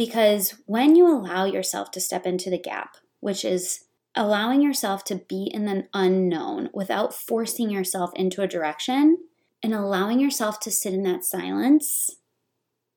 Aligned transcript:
Because 0.00 0.54
when 0.64 0.96
you 0.96 1.06
allow 1.06 1.44
yourself 1.44 1.90
to 1.90 2.00
step 2.00 2.24
into 2.24 2.48
the 2.48 2.56
gap, 2.56 2.96
which 3.20 3.44
is 3.44 3.84
allowing 4.14 4.62
yourself 4.62 5.04
to 5.04 5.16
be 5.16 5.50
in 5.52 5.66
the 5.66 5.88
unknown 5.92 6.70
without 6.72 7.12
forcing 7.12 7.68
yourself 7.68 8.10
into 8.16 8.40
a 8.40 8.46
direction 8.46 9.18
and 9.62 9.74
allowing 9.74 10.18
yourself 10.18 10.58
to 10.60 10.70
sit 10.70 10.94
in 10.94 11.02
that 11.02 11.22
silence, 11.22 12.16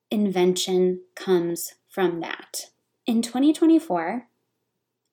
invention 0.10 1.02
comes 1.14 1.74
from 1.90 2.22
that. 2.22 2.68
In 3.06 3.22
2024, 3.22 4.30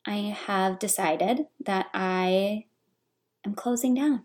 I 0.06 0.14
have 0.46 0.78
decided 0.78 1.46
that 1.58 1.86
I 1.92 2.66
am 3.44 3.54
closing 3.54 3.94
down. 3.94 4.22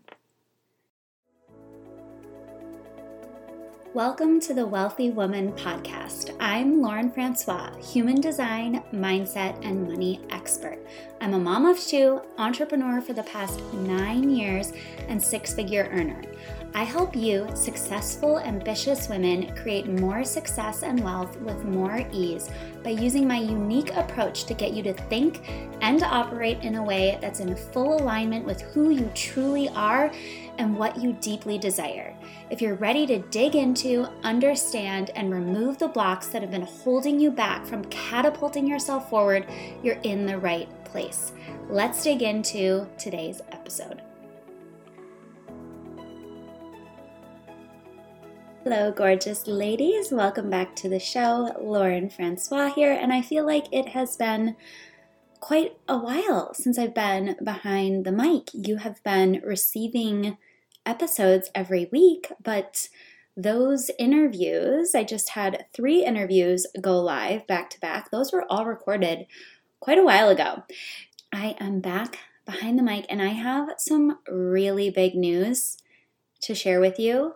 Welcome 3.96 4.40
to 4.40 4.52
the 4.52 4.66
Wealthy 4.66 5.08
Woman 5.08 5.52
Podcast. 5.54 6.36
I'm 6.38 6.82
Lauren 6.82 7.10
Francois, 7.10 7.74
human 7.76 8.20
design, 8.20 8.84
mindset, 8.92 9.58
and 9.64 9.88
money 9.88 10.20
expert. 10.28 10.76
I'm 11.22 11.32
a 11.32 11.38
mom 11.38 11.64
of 11.64 11.80
two, 11.80 12.20
entrepreneur 12.36 13.00
for 13.00 13.14
the 13.14 13.22
past 13.22 13.62
nine 13.72 14.28
years, 14.28 14.74
and 15.08 15.22
six 15.22 15.54
figure 15.54 15.88
earner. 15.90 16.20
I 16.74 16.82
help 16.82 17.16
you, 17.16 17.48
successful, 17.54 18.38
ambitious 18.38 19.08
women, 19.08 19.54
create 19.56 19.86
more 19.86 20.24
success 20.24 20.82
and 20.82 21.02
wealth 21.02 21.36
with 21.40 21.64
more 21.64 22.06
ease 22.12 22.50
by 22.84 22.90
using 22.90 23.26
my 23.26 23.38
unique 23.38 23.94
approach 23.96 24.44
to 24.44 24.54
get 24.54 24.72
you 24.72 24.82
to 24.82 24.92
think 24.92 25.48
and 25.80 26.02
operate 26.02 26.60
in 26.62 26.74
a 26.74 26.82
way 26.82 27.18
that's 27.20 27.40
in 27.40 27.56
full 27.56 27.96
alignment 27.96 28.44
with 28.44 28.60
who 28.60 28.90
you 28.90 29.10
truly 29.14 29.68
are 29.70 30.12
and 30.58 30.76
what 30.76 31.00
you 31.00 31.14
deeply 31.14 31.56
desire. 31.56 32.14
If 32.50 32.60
you're 32.60 32.74
ready 32.74 33.06
to 33.06 33.18
dig 33.18 33.56
into, 33.56 34.08
understand, 34.22 35.10
and 35.14 35.32
remove 35.32 35.78
the 35.78 35.88
blocks 35.88 36.28
that 36.28 36.42
have 36.42 36.50
been 36.50 36.62
holding 36.62 37.18
you 37.18 37.30
back 37.30 37.64
from 37.64 37.84
catapulting 37.86 38.66
yourself 38.66 39.08
forward, 39.08 39.46
you're 39.82 39.98
in 40.02 40.26
the 40.26 40.38
right 40.38 40.68
place. 40.84 41.32
Let's 41.68 42.04
dig 42.04 42.22
into 42.22 42.86
today's 42.98 43.40
episode. 43.50 44.02
Hello, 48.68 48.90
gorgeous 48.90 49.46
ladies. 49.46 50.10
Welcome 50.10 50.50
back 50.50 50.74
to 50.74 50.88
the 50.88 50.98
show. 50.98 51.54
Lauren 51.60 52.10
Francois 52.10 52.72
here, 52.74 52.90
and 52.90 53.12
I 53.12 53.22
feel 53.22 53.46
like 53.46 53.66
it 53.70 53.90
has 53.90 54.16
been 54.16 54.56
quite 55.38 55.76
a 55.88 55.96
while 55.96 56.52
since 56.52 56.76
I've 56.76 56.92
been 56.92 57.36
behind 57.44 58.04
the 58.04 58.10
mic. 58.10 58.48
You 58.52 58.78
have 58.78 59.00
been 59.04 59.40
receiving 59.44 60.36
episodes 60.84 61.48
every 61.54 61.88
week, 61.92 62.32
but 62.42 62.88
those 63.36 63.88
interviews, 64.00 64.96
I 64.96 65.04
just 65.04 65.28
had 65.28 65.66
three 65.72 66.04
interviews 66.04 66.66
go 66.80 66.98
live 66.98 67.46
back 67.46 67.70
to 67.70 67.78
back. 67.78 68.10
Those 68.10 68.32
were 68.32 68.50
all 68.50 68.66
recorded 68.66 69.26
quite 69.78 69.98
a 69.98 70.04
while 70.04 70.28
ago. 70.28 70.64
I 71.32 71.54
am 71.60 71.78
back 71.78 72.18
behind 72.44 72.80
the 72.80 72.82
mic 72.82 73.06
and 73.08 73.22
I 73.22 73.28
have 73.28 73.74
some 73.78 74.18
really 74.28 74.90
big 74.90 75.14
news 75.14 75.76
to 76.40 76.52
share 76.52 76.80
with 76.80 76.98
you. 76.98 77.34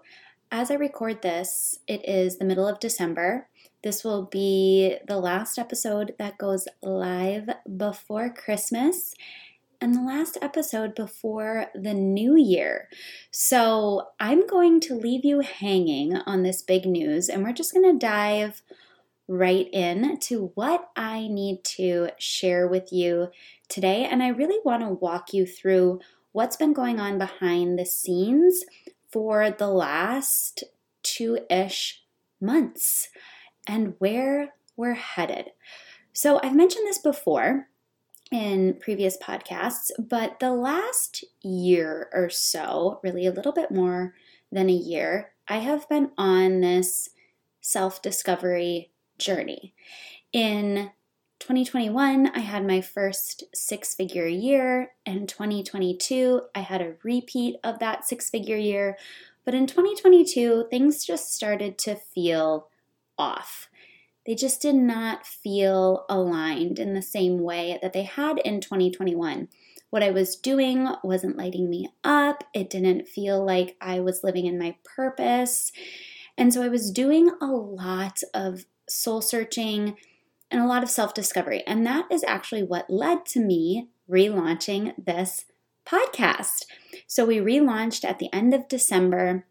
As 0.52 0.68
I 0.70 0.74
record 0.74 1.22
this, 1.22 1.78
it 1.86 2.08
is 2.08 2.38
the 2.38 2.44
middle 2.44 2.66
of 2.66 2.80
December. 2.80 3.48
This 3.84 4.02
will 4.02 4.24
be 4.24 4.96
the 5.06 5.18
last 5.18 5.58
episode 5.58 6.14
that 6.18 6.38
goes 6.38 6.66
live 6.82 7.48
before 7.76 8.30
Christmas 8.30 9.14
and 9.80 9.94
the 9.94 10.02
last 10.02 10.36
episode 10.42 10.96
before 10.96 11.66
the 11.72 11.94
new 11.94 12.36
year. 12.36 12.88
So 13.30 14.08
I'm 14.18 14.44
going 14.44 14.80
to 14.80 14.96
leave 14.96 15.24
you 15.24 15.38
hanging 15.38 16.16
on 16.16 16.42
this 16.42 16.62
big 16.62 16.84
news, 16.84 17.28
and 17.28 17.44
we're 17.44 17.52
just 17.52 17.72
going 17.72 17.88
to 17.88 18.06
dive 18.06 18.60
right 19.28 19.68
in 19.72 20.18
to 20.18 20.50
what 20.56 20.90
I 20.96 21.28
need 21.28 21.62
to 21.76 22.08
share 22.18 22.66
with 22.66 22.92
you 22.92 23.28
today. 23.68 24.04
And 24.04 24.20
I 24.20 24.28
really 24.28 24.58
want 24.64 24.82
to 24.82 24.88
walk 24.88 25.32
you 25.32 25.46
through 25.46 26.00
what's 26.32 26.56
been 26.56 26.72
going 26.72 26.98
on 26.98 27.18
behind 27.18 27.78
the 27.78 27.86
scenes 27.86 28.64
for 29.10 29.50
the 29.50 29.68
last 29.68 30.64
two 31.02 31.38
ish 31.50 32.02
months 32.40 33.08
and 33.66 33.94
where 33.98 34.54
we're 34.76 34.94
headed. 34.94 35.50
So, 36.12 36.40
I've 36.42 36.56
mentioned 36.56 36.86
this 36.86 36.98
before 36.98 37.68
in 38.30 38.74
previous 38.80 39.16
podcasts, 39.16 39.90
but 39.98 40.38
the 40.40 40.52
last 40.52 41.24
year 41.42 42.08
or 42.12 42.30
so, 42.30 43.00
really 43.02 43.26
a 43.26 43.32
little 43.32 43.52
bit 43.52 43.70
more 43.70 44.14
than 44.52 44.68
a 44.68 44.74
year, 44.74 45.32
I 45.48 45.58
have 45.58 45.88
been 45.88 46.10
on 46.16 46.60
this 46.60 47.10
self 47.60 48.02
discovery 48.02 48.90
journey. 49.18 49.74
In 50.32 50.90
2021, 51.40 52.28
I 52.28 52.40
had 52.40 52.66
my 52.66 52.80
first 52.80 53.44
six 53.54 53.94
figure 53.94 54.26
year. 54.26 54.92
and 55.04 55.28
2022, 55.28 56.42
I 56.54 56.60
had 56.60 56.80
a 56.82 56.94
repeat 57.02 57.56
of 57.64 57.78
that 57.78 58.06
six 58.06 58.30
figure 58.30 58.56
year. 58.56 58.96
But 59.44 59.54
in 59.54 59.66
2022, 59.66 60.66
things 60.70 61.04
just 61.04 61.34
started 61.34 61.78
to 61.78 61.96
feel 61.96 62.68
off. 63.18 63.68
They 64.26 64.34
just 64.34 64.60
did 64.60 64.74
not 64.74 65.26
feel 65.26 66.04
aligned 66.08 66.78
in 66.78 66.94
the 66.94 67.02
same 67.02 67.40
way 67.40 67.78
that 67.80 67.94
they 67.94 68.04
had 68.04 68.38
in 68.38 68.60
2021. 68.60 69.48
What 69.88 70.02
I 70.02 70.10
was 70.10 70.36
doing 70.36 70.88
wasn't 71.02 71.38
lighting 71.38 71.68
me 71.68 71.88
up. 72.04 72.44
It 72.54 72.70
didn't 72.70 73.08
feel 73.08 73.44
like 73.44 73.76
I 73.80 74.00
was 74.00 74.22
living 74.22 74.46
in 74.46 74.58
my 74.58 74.76
purpose. 74.84 75.72
And 76.36 76.52
so 76.52 76.62
I 76.62 76.68
was 76.68 76.90
doing 76.90 77.30
a 77.40 77.46
lot 77.46 78.20
of 78.34 78.66
soul 78.88 79.20
searching 79.20 79.96
and 80.50 80.60
a 80.60 80.66
lot 80.66 80.82
of 80.82 80.90
self 80.90 81.14
discovery. 81.14 81.62
And 81.66 81.86
that 81.86 82.06
is 82.10 82.24
actually 82.24 82.62
what 82.62 82.90
led 82.90 83.24
to 83.26 83.40
me 83.40 83.88
relaunching 84.10 84.94
this 85.02 85.44
podcast. 85.86 86.64
So 87.06 87.24
we 87.24 87.38
relaunched 87.38 88.04
at 88.04 88.18
the 88.18 88.32
end 88.32 88.54
of 88.54 88.68
December. 88.68 89.46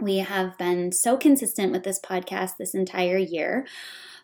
We 0.00 0.18
have 0.18 0.58
been 0.58 0.92
so 0.92 1.16
consistent 1.16 1.72
with 1.72 1.84
this 1.84 2.00
podcast 2.00 2.56
this 2.56 2.74
entire 2.74 3.18
year. 3.18 3.66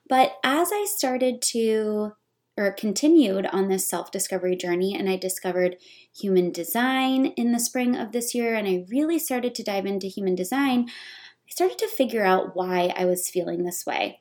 But 0.09 0.37
as 0.43 0.71
I 0.73 0.87
started 0.89 1.43
to 1.53 2.13
or 2.57 2.73
continued 2.73 3.47
on 3.47 3.69
this 3.69 3.87
self 3.87 4.11
discovery 4.11 4.57
journey, 4.57 4.95
and 4.95 5.09
I 5.09 5.17
discovered 5.17 5.77
human 6.15 6.51
design 6.51 7.27
in 7.37 7.53
the 7.53 7.61
spring 7.61 7.95
of 7.95 8.11
this 8.11 8.35
year, 8.35 8.55
and 8.55 8.67
I 8.67 8.85
really 8.91 9.19
started 9.19 9.55
to 9.55 9.63
dive 9.63 9.87
into 9.87 10.09
human 10.09 10.35
design, 10.35 10.89
I 10.89 11.51
started 11.51 11.79
to 11.79 11.89
figure 11.89 12.25
out 12.25 12.57
why 12.57 12.93
I 12.97 13.05
was 13.05 13.31
feeling 13.31 13.65
this 13.65 13.87
way. 13.87 14.19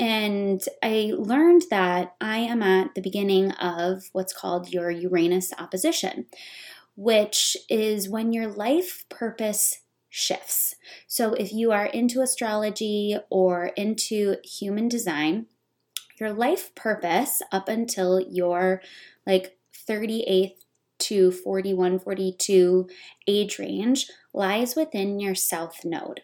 And 0.00 0.64
I 0.82 1.12
learned 1.14 1.64
that 1.68 2.14
I 2.22 2.38
am 2.38 2.62
at 2.62 2.94
the 2.94 3.02
beginning 3.02 3.50
of 3.52 4.08
what's 4.12 4.32
called 4.32 4.72
your 4.72 4.90
Uranus 4.90 5.52
opposition, 5.58 6.24
which 6.96 7.54
is 7.68 8.08
when 8.08 8.32
your 8.32 8.48
life 8.48 9.04
purpose 9.10 9.82
shifts. 10.08 10.74
So 11.06 11.34
if 11.34 11.52
you 11.52 11.70
are 11.70 11.84
into 11.84 12.22
astrology 12.22 13.18
or 13.28 13.66
into 13.76 14.36
human 14.42 14.88
design, 14.88 15.48
your 16.18 16.32
life 16.32 16.74
purpose 16.74 17.42
up 17.52 17.68
until 17.68 18.20
your 18.22 18.80
like 19.26 19.58
38th 19.86 20.64
to 21.00 21.30
41, 21.30 21.98
42 21.98 22.88
age 23.28 23.58
range 23.58 24.06
lies 24.32 24.74
within 24.74 25.20
your 25.20 25.34
south 25.34 25.84
node. 25.84 26.22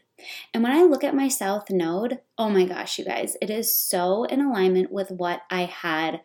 And 0.53 0.63
when 0.63 0.73
I 0.73 0.83
look 0.83 1.05
at 1.05 1.15
my 1.15 1.29
south 1.29 1.71
node, 1.71 2.21
oh 2.39 2.49
my 2.49 2.65
gosh, 2.65 2.99
you 2.99 3.05
guys, 3.05 3.37
it 3.41 3.51
is 3.51 3.75
so 3.75 4.25
in 4.25 4.41
alignment 4.41 4.91
with 4.91 5.11
what 5.11 5.43
I 5.51 5.63
had 5.63 6.21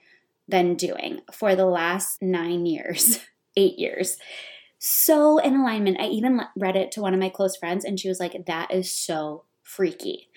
been 0.47 0.75
doing 0.75 1.21
for 1.31 1.55
the 1.55 1.65
last 1.65 2.21
nine 2.21 2.65
years, 2.65 3.19
eight 3.57 3.77
years. 3.77 4.17
So 4.79 5.37
in 5.37 5.55
alignment. 5.55 5.99
I 5.99 6.07
even 6.07 6.41
read 6.55 6.75
it 6.75 6.91
to 6.93 7.01
one 7.01 7.13
of 7.13 7.19
my 7.19 7.29
close 7.29 7.55
friends, 7.55 7.85
and 7.85 7.99
she 7.99 8.09
was 8.09 8.19
like, 8.19 8.45
that 8.45 8.71
is 8.73 8.91
so 8.91 9.43
freaky. 9.61 10.29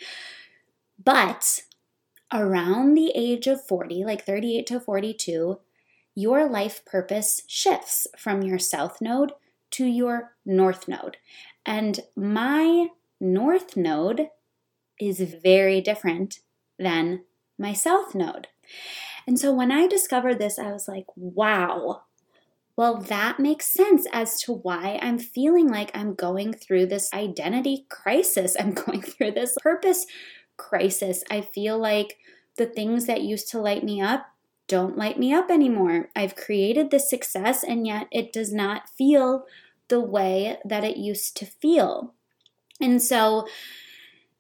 But 1.03 1.63
around 2.33 2.95
the 2.95 3.13
age 3.15 3.47
of 3.47 3.65
40, 3.67 4.05
like 4.05 4.27
38 4.27 4.67
to 4.67 4.81
42, 4.81 5.61
your 6.15 6.49
life 6.49 6.85
purpose 6.85 7.43
shifts 7.47 8.07
from 8.19 8.43
your 8.43 8.59
south 8.59 9.01
node 9.01 9.33
to 9.71 9.87
your 9.87 10.33
north 10.45 10.89
node. 10.89 11.17
And 11.65 12.01
my 12.15 12.89
north 13.21 13.77
node 13.77 14.29
is 15.01 15.21
very 15.21 15.81
different 15.81 16.41
than 16.79 17.25
my 17.59 17.73
south 17.73 18.15
node. 18.15 18.49
And 19.27 19.39
so 19.39 19.53
when 19.53 19.73
I 19.73 19.87
discovered 19.87 20.39
this, 20.39 20.59
I 20.59 20.73
was 20.73 20.89
like, 20.89 21.07
wow, 21.17 22.03
well, 22.77 22.97
that 22.97 23.39
makes 23.39 23.67
sense 23.67 24.07
as 24.13 24.41
to 24.43 24.53
why 24.53 24.99
I'm 25.01 25.19
feeling 25.19 25.69
like 25.69 25.91
I'm 25.95 26.15
going 26.15 26.53
through 26.53 26.87
this 26.87 27.13
identity 27.13 27.87
crisis. 27.89 28.57
I'm 28.61 28.73
going 28.73 29.03
through 29.03 29.33
this 29.33 29.57
purpose 29.63 30.07
crisis. 30.57 31.23
I 31.31 31.41
feel 31.41 31.79
like 31.79 32.19
the 32.57 32.67
things 32.67 33.07
that 33.07 33.23
used 33.23 33.49
to 33.51 33.61
light 33.61 33.85
me 33.85 34.01
up 34.01 34.27
don't 34.67 34.97
light 34.97 35.19
me 35.19 35.33
up 35.33 35.51
anymore. 35.51 36.09
I've 36.17 36.37
created 36.37 36.91
this 36.91 37.11
success, 37.11 37.63
and 37.63 37.87
yet 37.87 38.09
it 38.11 38.33
does 38.33 38.53
not 38.53 38.89
feel 38.89 39.45
the 39.89 40.01
way 40.01 40.57
that 40.65 40.85
it 40.85 40.97
used 40.97 41.37
to 41.37 41.47
feel. 41.47 42.15
And 42.81 43.03
so 43.03 43.47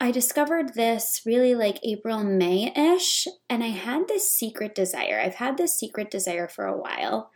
I 0.00 0.10
discovered 0.10 0.74
this 0.74 1.22
really 1.24 1.54
like 1.54 1.78
April, 1.82 2.22
May 2.24 2.72
ish, 2.74 3.26
and 3.48 3.62
I 3.62 3.68
had 3.68 4.08
this 4.08 4.30
secret 4.30 4.74
desire. 4.74 5.20
I've 5.20 5.36
had 5.36 5.56
this 5.56 5.78
secret 5.78 6.10
desire 6.10 6.48
for 6.48 6.66
a 6.66 6.76
while 6.76 7.30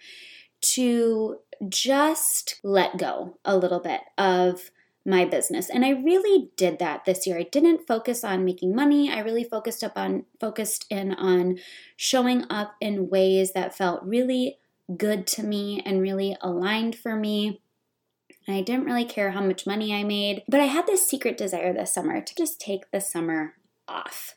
to 0.61 1.39
just 1.69 2.61
let 2.63 2.99
go 2.99 3.39
a 3.45 3.57
little 3.57 3.81
bit 3.81 4.01
of 4.17 4.71
my 5.07 5.25
business. 5.25 5.71
And 5.71 5.85
I 5.85 5.91
really 5.91 6.51
did 6.57 6.79
that 6.79 7.05
this 7.05 7.27
year. 7.27 7.39
I 7.39 7.45
didn't 7.45 7.87
focus 7.87 8.23
on 8.23 8.45
making 8.45 8.75
money. 8.75 9.11
I 9.11 9.21
really 9.21 9.45
focused 9.45 9.83
up 9.83 9.97
on 9.97 10.27
focused 10.39 10.85
in 10.91 11.15
on 11.15 11.59
showing 11.97 12.45
up 12.51 12.75
in 12.81 13.09
ways 13.09 13.53
that 13.53 13.75
felt 13.75 14.03
really 14.03 14.59
good 14.97 15.27
to 15.29 15.43
me 15.43 15.83
and 15.85 16.03
really 16.03 16.37
aligned 16.43 16.97
for 16.97 17.17
me. 17.17 17.63
And 18.49 18.57
I 18.57 18.63
didn't 18.63 18.87
really 18.87 19.05
care 19.05 19.33
how 19.33 19.43
much 19.43 19.67
money 19.67 19.95
I 19.95 20.05
made, 20.05 20.43
but 20.49 20.59
I 20.59 20.65
had 20.65 20.87
this 20.87 21.07
secret 21.07 21.37
desire 21.37 21.75
this 21.75 21.93
summer 21.93 22.23
to 22.23 22.35
just 22.35 22.59
take 22.59 22.91
the 22.91 23.01
summer 23.01 23.55
off. 23.87 24.35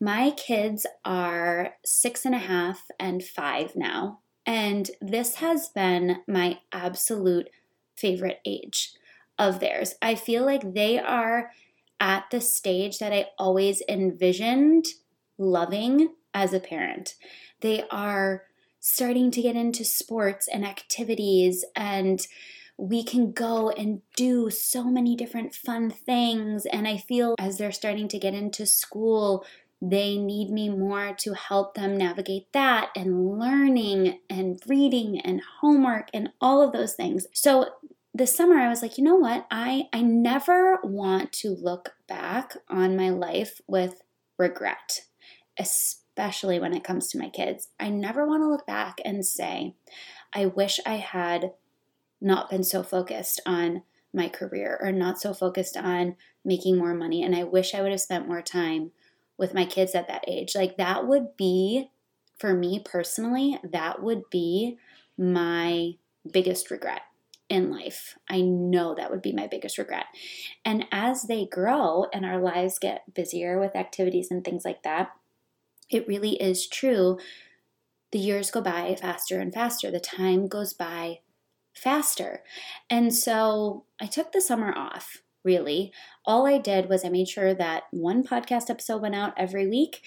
My 0.00 0.32
kids 0.32 0.84
are 1.04 1.74
six 1.84 2.24
and 2.24 2.34
a 2.34 2.38
half 2.38 2.88
and 2.98 3.22
five 3.22 3.76
now, 3.76 4.18
and 4.44 4.90
this 5.00 5.36
has 5.36 5.68
been 5.68 6.22
my 6.26 6.58
absolute 6.72 7.50
favorite 7.96 8.40
age 8.44 8.94
of 9.38 9.60
theirs. 9.60 9.94
I 10.02 10.16
feel 10.16 10.44
like 10.44 10.74
they 10.74 10.98
are 10.98 11.52
at 12.00 12.24
the 12.32 12.40
stage 12.40 12.98
that 12.98 13.12
I 13.12 13.28
always 13.38 13.80
envisioned 13.88 14.86
loving 15.38 16.14
as 16.34 16.52
a 16.52 16.58
parent. 16.58 17.14
They 17.60 17.84
are 17.92 18.42
starting 18.80 19.30
to 19.30 19.42
get 19.42 19.54
into 19.54 19.84
sports 19.84 20.48
and 20.48 20.66
activities 20.66 21.64
and 21.76 22.26
we 22.78 23.04
can 23.04 23.32
go 23.32 23.70
and 23.70 24.02
do 24.16 24.50
so 24.50 24.84
many 24.84 25.14
different 25.14 25.54
fun 25.54 25.90
things. 25.90 26.66
And 26.66 26.88
I 26.88 26.96
feel 26.96 27.34
as 27.38 27.58
they're 27.58 27.72
starting 27.72 28.08
to 28.08 28.18
get 28.18 28.34
into 28.34 28.66
school, 28.66 29.44
they 29.80 30.16
need 30.16 30.50
me 30.50 30.68
more 30.68 31.12
to 31.18 31.34
help 31.34 31.74
them 31.74 31.96
navigate 31.96 32.52
that 32.52 32.90
and 32.94 33.38
learning 33.38 34.20
and 34.30 34.60
reading 34.68 35.20
and 35.20 35.42
homework 35.60 36.08
and 36.14 36.30
all 36.40 36.62
of 36.62 36.72
those 36.72 36.94
things. 36.94 37.26
So 37.32 37.66
this 38.14 38.34
summer 38.34 38.56
I 38.56 38.68
was 38.68 38.80
like, 38.80 38.96
you 38.96 39.04
know 39.04 39.16
what? 39.16 39.46
I 39.50 39.88
I 39.92 40.02
never 40.02 40.78
want 40.84 41.32
to 41.34 41.50
look 41.50 41.94
back 42.06 42.56
on 42.68 42.96
my 42.96 43.10
life 43.10 43.60
with 43.66 44.02
regret, 44.38 45.00
especially 45.58 46.60
when 46.60 46.74
it 46.74 46.84
comes 46.84 47.08
to 47.08 47.18
my 47.18 47.28
kids. 47.28 47.68
I 47.80 47.88
never 47.88 48.26
want 48.26 48.42
to 48.42 48.48
look 48.48 48.66
back 48.66 49.00
and 49.04 49.26
say, 49.26 49.74
I 50.32 50.46
wish 50.46 50.78
I 50.86 50.94
had 50.94 51.52
not 52.22 52.48
been 52.48 52.64
so 52.64 52.82
focused 52.82 53.40
on 53.44 53.82
my 54.14 54.28
career 54.28 54.78
or 54.80 54.92
not 54.92 55.20
so 55.20 55.34
focused 55.34 55.76
on 55.76 56.16
making 56.44 56.76
more 56.76 56.94
money 56.94 57.22
and 57.22 57.34
I 57.34 57.44
wish 57.44 57.74
I 57.74 57.82
would 57.82 57.90
have 57.90 58.00
spent 58.00 58.28
more 58.28 58.42
time 58.42 58.92
with 59.38 59.54
my 59.54 59.64
kids 59.64 59.94
at 59.94 60.08
that 60.08 60.24
age. 60.28 60.54
Like 60.54 60.76
that 60.76 61.06
would 61.06 61.36
be 61.36 61.90
for 62.38 62.54
me 62.54 62.82
personally, 62.84 63.58
that 63.62 64.02
would 64.02 64.28
be 64.30 64.78
my 65.16 65.92
biggest 66.30 66.70
regret 66.70 67.02
in 67.48 67.70
life. 67.70 68.16
I 68.28 68.40
know 68.40 68.94
that 68.94 69.10
would 69.10 69.22
be 69.22 69.32
my 69.32 69.46
biggest 69.46 69.78
regret. 69.78 70.06
And 70.64 70.86
as 70.90 71.24
they 71.24 71.46
grow 71.46 72.06
and 72.12 72.24
our 72.24 72.40
lives 72.40 72.78
get 72.78 73.14
busier 73.14 73.60
with 73.60 73.76
activities 73.76 74.30
and 74.30 74.44
things 74.44 74.64
like 74.64 74.82
that, 74.82 75.10
it 75.90 76.08
really 76.08 76.40
is 76.40 76.66
true. 76.66 77.18
The 78.10 78.18
years 78.18 78.50
go 78.50 78.60
by 78.60 78.96
faster 79.00 79.38
and 79.38 79.52
faster. 79.52 79.90
The 79.90 80.00
time 80.00 80.46
goes 80.46 80.72
by 80.72 81.20
faster. 81.74 82.42
And 82.90 83.14
so 83.14 83.84
I 84.00 84.06
took 84.06 84.32
the 84.32 84.40
summer 84.40 84.72
off, 84.76 85.22
really. 85.44 85.92
All 86.24 86.46
I 86.46 86.58
did 86.58 86.88
was 86.88 87.04
I 87.04 87.08
made 87.08 87.28
sure 87.28 87.54
that 87.54 87.84
one 87.90 88.22
podcast 88.24 88.70
episode 88.70 89.02
went 89.02 89.14
out 89.14 89.34
every 89.36 89.68
week 89.68 90.02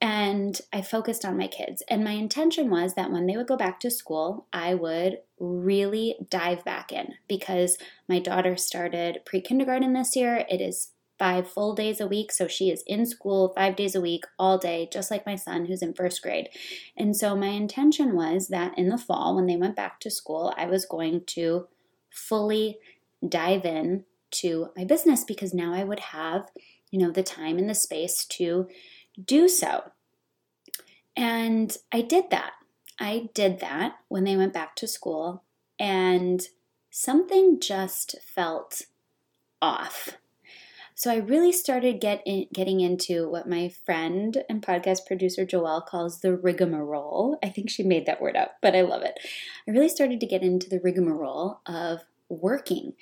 and 0.00 0.60
I 0.72 0.82
focused 0.82 1.24
on 1.24 1.38
my 1.38 1.46
kids. 1.46 1.82
And 1.88 2.04
my 2.04 2.12
intention 2.12 2.68
was 2.68 2.94
that 2.94 3.10
when 3.10 3.26
they 3.26 3.36
would 3.36 3.46
go 3.46 3.56
back 3.56 3.80
to 3.80 3.90
school, 3.90 4.46
I 4.52 4.74
would 4.74 5.18
really 5.38 6.16
dive 6.28 6.64
back 6.64 6.92
in 6.92 7.14
because 7.26 7.78
my 8.08 8.18
daughter 8.18 8.56
started 8.56 9.20
pre 9.24 9.40
kindergarten 9.40 9.94
this 9.94 10.14
year. 10.14 10.44
It 10.50 10.60
is 10.60 10.90
five 11.18 11.48
full 11.48 11.74
days 11.74 12.00
a 12.00 12.06
week. 12.06 12.32
So 12.32 12.48
she 12.48 12.70
is 12.70 12.82
in 12.86 13.06
school 13.06 13.52
five 13.54 13.76
days 13.76 13.94
a 13.94 14.00
week, 14.00 14.24
all 14.38 14.58
day, 14.58 14.88
just 14.92 15.10
like 15.10 15.26
my 15.26 15.36
son 15.36 15.66
who's 15.66 15.82
in 15.82 15.94
first 15.94 16.22
grade. 16.22 16.48
And 16.96 17.16
so 17.16 17.36
my 17.36 17.48
intention 17.48 18.14
was 18.14 18.48
that 18.48 18.76
in 18.76 18.88
the 18.88 18.98
fall, 18.98 19.36
when 19.36 19.46
they 19.46 19.56
went 19.56 19.76
back 19.76 20.00
to 20.00 20.10
school, 20.10 20.52
I 20.56 20.66
was 20.66 20.84
going 20.84 21.22
to 21.26 21.68
fully 22.10 22.78
dive 23.26 23.64
in 23.64 24.04
to 24.32 24.68
my 24.76 24.84
business 24.84 25.24
because 25.24 25.54
now 25.54 25.72
I 25.72 25.84
would 25.84 26.00
have, 26.00 26.50
you 26.90 26.98
know, 26.98 27.10
the 27.10 27.22
time 27.22 27.58
and 27.58 27.70
the 27.70 27.74
space 27.74 28.24
to 28.24 28.68
do 29.22 29.48
so. 29.48 29.90
And 31.16 31.76
I 31.92 32.00
did 32.00 32.30
that. 32.30 32.52
I 32.98 33.28
did 33.34 33.60
that 33.60 33.94
when 34.08 34.24
they 34.24 34.36
went 34.36 34.52
back 34.52 34.76
to 34.76 34.88
school, 34.88 35.42
and 35.78 36.46
something 36.90 37.60
just 37.60 38.16
felt 38.22 38.82
off. 39.60 40.16
So 40.96 41.10
I 41.10 41.16
really 41.16 41.50
started 41.50 42.00
get 42.00 42.22
in, 42.24 42.46
getting 42.52 42.80
into 42.80 43.28
what 43.28 43.48
my 43.48 43.68
friend 43.84 44.44
and 44.48 44.62
podcast 44.62 45.06
producer 45.06 45.44
Joelle 45.44 45.84
calls 45.84 46.20
the 46.20 46.36
rigmarole. 46.36 47.38
I 47.42 47.48
think 47.48 47.68
she 47.68 47.82
made 47.82 48.06
that 48.06 48.20
word 48.20 48.36
up, 48.36 48.58
but 48.62 48.76
I 48.76 48.82
love 48.82 49.02
it. 49.02 49.18
I 49.66 49.72
really 49.72 49.88
started 49.88 50.20
to 50.20 50.26
get 50.26 50.42
into 50.42 50.68
the 50.68 50.80
rigmarole 50.80 51.60
of 51.66 52.02
working. 52.28 52.94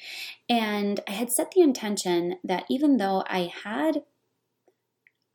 And 0.49 1.01
I 1.07 1.13
had 1.13 1.31
set 1.31 1.51
the 1.51 1.61
intention 1.61 2.37
that 2.43 2.65
even 2.71 2.97
though 2.97 3.25
I 3.27 3.53
had 3.63 4.03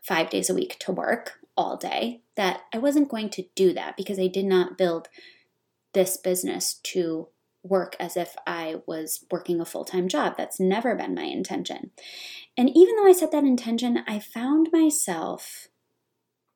five 0.01 0.29
days 0.29 0.49
a 0.49 0.55
week 0.55 0.77
to 0.79 0.91
work 0.91 1.39
all 1.55 1.77
day, 1.77 2.21
that 2.35 2.61
I 2.73 2.79
wasn't 2.79 3.09
going 3.09 3.29
to 3.31 3.45
do 3.55 3.71
that 3.73 3.97
because 3.97 4.19
I 4.19 4.27
did 4.27 4.45
not 4.45 4.77
build 4.77 5.09
this 5.93 6.17
business 6.17 6.75
to 6.83 7.27
work 7.69 7.95
as 7.99 8.17
if 8.17 8.35
I 8.45 8.77
was 8.85 9.25
working 9.31 9.59
a 9.59 9.65
full 9.65 9.85
time 9.85 10.07
job. 10.07 10.35
That's 10.37 10.59
never 10.59 10.95
been 10.95 11.15
my 11.15 11.23
intention. 11.23 11.91
And 12.57 12.69
even 12.69 12.95
though 12.95 13.07
I 13.07 13.13
set 13.13 13.31
that 13.31 13.43
intention, 13.43 14.03
I 14.07 14.19
found 14.19 14.69
myself 14.71 15.67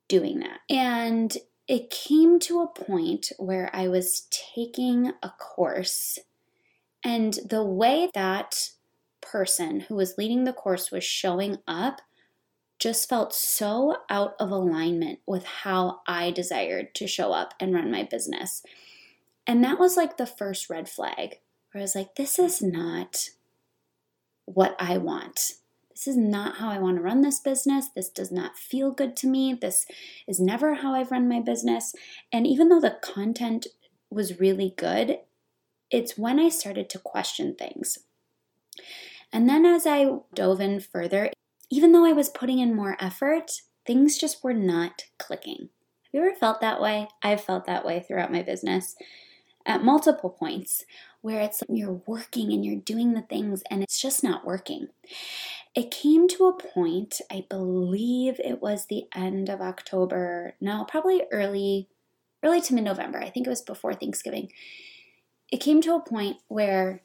doing 0.08 0.40
that. 0.40 0.60
And 0.70 1.36
it 1.68 1.90
came 1.90 2.40
to 2.40 2.60
a 2.60 2.68
point 2.68 3.32
where 3.38 3.70
I 3.74 3.88
was 3.88 4.28
taking 4.30 5.14
a 5.24 5.30
course, 5.30 6.20
and 7.04 7.40
the 7.48 7.64
way 7.64 8.10
that 8.14 8.72
person 9.22 9.82
who 9.82 9.96
was 9.96 10.18
leading 10.18 10.44
the 10.44 10.54
course 10.54 10.92
was 10.92 11.04
showing 11.04 11.60
up 11.68 12.02
just 12.78 13.08
felt 13.08 13.34
so 13.34 13.96
out 14.10 14.34
of 14.40 14.50
alignment 14.50 15.20
with 15.28 15.46
how 15.46 16.02
I 16.08 16.32
desired 16.32 16.96
to 16.96 17.08
show 17.08 17.32
up 17.32 17.54
and 17.60 17.74
run 17.74 17.92
my 17.92 18.04
business. 18.04 18.64
And 19.48 19.64
that 19.64 19.80
was 19.80 19.98
like 19.98 20.18
the 20.18 20.26
first 20.26 20.70
red 20.70 20.88
flag 20.88 21.40
where 21.72 21.80
I 21.80 21.84
was 21.84 21.96
like, 21.96 22.16
this 22.16 22.38
is 22.38 22.62
not 22.62 23.30
what 24.46 24.76
I 24.80 24.98
want. 24.98 25.54
This 25.90 26.08
is 26.08 26.18
not 26.18 26.58
how 26.58 26.70
I 26.70 26.80
want 26.80 26.98
to 26.98 27.04
run 27.04 27.22
this 27.22 27.40
business. 27.40 27.90
This 27.96 28.10
does 28.10 28.32
not 28.32 28.58
feel 28.58 28.92
good 28.92 29.16
to 29.18 29.28
me. 29.28 29.54
This 29.54 29.86
is 30.28 30.40
never 30.40 30.76
how 30.76 30.94
I've 30.94 31.12
run 31.12 31.30
my 31.30 31.40
business. 31.40 31.94
And 32.32 32.48
even 32.48 32.70
though 32.70 32.80
the 32.80 32.98
content 33.02 33.68
was 34.10 34.40
really 34.40 34.74
good, 34.78 35.20
it's 35.90 36.18
when 36.18 36.40
I 36.40 36.50
started 36.50 36.90
to 36.90 37.00
question 37.00 37.56
things. 37.56 38.00
And 39.32 39.48
then 39.48 39.66
as 39.66 39.86
I 39.86 40.10
dove 40.34 40.60
in 40.60 40.80
further, 40.80 41.32
even 41.70 41.92
though 41.92 42.06
I 42.06 42.14
was 42.14 42.30
putting 42.30 42.60
in 42.60 42.76
more 42.76 42.98
effort, 43.00 43.52
things 43.86 44.18
just 44.18 44.44
were 44.44 44.54
not 44.54 45.04
clicking. 45.18 45.70
Have 46.04 46.14
you 46.14 46.22
ever 46.22 46.36
felt 46.36 46.62
that 46.62 46.82
way? 46.82 47.08
I've 47.24 47.42
felt 47.42 47.66
that 47.66 47.86
way 47.86 48.02
throughout 48.02 48.32
my 48.32 48.42
business 48.42 48.96
at 49.66 49.84
multiple 49.84 50.30
points 50.30 50.86
where 51.22 51.42
it's 51.42 51.64
you're 51.70 52.02
working 52.06 52.52
and 52.52 52.66
you're 52.66 52.76
doing 52.76 53.14
the 53.14 53.22
things 53.22 53.64
and 53.70 53.84
it's 53.84 54.02
just 54.02 54.24
not 54.24 54.46
working. 54.46 54.88
It 55.76 55.92
came 55.92 56.28
to 56.30 56.46
a 56.46 56.58
point, 56.58 57.22
I 57.32 57.46
believe 57.50 58.40
it 58.40 58.62
was 58.62 58.86
the 58.86 59.06
end 59.16 59.50
of 59.50 59.62
October, 59.62 60.56
no, 60.60 60.84
probably 60.84 61.24
early 61.32 61.88
early 62.44 62.60
to 62.62 62.74
mid-November. 62.74 63.20
I 63.20 63.30
think 63.30 63.46
it 63.46 63.52
was 63.52 63.62
before 63.62 63.94
Thanksgiving. 63.94 64.52
It 65.52 65.58
came 65.58 65.80
to 65.82 65.94
a 65.94 66.02
point 66.02 66.38
where 66.48 67.04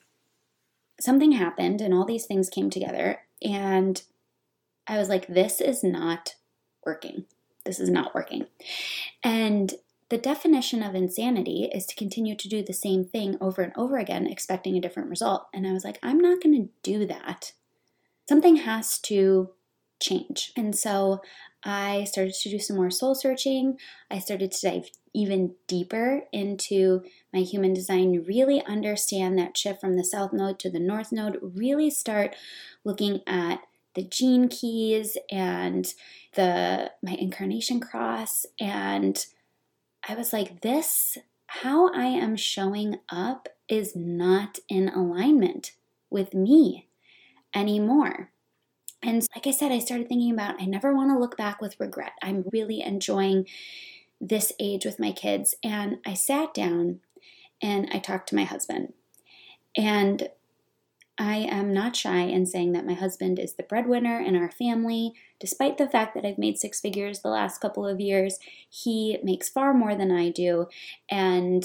something 0.98 1.32
happened 1.32 1.82
and 1.82 1.92
all 1.92 2.06
these 2.06 2.24
things 2.24 2.48
came 2.48 2.70
together 2.70 3.20
and 3.42 4.02
I 4.86 4.98
was 4.98 5.08
like, 5.08 5.26
this 5.26 5.60
is 5.60 5.84
not 5.84 6.36
working. 6.84 7.26
This 7.64 7.80
is 7.80 7.90
not 7.90 8.14
working. 8.14 8.46
And 9.22 9.74
the 10.08 10.18
definition 10.18 10.82
of 10.82 10.94
insanity 10.94 11.68
is 11.72 11.86
to 11.86 11.96
continue 11.96 12.36
to 12.36 12.48
do 12.48 12.62
the 12.62 12.72
same 12.72 13.04
thing 13.04 13.36
over 13.40 13.62
and 13.62 13.72
over 13.76 13.96
again, 13.96 14.26
expecting 14.26 14.76
a 14.76 14.80
different 14.80 15.10
result. 15.10 15.46
And 15.52 15.66
I 15.66 15.72
was 15.72 15.84
like, 15.84 15.98
I'm 16.02 16.18
not 16.18 16.42
going 16.42 16.54
to 16.54 16.68
do 16.82 17.06
that. 17.06 17.52
Something 18.28 18.56
has 18.56 18.98
to 19.00 19.50
change. 20.00 20.52
And 20.56 20.76
so 20.76 21.20
I 21.64 22.04
started 22.04 22.34
to 22.34 22.50
do 22.50 22.58
some 22.58 22.76
more 22.76 22.90
soul 22.90 23.14
searching. 23.14 23.78
I 24.10 24.20
started 24.20 24.52
to 24.52 24.70
dive 24.70 24.90
even 25.12 25.54
deeper 25.66 26.22
into 26.32 27.02
my 27.32 27.40
human 27.40 27.72
design, 27.72 28.24
really 28.26 28.62
understand 28.66 29.38
that 29.38 29.56
shift 29.56 29.80
from 29.80 29.96
the 29.96 30.04
south 30.04 30.32
node 30.32 30.58
to 30.60 30.70
the 30.70 30.78
north 30.78 31.10
node, 31.10 31.38
really 31.40 31.90
start 31.90 32.36
looking 32.84 33.22
at 33.26 33.60
the 33.94 34.04
gene 34.04 34.48
keys 34.48 35.16
and 35.30 35.94
the 36.34 36.92
my 37.02 37.12
incarnation 37.12 37.80
cross 37.80 38.44
and 38.60 39.26
I 40.08 40.14
was 40.14 40.32
like 40.32 40.60
this 40.60 41.18
how 41.48 41.92
I 41.92 42.06
am 42.06 42.36
showing 42.36 42.98
up 43.08 43.48
is 43.68 43.94
not 43.96 44.58
in 44.68 44.88
alignment 44.88 45.72
with 46.10 46.34
me 46.34 46.88
anymore. 47.54 48.30
And 49.02 49.26
like 49.34 49.46
I 49.46 49.52
said, 49.52 49.72
I 49.72 49.78
started 49.78 50.08
thinking 50.08 50.32
about 50.32 50.60
I 50.60 50.66
never 50.66 50.94
want 50.94 51.10
to 51.10 51.18
look 51.18 51.36
back 51.36 51.60
with 51.60 51.78
regret. 51.78 52.12
I'm 52.22 52.44
really 52.52 52.82
enjoying 52.82 53.46
this 54.20 54.52
age 54.58 54.84
with 54.84 54.98
my 54.98 55.12
kids. 55.12 55.54
And 55.62 55.98
I 56.04 56.14
sat 56.14 56.54
down 56.54 57.00
and 57.62 57.88
I 57.92 57.98
talked 57.98 58.28
to 58.30 58.34
my 58.34 58.44
husband. 58.44 58.92
And 59.76 60.28
I 61.18 61.36
am 61.36 61.72
not 61.72 61.96
shy 61.96 62.22
in 62.22 62.44
saying 62.44 62.72
that 62.72 62.86
my 62.86 62.92
husband 62.92 63.38
is 63.38 63.54
the 63.54 63.62
breadwinner 63.62 64.20
in 64.20 64.36
our 64.36 64.50
family. 64.50 65.14
Despite 65.40 65.78
the 65.78 65.88
fact 65.88 66.14
that 66.14 66.26
I've 66.26 66.38
made 66.38 66.58
six 66.58 66.80
figures 66.80 67.20
the 67.20 67.28
last 67.28 67.60
couple 67.60 67.86
of 67.86 68.00
years, 68.00 68.38
he 68.68 69.18
makes 69.22 69.48
far 69.48 69.72
more 69.72 69.94
than 69.94 70.10
I 70.10 70.28
do. 70.28 70.66
And 71.10 71.64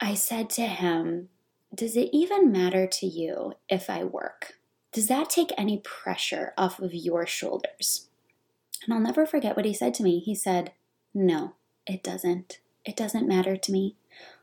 I 0.00 0.14
said 0.14 0.50
to 0.50 0.62
him, 0.62 1.30
Does 1.74 1.96
it 1.96 2.10
even 2.12 2.52
matter 2.52 2.86
to 2.86 3.06
you 3.06 3.54
if 3.68 3.90
I 3.90 4.04
work? 4.04 4.54
Does 4.92 5.08
that 5.08 5.30
take 5.30 5.50
any 5.56 5.78
pressure 5.78 6.52
off 6.56 6.78
of 6.78 6.94
your 6.94 7.26
shoulders? 7.26 8.08
And 8.84 8.94
I'll 8.94 9.00
never 9.00 9.26
forget 9.26 9.56
what 9.56 9.64
he 9.64 9.74
said 9.74 9.94
to 9.94 10.02
me. 10.02 10.20
He 10.20 10.34
said, 10.34 10.72
No, 11.12 11.54
it 11.86 12.04
doesn't. 12.04 12.60
It 12.84 12.96
doesn't 12.96 13.28
matter 13.28 13.56
to 13.56 13.72
me 13.72 13.96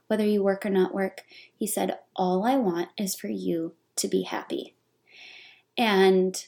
whether 0.10 0.26
you 0.26 0.44
work 0.44 0.66
or 0.66 0.70
not 0.70 0.94
work. 0.94 1.22
He 1.56 1.68
said, 1.68 2.00
All 2.16 2.44
I 2.46 2.56
want 2.56 2.90
is 2.98 3.16
for 3.16 3.28
you 3.28 3.76
to 3.96 4.08
be 4.08 4.24
happy. 4.24 4.76
And 5.78 6.44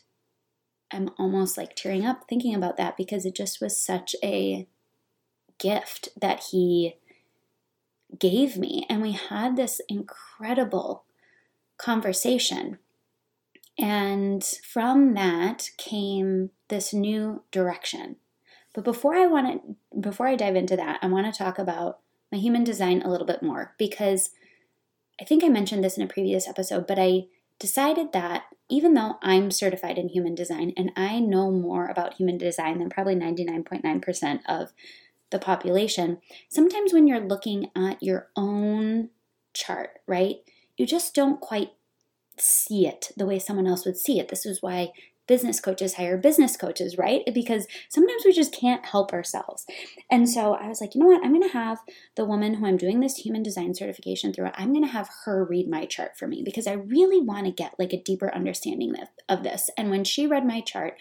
I'm 0.92 1.12
almost 1.18 1.58
like 1.58 1.76
tearing 1.76 2.06
up 2.06 2.24
thinking 2.28 2.56
about 2.56 2.76
that 2.78 2.98
because 2.98 3.26
it 3.26 3.36
just 3.36 3.62
was 3.62 3.80
such 3.80 4.16
a 4.24 4.68
gift 5.60 6.10
that 6.20 6.46
he 6.52 6.96
gave 8.18 8.58
me. 8.58 8.86
And 8.90 9.02
we 9.02 9.12
had 9.12 9.56
this 9.56 9.80
incredible 9.88 11.06
conversation. 11.78 12.80
And 13.78 14.44
from 14.44 15.14
that 15.14 15.70
came 15.78 16.50
this 16.68 16.94
new 16.94 17.44
direction. 17.52 18.16
But 18.74 18.84
before 18.84 19.16
I 19.16 19.28
want 19.28 19.62
to, 19.92 20.00
before 20.00 20.28
I 20.28 20.36
dive 20.36 20.56
into 20.56 20.76
that, 20.78 21.00
I 21.02 21.08
want 21.08 21.32
to 21.32 21.38
talk 21.38 21.60
about 21.60 22.00
my 22.32 22.38
human 22.38 22.64
design 22.64 23.02
a 23.02 23.10
little 23.10 23.28
bit 23.28 23.44
more 23.44 23.76
because 23.78 24.32
I 25.20 25.26
think 25.26 25.44
I 25.44 25.50
mentioned 25.50 25.84
this 25.84 25.98
in 25.98 26.04
a 26.04 26.08
previous 26.08 26.48
episode, 26.48 26.88
but 26.88 26.98
I 26.98 27.26
decided 27.60 28.12
that 28.14 28.46
even 28.70 28.94
though 28.94 29.18
I'm 29.22 29.52
certified 29.52 29.98
in 29.98 30.10
human 30.10 30.34
design 30.34 30.74
and 30.76 30.92
I 30.96 31.20
know 31.20 31.52
more 31.52 31.88
about 31.88 32.16
human 32.16 32.38
design 32.38 32.80
than 32.80 32.90
probably 32.90 33.16
99.9% 33.16 34.40
of 34.48 34.74
the 35.30 35.40
population, 35.40 36.20
sometimes 36.50 36.94
when 36.94 37.08
you're 37.08 37.20
looking 37.20 37.70
at 37.76 38.02
your 38.02 38.30
own 38.36 39.10
chart, 39.54 40.00
right, 40.08 40.38
you 40.78 40.88
just 40.88 41.14
don't 41.14 41.40
quite 41.40 41.72
see 42.38 42.88
it 42.88 43.12
the 43.16 43.26
way 43.26 43.38
someone 43.38 43.68
else 43.68 43.86
would 43.86 43.98
see 43.98 44.20
it. 44.20 44.30
This 44.30 44.46
is 44.46 44.62
why 44.62 44.92
business 45.32 45.62
coaches 45.62 45.94
hire 45.94 46.18
business 46.18 46.58
coaches, 46.58 46.98
right? 46.98 47.22
Because 47.34 47.66
sometimes 47.88 48.24
we 48.26 48.34
just 48.34 48.54
can't 48.54 48.86
help 48.86 49.14
ourselves. 49.14 49.66
And 50.10 50.30
so 50.30 50.56
I 50.56 50.68
was 50.68 50.82
like, 50.82 50.94
you 50.94 51.00
know 51.00 51.08
what? 51.08 51.24
I'm 51.24 51.32
going 51.32 51.50
to 51.50 51.58
have 51.58 51.80
the 52.18 52.26
woman 52.26 52.56
who 52.56 52.66
I'm 52.66 52.76
doing 52.76 53.00
this 53.00 53.16
human 53.16 53.42
design 53.42 53.74
certification 53.74 54.34
through, 54.34 54.50
I'm 54.56 54.74
going 54.74 54.84
to 54.84 54.92
have 54.92 55.10
her 55.24 55.46
read 55.46 55.70
my 55.70 55.86
chart 55.86 56.18
for 56.20 56.28
me 56.28 56.42
because 56.44 56.68
I 56.68 56.74
really 56.74 57.22
want 57.22 57.46
to 57.46 57.54
get 57.54 57.76
like 57.80 57.94
a 57.94 58.04
deeper 58.04 58.30
understanding 58.36 58.94
of 59.30 59.42
this. 59.44 59.70
And 59.78 59.90
when 59.90 60.04
she 60.04 60.28
read 60.28 60.46
my 60.46 60.60
chart, 60.60 60.98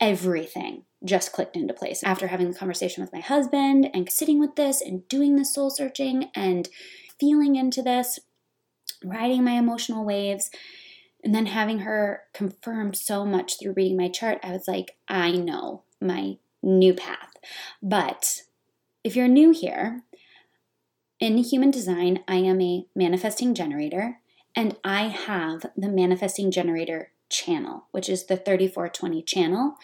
everything 0.00 0.84
just 1.04 1.30
clicked 1.30 1.54
into 1.54 1.74
place 1.74 2.02
after 2.02 2.28
having 2.28 2.50
the 2.50 2.58
conversation 2.58 3.02
with 3.02 3.12
my 3.12 3.20
husband 3.20 3.90
and 3.92 4.10
sitting 4.10 4.40
with 4.40 4.56
this 4.56 4.80
and 4.80 5.06
doing 5.08 5.36
the 5.36 5.44
soul 5.44 5.68
searching 5.68 6.30
and 6.34 6.70
feeling 7.18 7.56
into 7.56 7.82
this, 7.82 8.20
riding 9.04 9.44
my 9.44 9.52
emotional 9.52 10.02
waves 10.02 10.50
and 11.22 11.34
then 11.34 11.46
having 11.46 11.80
her 11.80 12.22
confirm 12.32 12.94
so 12.94 13.24
much 13.24 13.58
through 13.58 13.74
reading 13.74 13.96
my 13.96 14.08
chart, 14.08 14.38
I 14.42 14.52
was 14.52 14.66
like, 14.66 14.96
I 15.08 15.32
know 15.32 15.82
my 16.00 16.38
new 16.62 16.94
path. 16.94 17.32
But 17.82 18.42
if 19.04 19.16
you're 19.16 19.28
new 19.28 19.50
here, 19.50 20.02
in 21.18 21.36
human 21.38 21.70
design, 21.70 22.20
I 22.26 22.36
am 22.36 22.60
a 22.60 22.86
manifesting 22.94 23.54
generator, 23.54 24.20
and 24.56 24.76
I 24.82 25.08
have 25.08 25.66
the 25.76 25.88
manifesting 25.88 26.50
generator 26.50 27.12
channel, 27.28 27.86
which 27.90 28.08
is 28.08 28.26
the 28.26 28.36
3420 28.36 29.22
channel, 29.22 29.74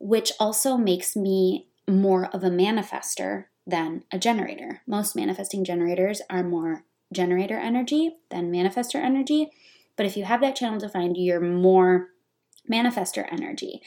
which 0.00 0.32
also 0.40 0.76
makes 0.76 1.14
me 1.16 1.68
more 1.88 2.26
of 2.26 2.44
a 2.44 2.50
manifester 2.50 3.44
than 3.66 4.04
a 4.12 4.18
generator. 4.18 4.82
Most 4.86 5.14
manifesting 5.14 5.64
generators 5.64 6.20
are 6.28 6.42
more 6.42 6.84
generator 7.12 7.58
energy 7.58 8.16
than 8.30 8.52
manifester 8.52 8.96
energy. 8.96 9.50
But 9.98 10.06
if 10.06 10.16
you 10.16 10.24
have 10.24 10.40
that 10.40 10.56
channel 10.56 10.78
defined, 10.78 11.18
you're 11.18 11.40
more 11.40 12.08
manifester 12.70 13.30
energy. 13.30 13.82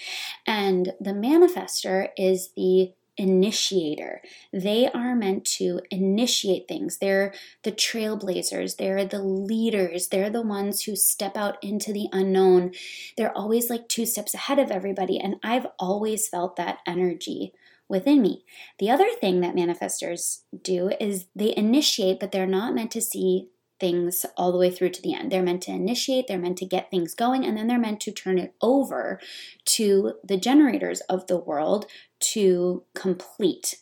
And 0.45 0.93
the 0.99 1.13
manifester 1.13 2.09
is 2.17 2.51
the 2.55 2.93
initiator. 3.17 4.21
They 4.53 4.89
are 4.89 5.15
meant 5.15 5.45
to 5.45 5.81
initiate 5.89 6.67
things. 6.67 6.97
They're 6.97 7.33
the 7.63 7.71
trailblazers, 7.71 8.77
they're 8.77 9.05
the 9.05 9.21
leaders, 9.21 10.07
they're 10.07 10.29
the 10.29 10.41
ones 10.41 10.83
who 10.83 10.95
step 10.95 11.35
out 11.35 11.57
into 11.63 11.93
the 11.93 12.07
unknown. 12.11 12.71
They're 13.17 13.35
always 13.37 13.69
like 13.69 13.87
two 13.87 14.05
steps 14.05 14.33
ahead 14.33 14.59
of 14.59 14.71
everybody. 14.71 15.19
And 15.19 15.35
I've 15.43 15.67
always 15.77 16.27
felt 16.27 16.55
that 16.55 16.79
energy 16.87 17.53
within 17.87 18.21
me. 18.21 18.43
The 18.79 18.89
other 18.89 19.09
thing 19.19 19.41
that 19.41 19.55
manifestors 19.55 20.43
do 20.63 20.91
is 20.99 21.27
they 21.35 21.55
initiate, 21.55 22.19
but 22.19 22.31
they're 22.31 22.47
not 22.47 22.73
meant 22.73 22.91
to 22.91 23.01
see 23.01 23.49
things 23.81 24.25
all 24.37 24.53
the 24.53 24.57
way 24.57 24.71
through 24.71 24.91
to 24.91 25.01
the 25.01 25.13
end. 25.13 25.31
They're 25.31 25.43
meant 25.43 25.63
to 25.63 25.71
initiate, 25.71 26.27
they're 26.27 26.39
meant 26.39 26.57
to 26.59 26.65
get 26.65 26.89
things 26.89 27.13
going, 27.13 27.43
and 27.43 27.57
then 27.57 27.67
they're 27.67 27.79
meant 27.79 27.99
to 28.01 28.11
turn 28.11 28.37
it 28.37 28.53
over 28.61 29.19
to 29.65 30.13
the 30.23 30.37
generators 30.37 31.01
of 31.01 31.27
the 31.27 31.37
world 31.37 31.87
to 32.31 32.83
complete. 32.95 33.75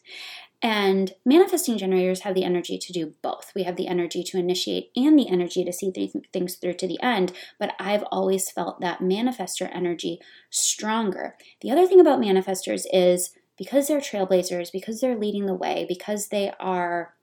And 0.62 1.14
manifesting 1.26 1.78
generators 1.78 2.22
have 2.22 2.36
the 2.36 2.44
energy 2.44 2.78
to 2.78 2.94
do 2.94 3.14
both. 3.22 3.52
We 3.56 3.64
have 3.64 3.76
the 3.76 3.88
energy 3.88 4.24
to 4.24 4.38
initiate 4.38 4.92
and 4.96 5.18
the 5.18 5.30
energy 5.30 5.64
to 5.64 5.72
see 5.72 5.92
th- 5.92 6.12
things 6.34 6.56
through 6.56 6.74
to 6.76 6.88
the 6.88 7.02
end. 7.02 7.32
But 7.60 7.76
I've 7.80 8.04
always 8.12 8.52
felt 8.52 8.82
that 8.82 9.00
manifester 9.00 9.70
energy 9.74 10.20
stronger. 10.50 11.36
The 11.62 11.72
other 11.72 11.88
thing 11.88 12.02
about 12.02 12.20
manifestors 12.20 12.84
is 12.92 13.32
because 13.58 13.88
they're 13.88 14.02
trailblazers, 14.02 14.72
because 14.72 15.00
they're 15.00 15.18
leading 15.18 15.46
the 15.46 15.54
way, 15.54 15.86
because 15.88 16.28
they 16.28 16.52
are 16.60 17.14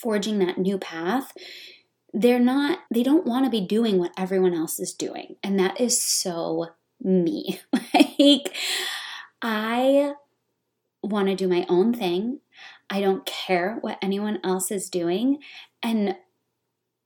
forging 0.00 0.38
that 0.38 0.58
new 0.58 0.78
path, 0.78 1.32
they're 2.12 2.40
not, 2.40 2.80
they 2.92 3.02
don't 3.02 3.26
want 3.26 3.44
to 3.44 3.50
be 3.50 3.60
doing 3.60 3.98
what 3.98 4.12
everyone 4.16 4.54
else 4.54 4.78
is 4.78 4.94
doing. 4.94 5.36
And 5.42 5.58
that 5.58 5.80
is 5.80 6.02
so 6.02 6.68
me. 7.00 7.60
like, 7.94 8.54
I 9.42 10.12
want 11.02 11.28
to 11.28 11.34
do 11.34 11.48
my 11.48 11.66
own 11.68 11.94
thing. 11.94 12.40
I 12.90 13.00
don't 13.00 13.26
care 13.26 13.78
what 13.80 13.98
anyone 14.02 14.40
else 14.42 14.70
is 14.70 14.88
doing. 14.88 15.38
And 15.82 16.16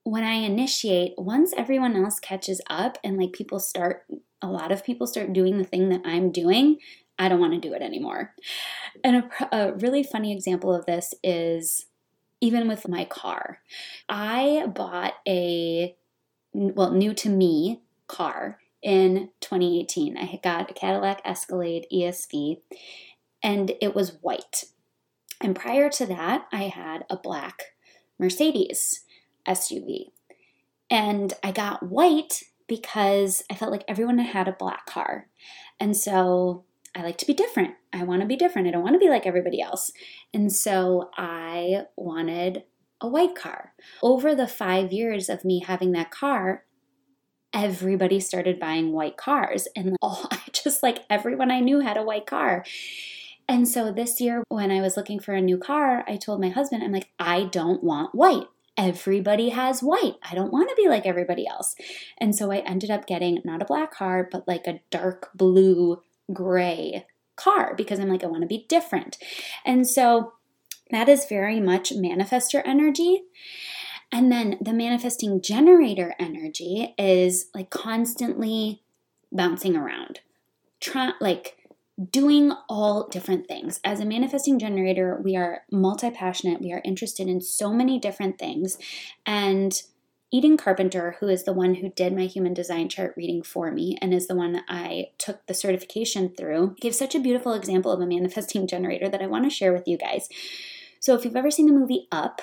when 0.04 0.24
I 0.24 0.34
initiate, 0.34 1.14
once 1.16 1.52
everyone 1.56 1.96
else 1.96 2.18
catches 2.18 2.60
up 2.68 2.98
and 3.04 3.18
like 3.18 3.32
people 3.32 3.60
start, 3.60 4.04
a 4.40 4.48
lot 4.48 4.72
of 4.72 4.84
people 4.84 5.06
start 5.06 5.32
doing 5.32 5.58
the 5.58 5.64
thing 5.64 5.88
that 5.90 6.02
I'm 6.04 6.32
doing, 6.32 6.78
I 7.18 7.28
don't 7.28 7.40
want 7.40 7.52
to 7.54 7.60
do 7.60 7.74
it 7.74 7.82
anymore. 7.82 8.34
And 9.04 9.16
a, 9.16 9.56
a 9.56 9.72
really 9.74 10.02
funny 10.02 10.32
example 10.32 10.74
of 10.74 10.86
this 10.86 11.14
is 11.22 11.86
even 12.42 12.68
with 12.68 12.88
my 12.88 13.04
car. 13.04 13.60
I 14.08 14.66
bought 14.66 15.14
a, 15.26 15.96
well, 16.52 16.90
new 16.90 17.14
to 17.14 17.30
me 17.30 17.82
car 18.08 18.58
in 18.82 19.30
2018. 19.40 20.18
I 20.18 20.40
got 20.42 20.70
a 20.70 20.74
Cadillac 20.74 21.22
Escalade 21.24 21.86
ESV 21.90 22.60
and 23.42 23.72
it 23.80 23.94
was 23.94 24.18
white. 24.20 24.64
And 25.40 25.56
prior 25.56 25.88
to 25.90 26.06
that, 26.06 26.48
I 26.52 26.64
had 26.64 27.04
a 27.08 27.16
black 27.16 27.74
Mercedes 28.18 29.04
SUV. 29.48 30.06
And 30.90 31.32
I 31.42 31.52
got 31.52 31.84
white 31.84 32.42
because 32.66 33.42
I 33.50 33.54
felt 33.54 33.70
like 33.70 33.84
everyone 33.86 34.18
had 34.18 34.48
a 34.48 34.52
black 34.52 34.84
car. 34.86 35.28
And 35.80 35.96
so 35.96 36.64
I 36.94 37.02
like 37.02 37.16
to 37.18 37.26
be 37.26 37.34
different. 37.34 37.74
I 37.92 38.04
want 38.04 38.20
to 38.20 38.28
be 38.28 38.36
different. 38.36 38.68
I 38.68 38.70
don't 38.70 38.82
want 38.82 38.94
to 38.94 38.98
be 38.98 39.08
like 39.08 39.26
everybody 39.26 39.60
else. 39.60 39.92
And 40.34 40.52
so 40.52 41.10
I 41.16 41.86
wanted 41.96 42.64
a 43.00 43.08
white 43.08 43.34
car. 43.34 43.72
Over 44.02 44.34
the 44.34 44.46
five 44.46 44.92
years 44.92 45.28
of 45.28 45.44
me 45.44 45.60
having 45.66 45.92
that 45.92 46.10
car, 46.10 46.64
everybody 47.52 48.20
started 48.20 48.60
buying 48.60 48.92
white 48.92 49.16
cars. 49.16 49.68
And 49.74 49.96
all, 50.02 50.28
I 50.30 50.40
just 50.52 50.82
like 50.82 51.00
everyone 51.10 51.50
I 51.50 51.60
knew 51.60 51.80
had 51.80 51.96
a 51.96 52.04
white 52.04 52.26
car. 52.26 52.64
And 53.48 53.66
so 53.66 53.90
this 53.90 54.20
year, 54.20 54.44
when 54.48 54.70
I 54.70 54.80
was 54.80 54.96
looking 54.96 55.18
for 55.18 55.34
a 55.34 55.40
new 55.40 55.58
car, 55.58 56.04
I 56.06 56.16
told 56.16 56.40
my 56.40 56.48
husband, 56.48 56.82
I'm 56.82 56.92
like, 56.92 57.10
I 57.18 57.44
don't 57.44 57.82
want 57.82 58.14
white. 58.14 58.46
everybody 58.78 59.50
has 59.50 59.82
white. 59.82 60.14
I 60.22 60.34
don't 60.34 60.52
want 60.52 60.70
to 60.70 60.74
be 60.76 60.88
like 60.88 61.04
everybody 61.04 61.46
else. 61.46 61.74
And 62.18 62.34
so 62.34 62.50
I 62.50 62.58
ended 62.58 62.90
up 62.90 63.06
getting 63.06 63.40
not 63.44 63.60
a 63.60 63.66
black 63.66 63.92
car, 63.92 64.26
but 64.30 64.48
like 64.48 64.66
a 64.66 64.80
dark 64.90 65.30
blue 65.34 66.00
gray 66.32 67.06
car 67.36 67.74
because 67.76 67.98
I'm 67.98 68.08
like, 68.08 68.22
I 68.24 68.28
want 68.28 68.42
to 68.42 68.48
be 68.48 68.66
different. 68.68 69.18
And 69.64 69.88
so 69.88 70.34
that 70.90 71.08
is 71.08 71.26
very 71.26 71.60
much 71.60 71.92
manifestor 71.92 72.62
energy. 72.64 73.22
And 74.10 74.30
then 74.30 74.58
the 74.60 74.74
manifesting 74.74 75.40
generator 75.40 76.14
energy 76.18 76.94
is 76.98 77.46
like 77.54 77.70
constantly 77.70 78.82
bouncing 79.32 79.74
around, 79.74 80.20
try, 80.80 81.12
like 81.20 81.56
doing 82.10 82.52
all 82.68 83.08
different 83.08 83.48
things. 83.48 83.80
As 83.84 84.00
a 84.00 84.04
manifesting 84.04 84.58
generator, 84.58 85.20
we 85.22 85.36
are 85.36 85.62
multi 85.70 86.10
passionate, 86.10 86.60
we 86.60 86.72
are 86.72 86.82
interested 86.84 87.28
in 87.28 87.40
so 87.40 87.72
many 87.72 87.98
different 87.98 88.38
things. 88.38 88.76
And 89.24 89.80
Eden 90.34 90.56
Carpenter, 90.56 91.16
who 91.20 91.28
is 91.28 91.44
the 91.44 91.52
one 91.52 91.76
who 91.76 91.90
did 91.90 92.16
my 92.16 92.24
human 92.24 92.54
design 92.54 92.88
chart 92.88 93.12
reading 93.18 93.42
for 93.42 93.70
me 93.70 93.98
and 94.00 94.14
is 94.14 94.26
the 94.26 94.34
one 94.34 94.52
that 94.52 94.64
I 94.66 95.10
took 95.18 95.46
the 95.46 95.52
certification 95.52 96.30
through, 96.34 96.76
gave 96.80 96.94
such 96.94 97.14
a 97.14 97.20
beautiful 97.20 97.52
example 97.52 97.92
of 97.92 98.00
a 98.00 98.06
manifesting 98.06 98.66
generator 98.66 99.10
that 99.10 99.20
I 99.20 99.26
want 99.26 99.44
to 99.44 99.50
share 99.50 99.74
with 99.74 99.86
you 99.86 99.98
guys. 99.98 100.28
So, 101.00 101.14
if 101.14 101.24
you've 101.24 101.36
ever 101.36 101.50
seen 101.50 101.66
the 101.66 101.72
movie 101.72 102.08
Up, 102.10 102.40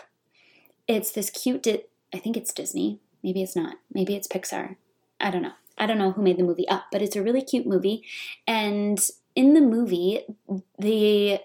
it's 0.87 1.11
this 1.11 1.31
cute, 1.31 1.63
di- 1.63 1.85
I 2.13 2.19
think 2.19 2.37
it's 2.37 2.53
Disney. 2.53 2.99
Maybe 3.23 3.41
it's 3.41 3.55
not. 3.55 3.77
Maybe 3.91 4.15
it's 4.15 4.27
Pixar. 4.27 4.75
I 5.19 5.31
don't 5.31 5.41
know. 5.41 5.53
I 5.77 5.87
don't 5.87 5.97
know 5.97 6.11
who 6.11 6.21
made 6.21 6.37
the 6.37 6.43
movie 6.43 6.67
Up, 6.67 6.85
but 6.91 7.01
it's 7.01 7.15
a 7.15 7.23
really 7.23 7.41
cute 7.41 7.65
movie. 7.65 8.03
And 8.45 8.99
in 9.35 9.53
the 9.55 9.61
movie, 9.61 10.25
the 10.77 11.39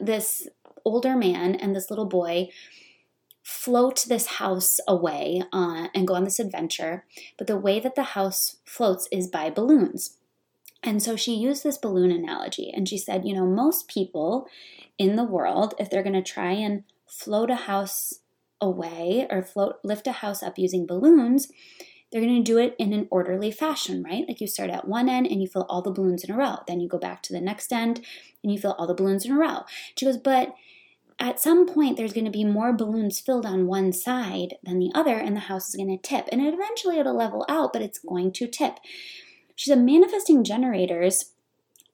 this 0.00 0.48
older 0.84 1.16
man 1.16 1.54
and 1.54 1.74
this 1.74 1.90
little 1.90 2.06
boy 2.06 2.48
float 3.44 4.06
this 4.08 4.26
house 4.26 4.80
away 4.88 5.42
uh, 5.52 5.88
and 5.94 6.08
go 6.08 6.14
on 6.14 6.24
this 6.24 6.40
adventure. 6.40 7.04
But 7.36 7.46
the 7.46 7.58
way 7.58 7.78
that 7.78 7.94
the 7.94 8.02
house 8.02 8.56
floats 8.64 9.06
is 9.12 9.28
by 9.28 9.50
balloons. 9.50 10.16
And 10.82 11.02
so 11.02 11.14
she 11.14 11.34
used 11.34 11.62
this 11.62 11.78
balloon 11.78 12.10
analogy 12.10 12.72
and 12.74 12.88
she 12.88 12.98
said, 12.98 13.26
you 13.26 13.34
know, 13.34 13.46
most 13.46 13.86
people 13.86 14.48
in 14.98 15.16
the 15.16 15.24
world, 15.24 15.74
if 15.78 15.90
they're 15.90 16.02
going 16.02 16.14
to 16.14 16.22
try 16.22 16.52
and 16.52 16.84
float 17.06 17.50
a 17.50 17.54
house 17.54 18.14
away 18.60 19.26
or 19.30 19.42
float 19.42 19.76
lift 19.84 20.06
a 20.06 20.12
house 20.12 20.42
up 20.42 20.58
using 20.58 20.86
balloons, 20.86 21.48
they're 22.10 22.22
going 22.22 22.42
to 22.42 22.50
do 22.50 22.58
it 22.58 22.74
in 22.78 22.94
an 22.94 23.08
orderly 23.10 23.50
fashion, 23.50 24.02
right? 24.02 24.24
Like 24.26 24.40
you 24.40 24.46
start 24.46 24.70
at 24.70 24.88
one 24.88 25.08
end 25.08 25.26
and 25.26 25.42
you 25.42 25.48
fill 25.48 25.66
all 25.68 25.82
the 25.82 25.90
balloons 25.90 26.24
in 26.24 26.30
a 26.30 26.36
row. 26.36 26.58
Then 26.66 26.80
you 26.80 26.88
go 26.88 26.98
back 26.98 27.22
to 27.24 27.32
the 27.32 27.40
next 27.40 27.72
end 27.72 28.00
and 28.42 28.52
you 28.52 28.58
fill 28.58 28.72
all 28.78 28.86
the 28.86 28.94
balloons 28.94 29.26
in 29.26 29.32
a 29.32 29.38
row. 29.38 29.64
She 29.98 30.06
goes, 30.06 30.16
but 30.16 30.54
at 31.18 31.40
some 31.40 31.66
point 31.66 31.96
there's 31.96 32.12
going 32.12 32.24
to 32.24 32.30
be 32.30 32.44
more 32.44 32.72
balloons 32.72 33.20
filled 33.20 33.46
on 33.46 33.66
one 33.66 33.92
side 33.92 34.56
than 34.62 34.78
the 34.78 34.90
other 34.94 35.16
and 35.16 35.36
the 35.36 35.40
house 35.40 35.68
is 35.68 35.76
going 35.76 35.88
to 35.88 36.08
tip 36.08 36.28
and 36.32 36.40
eventually 36.40 36.98
it'll 36.98 37.16
level 37.16 37.44
out 37.48 37.72
but 37.72 37.82
it's 37.82 37.98
going 37.98 38.32
to 38.32 38.46
tip. 38.46 38.78
She 39.54 39.70
said 39.70 39.80
manifesting 39.80 40.44
generators 40.44 41.32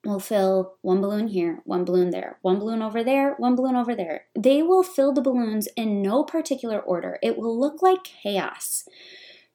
will 0.04 0.20
fill 0.20 0.76
one 0.80 1.00
balloon 1.00 1.28
here 1.28 1.60
one 1.64 1.84
balloon 1.84 2.10
there 2.10 2.38
one 2.40 2.58
balloon 2.58 2.80
over 2.80 3.04
there 3.04 3.34
one 3.38 3.54
balloon 3.54 3.76
over 3.76 3.94
there. 3.94 4.26
They 4.38 4.62
will 4.62 4.82
fill 4.82 5.12
the 5.12 5.20
balloons 5.20 5.68
in 5.76 6.02
no 6.02 6.24
particular 6.24 6.80
order. 6.80 7.18
It 7.22 7.36
will 7.36 7.58
look 7.58 7.82
like 7.82 8.04
chaos 8.04 8.84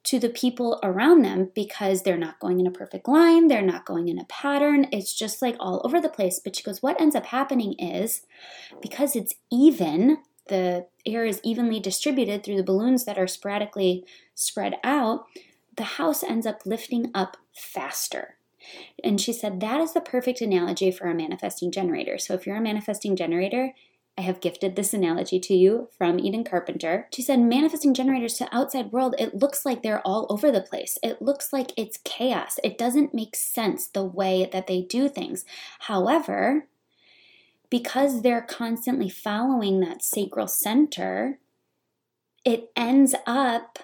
to 0.05 0.19
the 0.19 0.29
people 0.29 0.79
around 0.83 1.24
them 1.24 1.50
because 1.55 2.03
they're 2.03 2.17
not 2.17 2.39
going 2.39 2.59
in 2.59 2.67
a 2.67 2.71
perfect 2.71 3.07
line, 3.07 3.47
they're 3.47 3.62
not 3.62 3.85
going 3.85 4.07
in 4.07 4.19
a 4.19 4.25
pattern. 4.25 4.88
It's 4.91 5.13
just 5.13 5.41
like 5.41 5.55
all 5.59 5.81
over 5.83 6.00
the 6.00 6.09
place. 6.09 6.39
But 6.43 6.55
she 6.55 6.63
goes, 6.63 6.81
what 6.81 7.00
ends 7.01 7.15
up 7.15 7.25
happening 7.25 7.74
is 7.74 8.21
because 8.81 9.15
it's 9.15 9.33
even, 9.51 10.19
the 10.47 10.85
air 11.05 11.25
is 11.25 11.41
evenly 11.43 11.79
distributed 11.79 12.43
through 12.43 12.57
the 12.57 12.63
balloons 12.63 13.05
that 13.05 13.17
are 13.17 13.27
sporadically 13.27 14.05
spread 14.35 14.75
out, 14.83 15.25
the 15.75 15.83
house 15.83 16.24
ends 16.24 16.45
up 16.45 16.62
lifting 16.65 17.09
up 17.15 17.38
faster. 17.53 18.38
And 19.03 19.19
she 19.19 19.33
said 19.33 19.59
that 19.59 19.81
is 19.81 19.93
the 19.93 20.01
perfect 20.01 20.39
analogy 20.39 20.91
for 20.91 21.07
a 21.07 21.15
manifesting 21.15 21.71
generator. 21.71 22.19
So 22.19 22.35
if 22.35 22.45
you're 22.45 22.55
a 22.57 22.62
manifesting 22.62 23.15
generator, 23.15 23.74
I 24.17 24.22
have 24.22 24.39
gifted 24.39 24.75
this 24.75 24.93
analogy 24.93 25.39
to 25.41 25.53
you 25.53 25.89
from 25.98 26.19
Eden 26.19 26.45
Carpenter. 26.45 27.07
She 27.13 27.22
said, 27.22 27.39
manifesting 27.42 27.94
generators 27.94 28.35
to 28.35 28.55
outside 28.55 28.94
world, 28.94 29.13
it 29.20 29.35
looks 29.35 29.66
like 29.66 29.83
they're 29.83 30.05
all 30.07 30.25
over 30.29 30.51
the 30.51 30.61
place. 30.61 30.98
It 31.03 31.22
looks 31.22 31.51
like 31.51 31.74
it's 31.75 32.00
chaos. 32.05 32.57
It 32.63 32.77
doesn't 32.77 33.13
make 33.13 33.35
sense 33.35 33.87
the 33.87 34.05
way 34.05 34.50
that 34.53 34.68
they 34.68 34.81
do 34.81 35.09
things. 35.09 35.44
However, 35.79 36.68
because 37.70 38.22
they're 38.22 38.42
constantly 38.42 39.09
following 39.09 39.81
that 39.81 40.01
sacral 40.01 40.48
center, 40.48 41.39
it 42.46 42.72
ends 42.77 43.16
up 43.27 43.79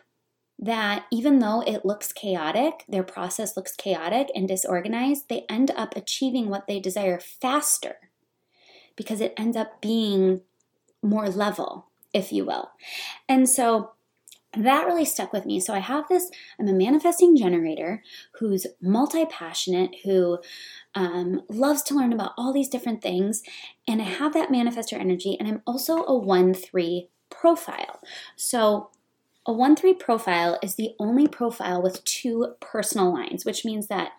that 0.57 1.05
even 1.11 1.39
though 1.39 1.61
it 1.61 1.83
looks 1.83 2.13
chaotic, 2.13 2.85
their 2.87 3.03
process 3.03 3.57
looks 3.57 3.75
chaotic 3.75 4.29
and 4.33 4.47
disorganized, 4.47 5.27
they 5.27 5.43
end 5.49 5.71
up 5.75 5.93
achieving 5.97 6.47
what 6.47 6.67
they 6.67 6.79
desire 6.79 7.19
faster 7.19 8.10
because 9.01 9.19
it 9.19 9.33
ends 9.35 9.57
up 9.57 9.81
being 9.81 10.41
more 11.01 11.27
level, 11.27 11.87
if 12.13 12.31
you 12.31 12.45
will. 12.45 12.69
And 13.27 13.49
so 13.49 13.93
that 14.55 14.85
really 14.85 15.05
stuck 15.05 15.33
with 15.33 15.43
me. 15.43 15.59
So 15.59 15.73
I 15.73 15.79
have 15.79 16.07
this, 16.07 16.29
I'm 16.59 16.67
a 16.67 16.73
manifesting 16.73 17.35
generator 17.35 18.03
who's 18.33 18.67
multi 18.79 19.25
passionate, 19.25 19.95
who 20.03 20.37
um, 20.93 21.41
loves 21.49 21.81
to 21.83 21.95
learn 21.95 22.13
about 22.13 22.33
all 22.37 22.53
these 22.53 22.69
different 22.69 23.01
things. 23.01 23.41
And 23.87 24.03
I 24.03 24.05
have 24.05 24.33
that 24.33 24.49
manifestor 24.49 24.99
energy, 24.99 25.35
and 25.39 25.47
I'm 25.47 25.63
also 25.65 26.03
a 26.05 26.15
1 26.15 26.53
3 26.53 27.09
profile. 27.31 28.01
So 28.35 28.91
a 29.47 29.51
1 29.51 29.77
3 29.77 29.95
profile 29.95 30.59
is 30.61 30.75
the 30.75 30.91
only 30.99 31.27
profile 31.27 31.81
with 31.81 32.03
two 32.03 32.53
personal 32.59 33.11
lines, 33.11 33.45
which 33.45 33.65
means 33.65 33.87
that 33.87 34.11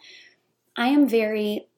I 0.77 0.89
am 0.89 1.09
very 1.09 1.69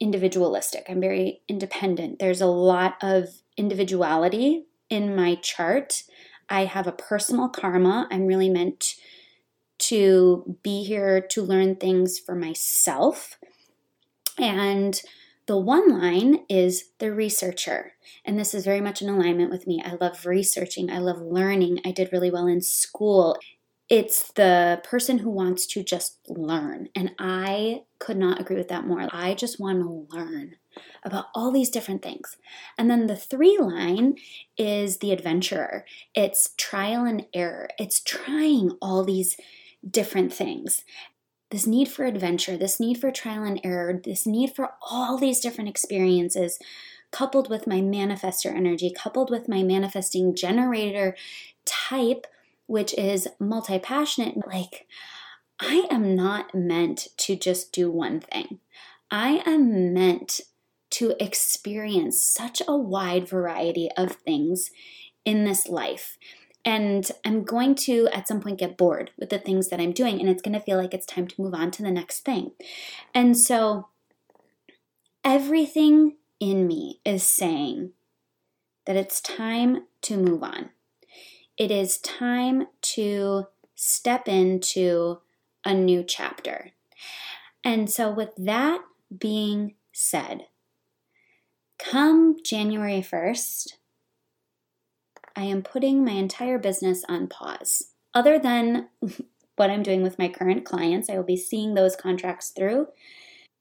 individualistic. 0.00 0.86
I'm 0.88 1.00
very 1.00 1.42
independent. 1.46 2.18
There's 2.18 2.40
a 2.40 2.46
lot 2.46 2.96
of 3.02 3.28
individuality 3.56 4.64
in 4.88 5.14
my 5.14 5.36
chart. 5.36 6.02
I 6.48 6.64
have 6.64 6.86
a 6.86 6.92
personal 6.92 7.48
karma. 7.48 8.08
I'm 8.10 8.26
really 8.26 8.48
meant 8.48 8.94
to 9.78 10.58
be 10.62 10.84
here 10.84 11.20
to 11.20 11.42
learn 11.42 11.76
things 11.76 12.18
for 12.18 12.34
myself. 12.34 13.38
And 14.38 15.00
the 15.46 15.58
one 15.58 15.88
line 15.88 16.44
is 16.48 16.90
the 16.98 17.12
researcher. 17.12 17.94
And 18.24 18.38
this 18.38 18.54
is 18.54 18.64
very 18.64 18.80
much 18.80 19.02
in 19.02 19.08
alignment 19.08 19.50
with 19.50 19.66
me. 19.66 19.82
I 19.84 19.94
love 20.00 20.26
researching, 20.26 20.90
I 20.90 20.98
love 20.98 21.20
learning. 21.20 21.80
I 21.84 21.92
did 21.92 22.12
really 22.12 22.30
well 22.30 22.46
in 22.46 22.60
school. 22.60 23.36
It's 23.90 24.30
the 24.32 24.80
person 24.84 25.18
who 25.18 25.30
wants 25.30 25.66
to 25.66 25.82
just 25.82 26.18
learn. 26.28 26.88
And 26.94 27.10
I 27.18 27.82
could 27.98 28.16
not 28.16 28.40
agree 28.40 28.56
with 28.56 28.68
that 28.68 28.86
more. 28.86 29.08
I 29.12 29.34
just 29.34 29.58
want 29.58 29.80
to 29.80 30.16
learn 30.16 30.54
about 31.02 31.26
all 31.34 31.50
these 31.50 31.70
different 31.70 32.00
things. 32.00 32.36
And 32.78 32.88
then 32.88 33.08
the 33.08 33.16
three 33.16 33.58
line 33.58 34.14
is 34.56 34.98
the 34.98 35.10
adventurer. 35.10 35.84
It's 36.14 36.54
trial 36.56 37.04
and 37.04 37.26
error. 37.34 37.68
It's 37.78 38.00
trying 38.00 38.70
all 38.80 39.02
these 39.04 39.36
different 39.88 40.32
things. 40.32 40.84
This 41.50 41.66
need 41.66 41.88
for 41.88 42.04
adventure, 42.04 42.56
this 42.56 42.78
need 42.78 42.98
for 42.98 43.10
trial 43.10 43.42
and 43.42 43.60
error, 43.64 44.00
this 44.04 44.24
need 44.24 44.54
for 44.54 44.70
all 44.88 45.18
these 45.18 45.40
different 45.40 45.68
experiences, 45.68 46.60
coupled 47.10 47.50
with 47.50 47.66
my 47.66 47.80
manifestor 47.80 48.54
energy, 48.54 48.94
coupled 48.96 49.30
with 49.30 49.48
my 49.48 49.64
manifesting 49.64 50.36
generator 50.36 51.16
type 51.64 52.28
which 52.70 52.94
is 52.94 53.26
multi 53.40 53.80
passionate, 53.80 54.46
like, 54.46 54.86
I 55.58 55.88
am 55.90 56.14
not 56.14 56.54
meant 56.54 57.08
to 57.16 57.34
just 57.34 57.72
do 57.72 57.90
one 57.90 58.20
thing. 58.20 58.60
I 59.10 59.42
am 59.44 59.92
meant 59.92 60.40
to 60.90 61.16
experience 61.18 62.22
such 62.22 62.62
a 62.68 62.76
wide 62.76 63.28
variety 63.28 63.90
of 63.96 64.12
things 64.12 64.70
in 65.24 65.44
this 65.44 65.66
life. 65.66 66.16
And 66.64 67.10
I'm 67.24 67.42
going 67.42 67.74
to 67.86 68.08
at 68.12 68.28
some 68.28 68.40
point 68.40 68.60
get 68.60 68.78
bored 68.78 69.10
with 69.18 69.30
the 69.30 69.40
things 69.40 69.68
that 69.70 69.80
I'm 69.80 69.92
doing, 69.92 70.20
and 70.20 70.28
it's 70.28 70.42
going 70.42 70.54
to 70.54 70.64
feel 70.64 70.78
like 70.78 70.94
it's 70.94 71.06
time 71.06 71.26
to 71.26 71.42
move 71.42 71.54
on 71.54 71.72
to 71.72 71.82
the 71.82 71.90
next 71.90 72.20
thing. 72.20 72.52
And 73.12 73.36
so 73.36 73.88
everything 75.24 76.18
in 76.38 76.68
me 76.68 77.00
is 77.04 77.24
saying 77.24 77.94
that 78.86 78.94
it's 78.94 79.20
time 79.20 79.86
to 80.02 80.16
move 80.16 80.44
on 80.44 80.70
it 81.60 81.70
is 81.70 81.98
time 81.98 82.66
to 82.80 83.44
step 83.74 84.26
into 84.26 85.18
a 85.62 85.74
new 85.74 86.02
chapter. 86.02 86.70
And 87.62 87.90
so, 87.90 88.10
with 88.10 88.30
that 88.38 88.80
being 89.16 89.74
said, 89.92 90.46
come 91.78 92.36
January 92.42 93.02
1st, 93.02 93.74
I 95.36 95.42
am 95.42 95.60
putting 95.62 96.02
my 96.02 96.12
entire 96.12 96.58
business 96.58 97.04
on 97.10 97.28
pause. 97.28 97.88
Other 98.14 98.38
than 98.38 98.88
what 99.56 99.68
I'm 99.68 99.82
doing 99.82 100.02
with 100.02 100.18
my 100.18 100.30
current 100.30 100.64
clients, 100.64 101.10
I 101.10 101.16
will 101.16 101.24
be 101.24 101.36
seeing 101.36 101.74
those 101.74 101.94
contracts 101.94 102.48
through. 102.48 102.86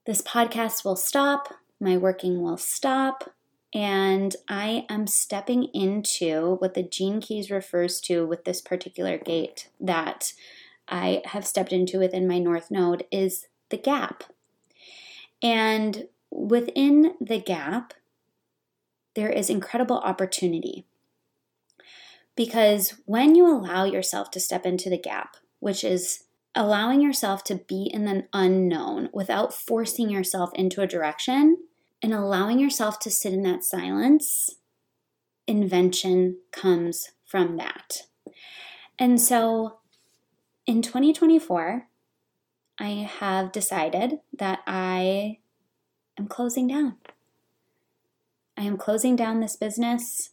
This 0.05 0.21
podcast 0.21 0.85
will 0.85 0.95
stop, 0.95 1.49
my 1.81 1.97
working 1.97 2.41
will 2.41 2.55
stop, 2.55 3.33
And 3.73 4.35
I 4.47 4.85
am 4.89 5.05
stepping 5.05 5.65
into 5.73 6.55
what 6.55 6.73
the 6.73 6.83
Gene 6.83 7.21
Keys 7.21 7.51
refers 7.51 8.01
to 8.01 8.25
with 8.25 8.43
this 8.43 8.61
particular 8.61 9.17
gate 9.17 9.69
that 9.79 10.33
I 10.87 11.21
have 11.25 11.45
stepped 11.45 11.71
into 11.71 11.99
within 11.99 12.27
my 12.27 12.39
North 12.39 12.71
Node 12.71 13.05
is 13.11 13.47
the 13.69 13.77
gap. 13.77 14.23
And 15.43 16.07
within 16.31 17.13
the 17.21 17.39
gap, 17.39 17.93
there 19.15 19.29
is 19.29 19.49
incredible 19.49 19.99
opportunity. 19.99 20.85
Because 22.35 22.95
when 23.05 23.35
you 23.35 23.45
allow 23.45 23.83
yourself 23.83 24.31
to 24.31 24.39
step 24.39 24.65
into 24.65 24.89
the 24.89 24.97
gap, 24.97 25.37
which 25.59 25.83
is 25.83 26.23
allowing 26.55 27.01
yourself 27.01 27.43
to 27.43 27.55
be 27.55 27.89
in 27.93 28.05
the 28.05 28.25
unknown 28.33 29.09
without 29.13 29.53
forcing 29.53 30.09
yourself 30.09 30.49
into 30.55 30.81
a 30.81 30.87
direction 30.87 31.57
and 32.01 32.13
allowing 32.13 32.59
yourself 32.59 32.99
to 32.99 33.11
sit 33.11 33.33
in 33.33 33.43
that 33.43 33.63
silence, 33.63 34.49
invention 35.47 36.37
comes 36.51 37.11
from 37.25 37.57
that. 37.57 38.03
And 38.97 39.19
so 39.19 39.79
in 40.65 40.81
2024, 40.81 41.87
I 42.79 42.87
have 43.19 43.51
decided 43.51 44.19
that 44.37 44.59
I 44.65 45.39
am 46.17 46.27
closing 46.27 46.67
down. 46.67 46.97
I 48.55 48.63
am 48.63 48.77
closing 48.77 49.15
down 49.15 49.39
this 49.39 49.55
business. 49.55 50.31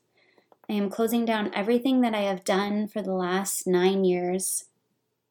I 0.68 0.72
am 0.72 0.90
closing 0.90 1.24
down 1.24 1.52
everything 1.54 2.00
that 2.00 2.14
I 2.14 2.22
have 2.22 2.44
done 2.44 2.88
for 2.88 3.00
the 3.02 3.12
last 3.12 3.66
nine 3.66 4.04
years, 4.04 4.64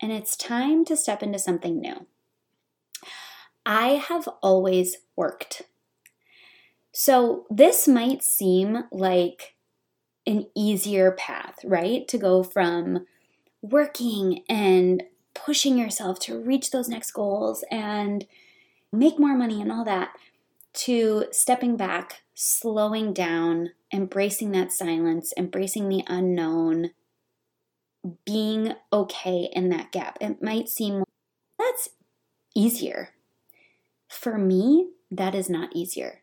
and 0.02 0.12
it's 0.12 0.38
time 0.38 0.86
to 0.86 0.96
step 0.96 1.22
into 1.22 1.40
something 1.40 1.80
new. 1.80 2.08
I 3.66 4.02
have 4.08 4.30
always 4.42 4.98
worked. 5.16 5.64
So, 6.98 7.46
this 7.50 7.90
might 7.90 8.24
seem 8.24 8.86
like 8.90 9.56
an 10.26 10.48
easier 10.56 11.12
path, 11.12 11.58
right? 11.66 12.08
To 12.08 12.18
go 12.18 12.42
from 12.42 13.06
working 13.62 14.44
and 14.48 15.04
pushing 15.34 15.78
yourself 15.78 16.20
to 16.20 16.40
reach 16.40 16.72
those 16.72 16.88
next 16.88 17.12
goals 17.12 17.66
and 17.70 18.26
make 18.94 19.20
more 19.20 19.36
money 19.36 19.62
and 19.62 19.74
all 19.74 19.84
that 19.84 20.12
to 20.76 21.26
stepping 21.34 21.76
back, 21.76 22.22
slowing 22.34 23.12
down, 23.12 23.72
embracing 23.92 24.54
that 24.54 24.72
silence, 24.72 25.34
embracing 25.36 25.90
the 25.90 26.06
unknown, 26.08 26.92
being 28.26 28.74
okay 28.94 29.50
in 29.52 29.68
that 29.68 29.92
gap. 29.92 30.18
It 30.22 30.42
might 30.42 30.70
seem 30.70 31.04
that's 31.60 31.90
easier. 32.56 33.10
For 34.08 34.38
me, 34.38 34.92
that 35.12 35.36
is 35.36 35.50
not 35.50 35.76
easier. 35.76 36.22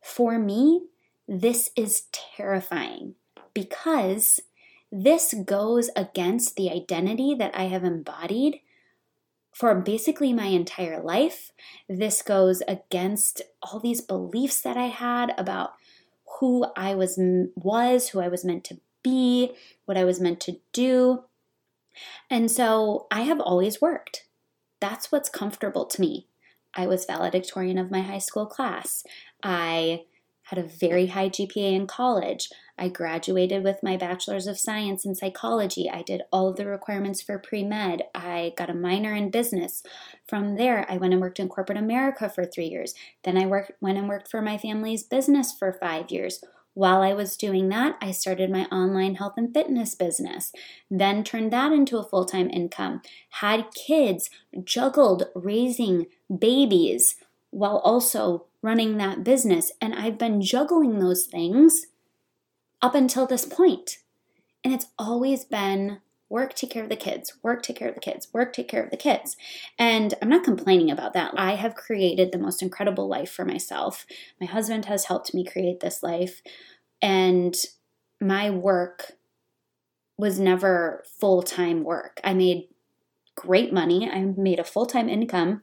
For 0.00 0.38
me, 0.38 0.86
this 1.26 1.70
is 1.76 2.04
terrifying 2.12 3.14
because 3.52 4.40
this 4.90 5.34
goes 5.44 5.90
against 5.94 6.56
the 6.56 6.70
identity 6.70 7.34
that 7.38 7.54
I 7.54 7.64
have 7.64 7.84
embodied 7.84 8.60
for 9.52 9.74
basically 9.74 10.32
my 10.32 10.46
entire 10.46 11.02
life. 11.02 11.50
This 11.88 12.22
goes 12.22 12.62
against 12.68 13.42
all 13.62 13.80
these 13.80 14.00
beliefs 14.00 14.60
that 14.60 14.76
I 14.76 14.86
had 14.86 15.34
about 15.36 15.72
who 16.38 16.66
I 16.76 16.94
was 16.94 17.18
was, 17.56 18.10
who 18.10 18.20
I 18.20 18.28
was 18.28 18.44
meant 18.44 18.64
to 18.64 18.78
be, 19.02 19.52
what 19.84 19.96
I 19.96 20.04
was 20.04 20.20
meant 20.20 20.40
to 20.42 20.60
do. 20.72 21.24
And 22.30 22.50
so 22.50 23.08
I 23.10 23.22
have 23.22 23.40
always 23.40 23.80
worked. 23.80 24.26
That's 24.80 25.10
what's 25.10 25.28
comfortable 25.28 25.86
to 25.86 26.00
me. 26.00 26.27
I 26.74 26.86
was 26.86 27.04
valedictorian 27.04 27.78
of 27.78 27.90
my 27.90 28.02
high 28.02 28.18
school 28.18 28.46
class. 28.46 29.04
I 29.42 30.04
had 30.44 30.58
a 30.58 30.62
very 30.62 31.06
high 31.06 31.28
GPA 31.28 31.74
in 31.74 31.86
college. 31.86 32.48
I 32.78 32.88
graduated 32.88 33.64
with 33.64 33.82
my 33.82 33.96
bachelor's 33.96 34.46
of 34.46 34.58
science 34.58 35.04
in 35.04 35.14
psychology. 35.14 35.90
I 35.90 36.02
did 36.02 36.22
all 36.32 36.48
of 36.48 36.56
the 36.56 36.66
requirements 36.66 37.20
for 37.20 37.38
pre 37.38 37.64
med. 37.64 38.04
I 38.14 38.54
got 38.56 38.70
a 38.70 38.74
minor 38.74 39.14
in 39.14 39.30
business. 39.30 39.82
From 40.26 40.56
there, 40.56 40.86
I 40.88 40.96
went 40.96 41.12
and 41.12 41.20
worked 41.20 41.40
in 41.40 41.48
corporate 41.48 41.76
America 41.76 42.30
for 42.30 42.46
three 42.46 42.66
years. 42.66 42.94
Then 43.24 43.36
I 43.36 43.46
worked, 43.46 43.72
went 43.80 43.98
and 43.98 44.08
worked 44.08 44.30
for 44.30 44.40
my 44.40 44.56
family's 44.56 45.02
business 45.02 45.52
for 45.52 45.72
five 45.72 46.10
years. 46.10 46.42
While 46.78 47.02
I 47.02 47.12
was 47.12 47.36
doing 47.36 47.70
that, 47.70 47.98
I 48.00 48.12
started 48.12 48.52
my 48.52 48.66
online 48.66 49.16
health 49.16 49.32
and 49.36 49.52
fitness 49.52 49.96
business, 49.96 50.52
then 50.88 51.24
turned 51.24 51.52
that 51.52 51.72
into 51.72 51.98
a 51.98 52.04
full 52.04 52.24
time 52.24 52.48
income, 52.50 53.02
had 53.30 53.74
kids, 53.74 54.30
juggled 54.62 55.24
raising 55.34 56.06
babies 56.38 57.16
while 57.50 57.78
also 57.78 58.46
running 58.62 58.96
that 58.96 59.24
business. 59.24 59.72
And 59.82 59.92
I've 59.92 60.18
been 60.18 60.40
juggling 60.40 61.00
those 61.00 61.24
things 61.24 61.86
up 62.80 62.94
until 62.94 63.26
this 63.26 63.44
point. 63.44 63.98
And 64.62 64.72
it's 64.72 64.86
always 64.96 65.44
been 65.44 65.98
work, 66.28 66.54
take 66.54 66.70
care 66.70 66.82
of 66.82 66.88
the 66.88 66.96
kids, 66.96 67.34
work, 67.42 67.62
take 67.62 67.76
care 67.76 67.88
of 67.88 67.94
the 67.94 68.00
kids, 68.00 68.28
work, 68.32 68.52
take 68.52 68.68
care 68.68 68.82
of 68.82 68.90
the 68.90 68.96
kids. 68.96 69.36
And 69.78 70.14
I'm 70.20 70.28
not 70.28 70.44
complaining 70.44 70.90
about 70.90 71.14
that. 71.14 71.32
I 71.36 71.54
have 71.54 71.74
created 71.74 72.32
the 72.32 72.38
most 72.38 72.62
incredible 72.62 73.08
life 73.08 73.30
for 73.30 73.44
myself. 73.44 74.06
My 74.40 74.46
husband 74.46 74.84
has 74.86 75.06
helped 75.06 75.34
me 75.34 75.44
create 75.44 75.80
this 75.80 76.02
life. 76.02 76.42
And 77.00 77.56
my 78.20 78.50
work 78.50 79.12
was 80.18 80.38
never 80.38 81.04
full 81.18 81.42
time 81.42 81.84
work. 81.84 82.20
I 82.24 82.34
made 82.34 82.68
great 83.34 83.72
money, 83.72 84.10
I 84.10 84.20
made 84.36 84.58
a 84.58 84.64
full 84.64 84.86
time 84.86 85.08
income 85.08 85.62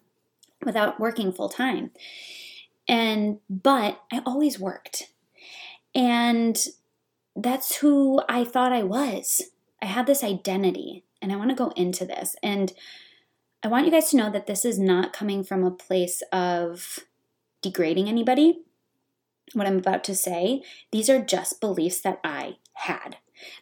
without 0.63 0.99
working 0.99 1.31
full 1.31 1.49
time. 1.49 1.91
And, 2.87 3.39
but 3.49 4.01
I 4.11 4.21
always 4.25 4.59
worked. 4.59 5.11
And 5.93 6.57
that's 7.35 7.77
who 7.77 8.21
I 8.29 8.43
thought 8.45 8.71
I 8.71 8.83
was. 8.83 9.41
I 9.81 9.85
had 9.85 10.07
this 10.07 10.23
identity, 10.23 11.03
and 11.21 11.31
I 11.31 11.35
want 11.35 11.49
to 11.49 11.55
go 11.55 11.69
into 11.75 12.05
this. 12.05 12.35
And 12.41 12.73
I 13.63 13.67
want 13.67 13.85
you 13.85 13.91
guys 13.91 14.09
to 14.11 14.17
know 14.17 14.29
that 14.31 14.47
this 14.47 14.65
is 14.65 14.77
not 14.77 15.13
coming 15.13 15.43
from 15.43 15.63
a 15.63 15.71
place 15.71 16.21
of 16.31 16.99
degrading 17.61 18.07
anybody. 18.07 18.59
What 19.53 19.67
I'm 19.67 19.77
about 19.77 20.03
to 20.05 20.15
say, 20.15 20.63
these 20.91 21.09
are 21.09 21.23
just 21.23 21.61
beliefs 21.61 22.01
that 22.01 22.19
I 22.23 22.57
had 22.73 23.17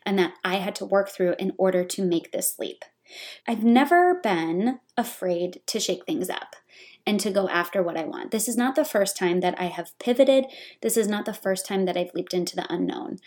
and 0.05 0.17
that 0.19 0.33
I 0.43 0.55
had 0.55 0.75
to 0.75 0.85
work 0.85 1.09
through 1.09 1.35
in 1.39 1.53
order 1.57 1.83
to 1.83 2.03
make 2.03 2.31
this 2.31 2.57
leap. 2.59 2.83
I've 3.47 3.63
never 3.63 4.15
been 4.15 4.79
afraid 4.97 5.61
to 5.67 5.79
shake 5.79 6.05
things 6.05 6.29
up 6.29 6.55
and 7.05 7.19
to 7.19 7.31
go 7.31 7.49
after 7.49 7.83
what 7.83 7.97
I 7.97 8.05
want. 8.05 8.31
This 8.31 8.47
is 8.47 8.55
not 8.55 8.75
the 8.75 8.85
first 8.85 9.17
time 9.17 9.41
that 9.41 9.59
I 9.59 9.65
have 9.65 9.97
pivoted. 9.99 10.45
This 10.81 10.95
is 10.95 11.07
not 11.07 11.25
the 11.25 11.33
first 11.33 11.65
time 11.65 11.85
that 11.85 11.97
I've 11.97 12.13
leaped 12.13 12.33
into 12.33 12.55
the 12.55 12.71
unknown. 12.73 13.19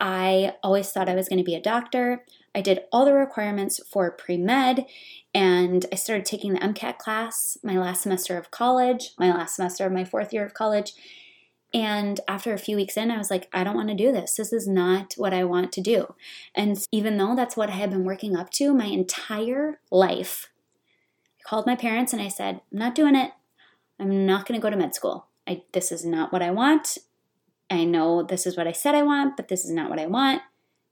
I 0.00 0.54
always 0.62 0.90
thought 0.90 1.08
I 1.08 1.14
was 1.14 1.28
going 1.28 1.38
to 1.38 1.44
be 1.44 1.54
a 1.54 1.62
doctor. 1.62 2.24
I 2.54 2.60
did 2.60 2.82
all 2.92 3.04
the 3.04 3.14
requirements 3.14 3.80
for 3.90 4.10
pre 4.12 4.36
med 4.36 4.86
and 5.34 5.86
I 5.92 5.96
started 5.96 6.24
taking 6.24 6.52
the 6.52 6.60
MCAT 6.60 6.98
class 6.98 7.58
my 7.64 7.76
last 7.76 8.02
semester 8.02 8.38
of 8.38 8.52
college, 8.52 9.10
my 9.18 9.30
last 9.30 9.56
semester 9.56 9.86
of 9.86 9.92
my 9.92 10.04
fourth 10.04 10.32
year 10.32 10.44
of 10.44 10.54
college. 10.54 10.92
And 11.72 12.20
after 12.28 12.54
a 12.54 12.58
few 12.58 12.76
weeks 12.76 12.96
in, 12.96 13.10
I 13.10 13.18
was 13.18 13.32
like, 13.32 13.48
I 13.52 13.64
don't 13.64 13.74
want 13.74 13.88
to 13.88 13.96
do 13.96 14.12
this. 14.12 14.36
This 14.36 14.52
is 14.52 14.68
not 14.68 15.14
what 15.16 15.34
I 15.34 15.42
want 15.42 15.72
to 15.72 15.80
do. 15.80 16.14
And 16.54 16.78
even 16.92 17.16
though 17.16 17.34
that's 17.34 17.56
what 17.56 17.68
I 17.68 17.72
had 17.72 17.90
been 17.90 18.04
working 18.04 18.36
up 18.36 18.50
to 18.50 18.72
my 18.72 18.86
entire 18.86 19.80
life, 19.90 20.50
called 21.44 21.66
my 21.66 21.76
parents 21.76 22.12
and 22.12 22.20
I 22.20 22.28
said, 22.28 22.60
I'm 22.72 22.78
not 22.78 22.94
doing 22.94 23.14
it. 23.14 23.32
I'm 24.00 24.26
not 24.26 24.46
going 24.46 24.58
to 24.58 24.62
go 24.62 24.70
to 24.70 24.76
med 24.76 24.94
school. 24.94 25.28
I, 25.46 25.62
this 25.72 25.92
is 25.92 26.04
not 26.04 26.32
what 26.32 26.42
I 26.42 26.50
want. 26.50 26.98
I 27.70 27.84
know 27.84 28.22
this 28.22 28.46
is 28.46 28.56
what 28.56 28.66
I 28.66 28.72
said 28.72 28.94
I 28.94 29.02
want, 29.02 29.36
but 29.36 29.48
this 29.48 29.64
is 29.64 29.70
not 29.70 29.90
what 29.90 29.98
I 29.98 30.06
want, 30.06 30.42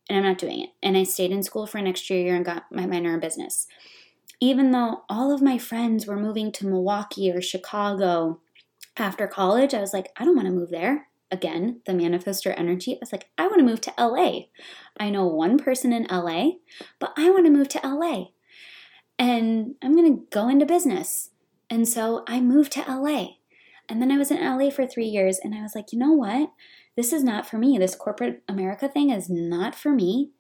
and 0.08 0.18
I'm 0.18 0.24
not 0.24 0.38
doing 0.38 0.60
it. 0.60 0.70
And 0.82 0.96
I 0.96 1.04
stayed 1.04 1.30
in 1.30 1.42
school 1.42 1.66
for 1.66 1.78
an 1.78 1.86
extra 1.86 2.16
year 2.16 2.34
and 2.34 2.44
got 2.44 2.64
my 2.70 2.86
minor 2.86 3.14
in 3.14 3.20
business. 3.20 3.66
Even 4.40 4.70
though 4.70 5.04
all 5.08 5.32
of 5.32 5.42
my 5.42 5.58
friends 5.58 6.06
were 6.06 6.16
moving 6.16 6.50
to 6.52 6.66
Milwaukee 6.66 7.30
or 7.30 7.40
Chicago 7.40 8.40
after 8.96 9.26
college, 9.26 9.74
I 9.74 9.80
was 9.80 9.92
like, 9.92 10.08
I 10.16 10.24
don't 10.24 10.34
want 10.34 10.46
to 10.46 10.52
move 10.52 10.70
there. 10.70 11.06
Again, 11.30 11.80
the 11.86 11.92
manifestor 11.92 12.52
energy. 12.56 12.94
I 12.94 12.98
was 13.00 13.12
like, 13.12 13.28
I 13.38 13.46
want 13.46 13.60
to 13.60 13.64
move 13.64 13.80
to 13.82 13.94
LA. 13.98 14.46
I 14.98 15.08
know 15.08 15.26
one 15.26 15.58
person 15.58 15.92
in 15.92 16.06
LA, 16.10 16.52
but 16.98 17.12
I 17.16 17.30
want 17.30 17.46
to 17.46 17.52
move 17.52 17.68
to 17.70 17.80
LA. 17.82 18.26
And 19.18 19.74
I'm 19.82 19.94
going 19.94 20.16
to 20.16 20.24
go 20.30 20.48
into 20.48 20.66
business. 20.66 21.30
And 21.70 21.88
so 21.88 22.24
I 22.26 22.40
moved 22.40 22.72
to 22.72 22.84
LA. 22.88 23.34
And 23.88 24.00
then 24.00 24.10
I 24.10 24.18
was 24.18 24.30
in 24.30 24.40
LA 24.40 24.70
for 24.70 24.86
three 24.86 25.06
years 25.06 25.38
and 25.42 25.54
I 25.54 25.62
was 25.62 25.74
like, 25.74 25.92
you 25.92 25.98
know 25.98 26.12
what? 26.12 26.50
This 26.96 27.12
is 27.12 27.24
not 27.24 27.48
for 27.48 27.58
me. 27.58 27.78
This 27.78 27.94
corporate 27.94 28.42
America 28.48 28.88
thing 28.88 29.10
is 29.10 29.28
not 29.30 29.74
for 29.74 29.90
me. 29.90 30.30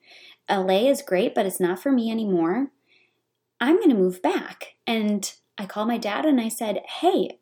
LA 0.50 0.88
is 0.88 1.02
great, 1.02 1.34
but 1.34 1.46
it's 1.46 1.60
not 1.60 1.82
for 1.82 1.92
me 1.92 2.10
anymore. 2.10 2.68
I'm 3.60 3.76
going 3.76 3.90
to 3.90 3.96
move 3.96 4.20
back. 4.22 4.74
And 4.86 5.32
I 5.56 5.66
called 5.66 5.88
my 5.88 5.98
dad 5.98 6.24
and 6.24 6.40
I 6.40 6.48
said, 6.48 6.80
hey, 7.00 7.38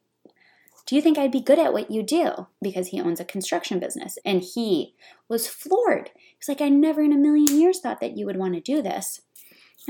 do 0.86 0.96
you 0.96 1.02
think 1.02 1.18
I'd 1.18 1.32
be 1.32 1.40
good 1.40 1.58
at 1.58 1.72
what 1.72 1.90
you 1.90 2.02
do? 2.02 2.48
Because 2.60 2.88
he 2.88 3.00
owns 3.00 3.20
a 3.20 3.24
construction 3.24 3.78
business. 3.78 4.18
And 4.24 4.42
he 4.42 4.94
was 5.28 5.46
floored. 5.46 6.10
He's 6.38 6.48
like, 6.48 6.60
I 6.60 6.68
never 6.68 7.00
in 7.00 7.12
a 7.12 7.16
million 7.16 7.58
years 7.58 7.80
thought 7.80 8.00
that 8.00 8.16
you 8.16 8.26
would 8.26 8.36
want 8.36 8.54
to 8.54 8.60
do 8.60 8.82
this. 8.82 9.20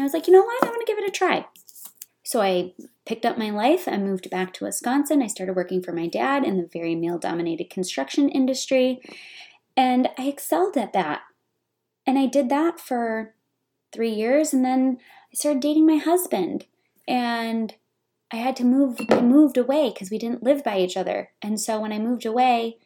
I 0.00 0.04
was 0.04 0.12
like, 0.12 0.26
you 0.26 0.32
know 0.32 0.42
what? 0.42 0.64
I 0.64 0.68
want 0.68 0.80
to 0.80 0.92
give 0.92 0.98
it 0.98 1.08
a 1.08 1.12
try. 1.12 1.46
So 2.24 2.40
I 2.40 2.74
picked 3.06 3.26
up 3.26 3.38
my 3.38 3.50
life. 3.50 3.88
I 3.88 3.96
moved 3.98 4.30
back 4.30 4.52
to 4.54 4.64
Wisconsin. 4.64 5.22
I 5.22 5.26
started 5.26 5.56
working 5.56 5.82
for 5.82 5.92
my 5.92 6.06
dad 6.06 6.44
in 6.44 6.56
the 6.56 6.68
very 6.72 6.94
male 6.94 7.18
dominated 7.18 7.70
construction 7.70 8.28
industry. 8.28 9.00
And 9.76 10.08
I 10.16 10.28
excelled 10.28 10.76
at 10.76 10.92
that. 10.92 11.22
And 12.06 12.18
I 12.18 12.26
did 12.26 12.48
that 12.48 12.78
for 12.78 13.34
three 13.92 14.10
years. 14.10 14.52
And 14.52 14.64
then 14.64 14.98
I 15.32 15.34
started 15.34 15.60
dating 15.60 15.86
my 15.86 15.96
husband. 15.96 16.66
And 17.08 17.74
I 18.32 18.36
had 18.36 18.54
to 18.56 18.64
move, 18.64 19.00
I 19.10 19.20
moved 19.22 19.56
away 19.56 19.90
because 19.92 20.10
we 20.10 20.18
didn't 20.18 20.44
live 20.44 20.62
by 20.62 20.78
each 20.78 20.96
other. 20.96 21.30
And 21.42 21.60
so 21.60 21.80
when 21.80 21.92
I 21.92 21.98
moved 21.98 22.24
away, 22.24 22.78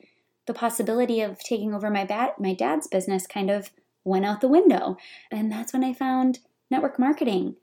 the 0.46 0.54
possibility 0.54 1.20
of 1.20 1.38
taking 1.38 1.74
over 1.74 1.90
my, 1.90 2.04
ba- 2.04 2.32
my 2.38 2.54
dad's 2.54 2.86
business 2.86 3.26
kind 3.26 3.50
of 3.50 3.70
went 4.04 4.24
out 4.24 4.40
the 4.40 4.48
window. 4.48 4.96
And 5.30 5.52
that's 5.52 5.72
when 5.74 5.84
I 5.84 5.92
found 5.92 6.38
network 6.74 6.98
marketing. 6.98 7.54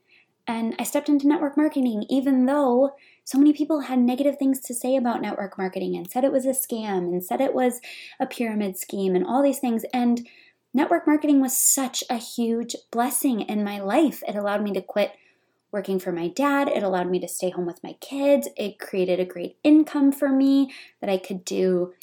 And 0.48 0.74
I 0.80 0.84
stepped 0.84 1.10
into 1.10 1.28
network 1.28 1.58
marketing, 1.58 2.06
even 2.10 2.46
though 2.46 2.96
so 3.26 3.38
many 3.38 3.52
people 3.52 3.82
had 3.82 4.00
negative 4.00 4.38
things 4.38 4.62
to 4.62 4.74
say 4.74 4.96
about 4.96 5.22
network 5.22 5.58
marketing 5.58 5.98
and 5.98 6.10
said 6.10 6.24
it 6.24 6.32
was 6.32 6.46
a 6.46 6.52
scam 6.52 7.12
and 7.12 7.24
said 7.24 7.42
it 7.42 7.54
was 7.54 7.82
a 8.20 8.26
pyramid 8.26 8.78
scheme 8.78 9.14
and 9.14 9.26
all 9.26 9.44
these 9.44 9.60
things. 9.60 9.84
And 9.94 10.26
network 10.74 11.06
marketing 11.06 11.42
was 11.42 11.56
such 11.56 12.06
a 12.10 12.16
huge 12.16 12.76
blessing 12.90 13.42
in 13.42 13.66
my 13.66 13.80
life. 13.80 14.24
It 14.26 14.36
allowed 14.36 14.64
me 14.64 14.72
to 14.74 14.82
quit 14.82 15.12
working 15.72 16.00
for 16.00 16.12
my 16.12 16.28
dad, 16.28 16.68
it 16.68 16.84
allowed 16.84 17.10
me 17.10 17.20
to 17.20 17.28
stay 17.28 17.50
home 17.50 17.66
with 17.66 17.84
my 17.84 17.94
kids, 18.02 18.50
it 18.58 18.78
created 18.78 19.20
a 19.22 19.26
great 19.26 19.58
income 19.64 20.12
for 20.12 20.28
me 20.30 20.74
that 21.00 21.10
I 21.10 21.18
could 21.18 21.46
do 21.46 21.94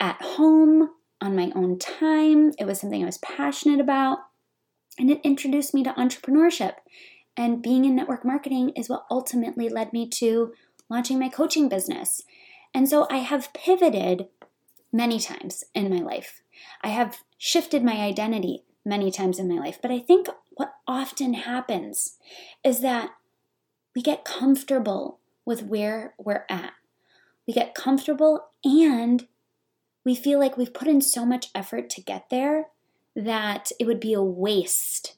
at 0.00 0.20
home 0.22 0.90
on 1.20 1.36
my 1.36 1.52
own 1.54 1.78
time. 1.78 2.52
It 2.58 2.64
was 2.66 2.80
something 2.80 3.02
I 3.02 3.06
was 3.06 3.18
passionate 3.18 3.80
about. 3.80 4.18
And 4.98 5.10
it 5.10 5.20
introduced 5.22 5.74
me 5.74 5.82
to 5.84 5.92
entrepreneurship. 5.92 6.74
And 7.36 7.62
being 7.62 7.84
in 7.84 7.94
network 7.94 8.24
marketing 8.24 8.70
is 8.70 8.88
what 8.88 9.06
ultimately 9.10 9.68
led 9.68 9.92
me 9.92 10.08
to 10.10 10.52
launching 10.88 11.18
my 11.18 11.28
coaching 11.28 11.68
business. 11.68 12.22
And 12.72 12.88
so 12.88 13.06
I 13.10 13.18
have 13.18 13.52
pivoted 13.52 14.28
many 14.92 15.20
times 15.20 15.64
in 15.74 15.90
my 15.90 16.00
life. 16.00 16.42
I 16.82 16.88
have 16.88 17.18
shifted 17.38 17.84
my 17.84 17.96
identity 17.96 18.64
many 18.84 19.10
times 19.10 19.38
in 19.38 19.48
my 19.48 19.58
life. 19.58 19.78
But 19.82 19.90
I 19.90 19.98
think 19.98 20.28
what 20.50 20.74
often 20.86 21.34
happens 21.34 22.16
is 22.64 22.80
that 22.80 23.10
we 23.94 24.02
get 24.02 24.24
comfortable 24.24 25.20
with 25.44 25.62
where 25.62 26.14
we're 26.18 26.44
at. 26.48 26.72
We 27.46 27.52
get 27.52 27.74
comfortable 27.74 28.48
and 28.64 29.26
we 30.04 30.14
feel 30.14 30.38
like 30.38 30.56
we've 30.56 30.74
put 30.74 30.88
in 30.88 31.00
so 31.00 31.26
much 31.26 31.48
effort 31.54 31.90
to 31.90 32.00
get 32.00 32.30
there 32.30 32.66
that 33.16 33.72
it 33.80 33.86
would 33.86 33.98
be 33.98 34.12
a 34.12 34.22
waste 34.22 35.16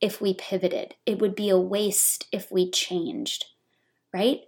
if 0.00 0.20
we 0.20 0.34
pivoted. 0.34 0.94
It 1.04 1.20
would 1.20 1.36
be 1.36 1.50
a 1.50 1.58
waste 1.58 2.26
if 2.32 2.50
we 2.50 2.70
changed, 2.70 3.44
right? 4.12 4.40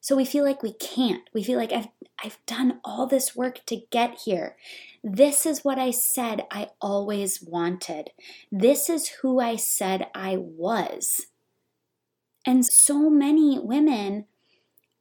So 0.00 0.16
we 0.16 0.24
feel 0.24 0.44
like 0.44 0.62
we 0.62 0.72
can't. 0.72 1.28
We 1.34 1.42
feel 1.42 1.58
like 1.58 1.72
I've 1.72 1.88
I've 2.24 2.38
done 2.46 2.80
all 2.84 3.06
this 3.06 3.36
work 3.36 3.64
to 3.66 3.82
get 3.90 4.22
here. 4.24 4.56
This 5.04 5.46
is 5.46 5.64
what 5.64 5.78
I 5.78 5.92
said 5.92 6.46
I 6.50 6.68
always 6.80 7.42
wanted. 7.42 8.10
This 8.50 8.90
is 8.90 9.08
who 9.20 9.38
I 9.38 9.54
said 9.54 10.08
I 10.14 10.36
was. 10.36 11.26
And 12.44 12.66
so 12.66 13.08
many 13.08 13.58
women 13.58 14.26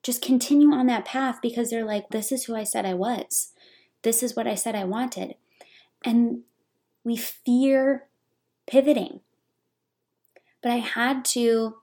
just 0.03 0.21
continue 0.21 0.71
on 0.71 0.85
that 0.87 1.05
path 1.05 1.39
because 1.41 1.69
they're 1.69 1.85
like, 1.85 2.09
this 2.09 2.31
is 2.31 2.45
who 2.45 2.55
I 2.55 2.63
said 2.63 2.85
I 2.85 2.93
was. 2.93 3.51
This 4.03 4.21
is 4.21 4.35
what 4.35 4.47
I 4.47 4.55
said 4.55 4.75
I 4.75 4.83
wanted. 4.83 5.35
And 6.03 6.43
we 7.03 7.17
fear 7.17 8.07
pivoting. 8.67 9.21
But 10.61 10.71
I 10.71 10.77
had 10.77 11.23
to 11.25 11.77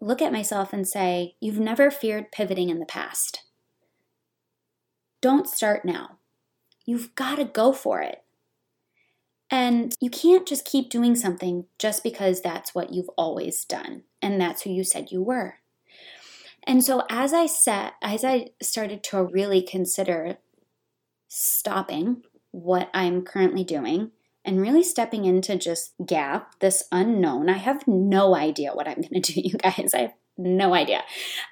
look 0.00 0.20
at 0.20 0.32
myself 0.32 0.72
and 0.72 0.86
say, 0.86 1.34
You've 1.40 1.58
never 1.58 1.90
feared 1.90 2.32
pivoting 2.32 2.68
in 2.68 2.78
the 2.78 2.86
past. 2.86 3.42
Don't 5.20 5.48
start 5.48 5.84
now. 5.84 6.18
You've 6.84 7.14
got 7.14 7.36
to 7.36 7.44
go 7.44 7.72
for 7.72 8.00
it. 8.00 8.22
And 9.50 9.94
you 10.00 10.10
can't 10.10 10.46
just 10.46 10.64
keep 10.64 10.90
doing 10.90 11.14
something 11.14 11.66
just 11.78 12.02
because 12.02 12.40
that's 12.40 12.74
what 12.74 12.92
you've 12.92 13.10
always 13.16 13.64
done 13.64 14.02
and 14.20 14.40
that's 14.40 14.62
who 14.62 14.70
you 14.70 14.82
said 14.82 15.12
you 15.12 15.22
were. 15.22 15.58
And 16.66 16.84
so 16.84 17.04
as 17.08 17.32
I 17.32 17.46
set 17.46 17.94
as 18.02 18.24
I 18.24 18.48
started 18.60 19.04
to 19.04 19.22
really 19.22 19.62
consider 19.62 20.38
stopping 21.28 22.22
what 22.50 22.90
I'm 22.92 23.22
currently 23.22 23.62
doing 23.62 24.10
and 24.46 24.60
really 24.60 24.84
stepping 24.84 25.24
into 25.24 25.56
just 25.56 25.92
gap, 26.06 26.58
this 26.60 26.84
unknown. 26.92 27.50
I 27.50 27.58
have 27.58 27.86
no 27.86 28.36
idea 28.36 28.72
what 28.72 28.88
I'm 28.88 29.00
going 29.02 29.20
to 29.20 29.32
do, 29.32 29.40
you 29.40 29.58
guys. 29.58 29.92
I 29.92 29.98
have 29.98 30.14
no 30.38 30.72
idea. 30.74 31.02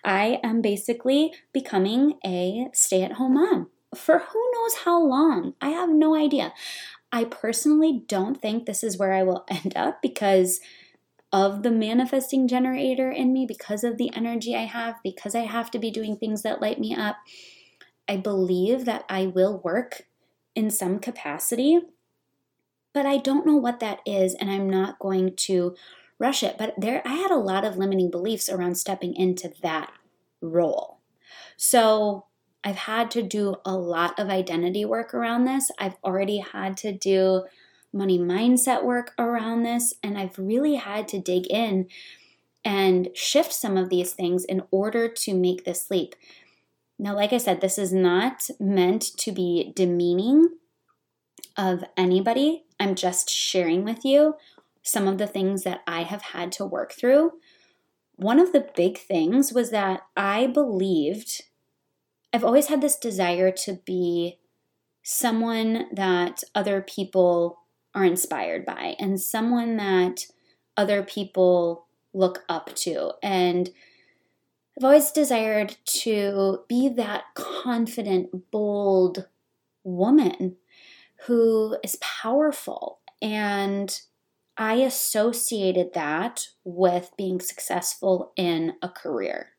I 0.05 0.41
am 0.43 0.63
basically 0.63 1.33
becoming 1.53 2.15
a 2.25 2.69
stay 2.73 3.03
at 3.03 3.13
home 3.13 3.35
mom 3.35 3.71
for 3.95 4.19
who 4.19 4.51
knows 4.55 4.75
how 4.85 5.03
long. 5.03 5.55
I 5.61 5.71
have 5.71 5.91
no 5.91 6.15
idea. 6.15 6.53
I 7.13 7.25
personally 7.25 8.05
don't 8.09 8.41
think 8.41 8.67
this 8.67 8.83
is 8.83 8.99
where 8.99 9.13
I 9.13 9.23
will 9.23 9.45
end 9.51 9.73
up 9.77 10.01
because 10.01 10.61
of 11.33 11.65
the 11.65 11.71
manifesting 11.71 12.47
generator 12.47 13.11
in 13.11 13.33
me, 13.33 13.45
because 13.45 13.83
of 13.83 13.99
the 13.99 14.15
energy 14.15 14.55
I 14.55 14.67
have, 14.67 14.97
because 15.03 15.35
I 15.35 15.41
have 15.41 15.71
to 15.73 15.81
be 15.81 15.91
doing 15.91 16.17
things 16.17 16.43
that 16.43 16.61
light 16.61 16.79
me 16.79 16.95
up. 16.95 17.17
I 18.09 18.19
believe 18.19 18.85
that 18.85 19.05
I 19.09 19.27
will 19.27 19.61
work 19.65 20.03
in 20.55 20.71
some 20.71 21.01
capacity 21.01 21.81
but 22.95 23.05
I 23.05 23.19
don't 23.19 23.45
know 23.45 23.57
what 23.57 23.81
that 23.81 24.01
is, 24.07 24.35
and 24.35 24.51
I'm 24.51 24.71
not 24.71 24.99
going 24.99 25.37
to 25.37 25.75
rush 26.19 26.43
it. 26.43 26.57
But 26.57 26.75
there, 26.79 27.03
I 27.05 27.15
had 27.15 27.31
a 27.31 27.37
lot 27.37 27.65
of 27.65 27.77
limiting 27.77 28.11
beliefs 28.11 28.49
around 28.49 28.77
stepping 28.77 29.15
into 29.15 29.53
that 29.63 29.93
role. 30.41 31.01
So 31.57 32.27
I've 32.63 32.77
had 32.77 33.11
to 33.11 33.23
do 33.23 33.57
a 33.65 33.77
lot 33.77 34.19
of 34.19 34.31
identity 34.31 34.85
work 34.85 35.13
around 35.13 35.45
this. 35.45 35.71
I've 35.79 35.97
already 36.03 36.39
had 36.39 36.77
to 36.79 36.93
do 36.93 37.45
money 37.93 38.19
mindset 38.19 38.85
work 38.85 39.13
around 39.19 39.65
this, 39.65 39.93
and 40.03 40.17
I've 40.17 40.39
really 40.39 40.77
had 40.77 41.09
to 41.09 41.21
dig 41.21 41.47
in 41.49 41.89
and 42.65 43.09
shift 43.15 43.53
some 43.53 43.77
of 43.77 43.91
these 43.91 44.13
things 44.13 44.45
in 44.45 44.63
order 44.71 45.09
to 45.09 45.35
make 45.35 45.65
this 45.65 45.91
leap. 45.91 46.15
Now, 46.99 47.15
like 47.15 47.33
I 47.33 47.39
said, 47.39 47.61
this 47.61 47.77
is 47.77 47.93
not 47.93 48.49
meant 48.59 49.03
to 49.19 49.33
be 49.33 49.73
demeaning 49.75 50.49
of 51.57 51.85
anybody. 51.97 52.65
I'm 52.81 52.95
just 52.95 53.31
sharing 53.31 53.85
with 53.85 54.05
you 54.05 54.35
some 54.83 55.09
of 55.09 55.19
the 55.19 55.27
things 55.27 55.63
that 55.63 55.83
I 55.87 56.03
have 56.03 56.23
had 56.23 56.53
to 56.53 56.67
work 56.67 56.93
through. 56.93 57.33
One 58.17 58.39
of 58.39 58.53
the 58.53 58.69
big 58.77 58.99
things 58.99 59.53
was 59.53 59.71
that 59.71 60.03
I 60.17 60.47
believed, 60.47 61.43
I've 62.33 62.45
always 62.45 62.67
had 62.67 62.81
this 62.81 62.97
desire 62.97 63.51
to 63.51 63.81
be 63.85 64.39
someone 65.03 65.87
that 65.93 66.43
other 66.55 66.81
people 66.81 67.61
are 67.95 68.05
inspired 68.05 68.65
by 68.65 68.97
and 68.99 69.21
someone 69.21 69.77
that 69.77 70.27
other 70.77 71.03
people 71.03 71.87
look 72.13 72.45
up 72.49 72.75
to. 72.75 73.13
And 73.23 73.71
I've 74.77 74.85
always 74.85 75.13
desired 75.13 75.77
to 75.85 76.61
be 76.69 76.89
that 76.89 77.25
confident, 77.35 78.51
bold 78.51 79.29
woman 79.85 80.57
who 81.27 81.77
is 81.83 81.97
powerful. 82.01 83.01
And 83.23 83.99
I 84.57 84.75
associated 84.75 85.95
that 85.95 86.49
with 86.65 87.11
being 87.17 87.41
successful 87.41 88.33
in 88.37 88.75
a 88.83 88.89
career. 88.89 89.51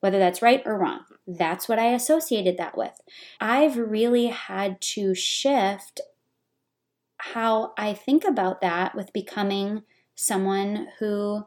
Whether 0.00 0.18
that's 0.18 0.42
right 0.42 0.62
or 0.64 0.78
wrong, 0.78 1.00
that's 1.26 1.68
what 1.68 1.78
I 1.78 1.92
associated 1.92 2.56
that 2.56 2.76
with. 2.76 3.00
I've 3.40 3.76
really 3.76 4.28
had 4.28 4.80
to 4.80 5.14
shift 5.14 6.00
how 7.18 7.72
I 7.76 7.92
think 7.92 8.24
about 8.24 8.62
that 8.62 8.94
with 8.94 9.12
becoming 9.12 9.82
someone 10.14 10.88
who 10.98 11.44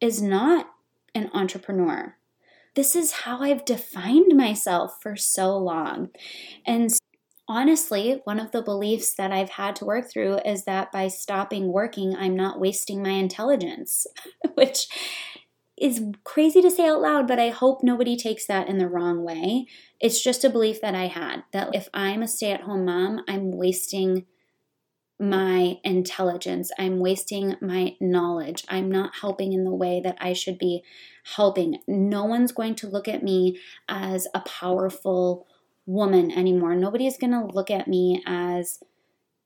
is 0.00 0.22
not 0.22 0.70
an 1.14 1.30
entrepreneur. 1.34 2.16
This 2.74 2.96
is 2.96 3.12
how 3.12 3.42
I've 3.42 3.64
defined 3.64 4.36
myself 4.36 4.98
for 5.02 5.16
so 5.16 5.56
long. 5.56 6.10
And 6.66 6.90
honestly, 7.48 8.20
one 8.24 8.40
of 8.40 8.52
the 8.52 8.62
beliefs 8.62 9.14
that 9.14 9.32
I've 9.32 9.50
had 9.50 9.76
to 9.76 9.84
work 9.84 10.10
through 10.10 10.38
is 10.44 10.64
that 10.64 10.92
by 10.92 11.08
stopping 11.08 11.72
working, 11.72 12.14
I'm 12.16 12.36
not 12.36 12.60
wasting 12.60 13.02
my 13.02 13.10
intelligence, 13.10 14.06
which 14.54 14.88
is 15.78 16.02
crazy 16.24 16.62
to 16.62 16.70
say 16.70 16.88
out 16.88 17.02
loud, 17.02 17.28
but 17.28 17.38
I 17.38 17.50
hope 17.50 17.82
nobody 17.82 18.16
takes 18.16 18.46
that 18.46 18.68
in 18.68 18.78
the 18.78 18.88
wrong 18.88 19.22
way. 19.22 19.66
It's 20.00 20.22
just 20.22 20.44
a 20.44 20.50
belief 20.50 20.80
that 20.80 20.94
I 20.94 21.06
had 21.06 21.44
that 21.52 21.74
if 21.74 21.88
I'm 21.92 22.22
a 22.22 22.28
stay 22.28 22.52
at 22.52 22.62
home 22.62 22.86
mom, 22.86 23.20
I'm 23.28 23.52
wasting 23.52 24.24
my 25.18 25.78
intelligence. 25.82 26.70
I'm 26.78 26.98
wasting 26.98 27.56
my 27.60 27.96
knowledge. 28.00 28.64
I'm 28.68 28.90
not 28.90 29.16
helping 29.20 29.52
in 29.52 29.64
the 29.64 29.74
way 29.74 30.00
that 30.04 30.16
I 30.20 30.34
should 30.34 30.58
be 30.58 30.82
helping. 31.36 31.78
No 31.86 32.24
one's 32.24 32.52
going 32.52 32.74
to 32.76 32.88
look 32.88 33.08
at 33.08 33.22
me 33.22 33.58
as 33.88 34.26
a 34.34 34.40
powerful 34.40 35.46
woman 35.86 36.30
anymore. 36.30 36.74
Nobody 36.74 37.06
is 37.06 37.16
going 37.16 37.32
to 37.32 37.46
look 37.46 37.70
at 37.70 37.88
me 37.88 38.22
as 38.26 38.80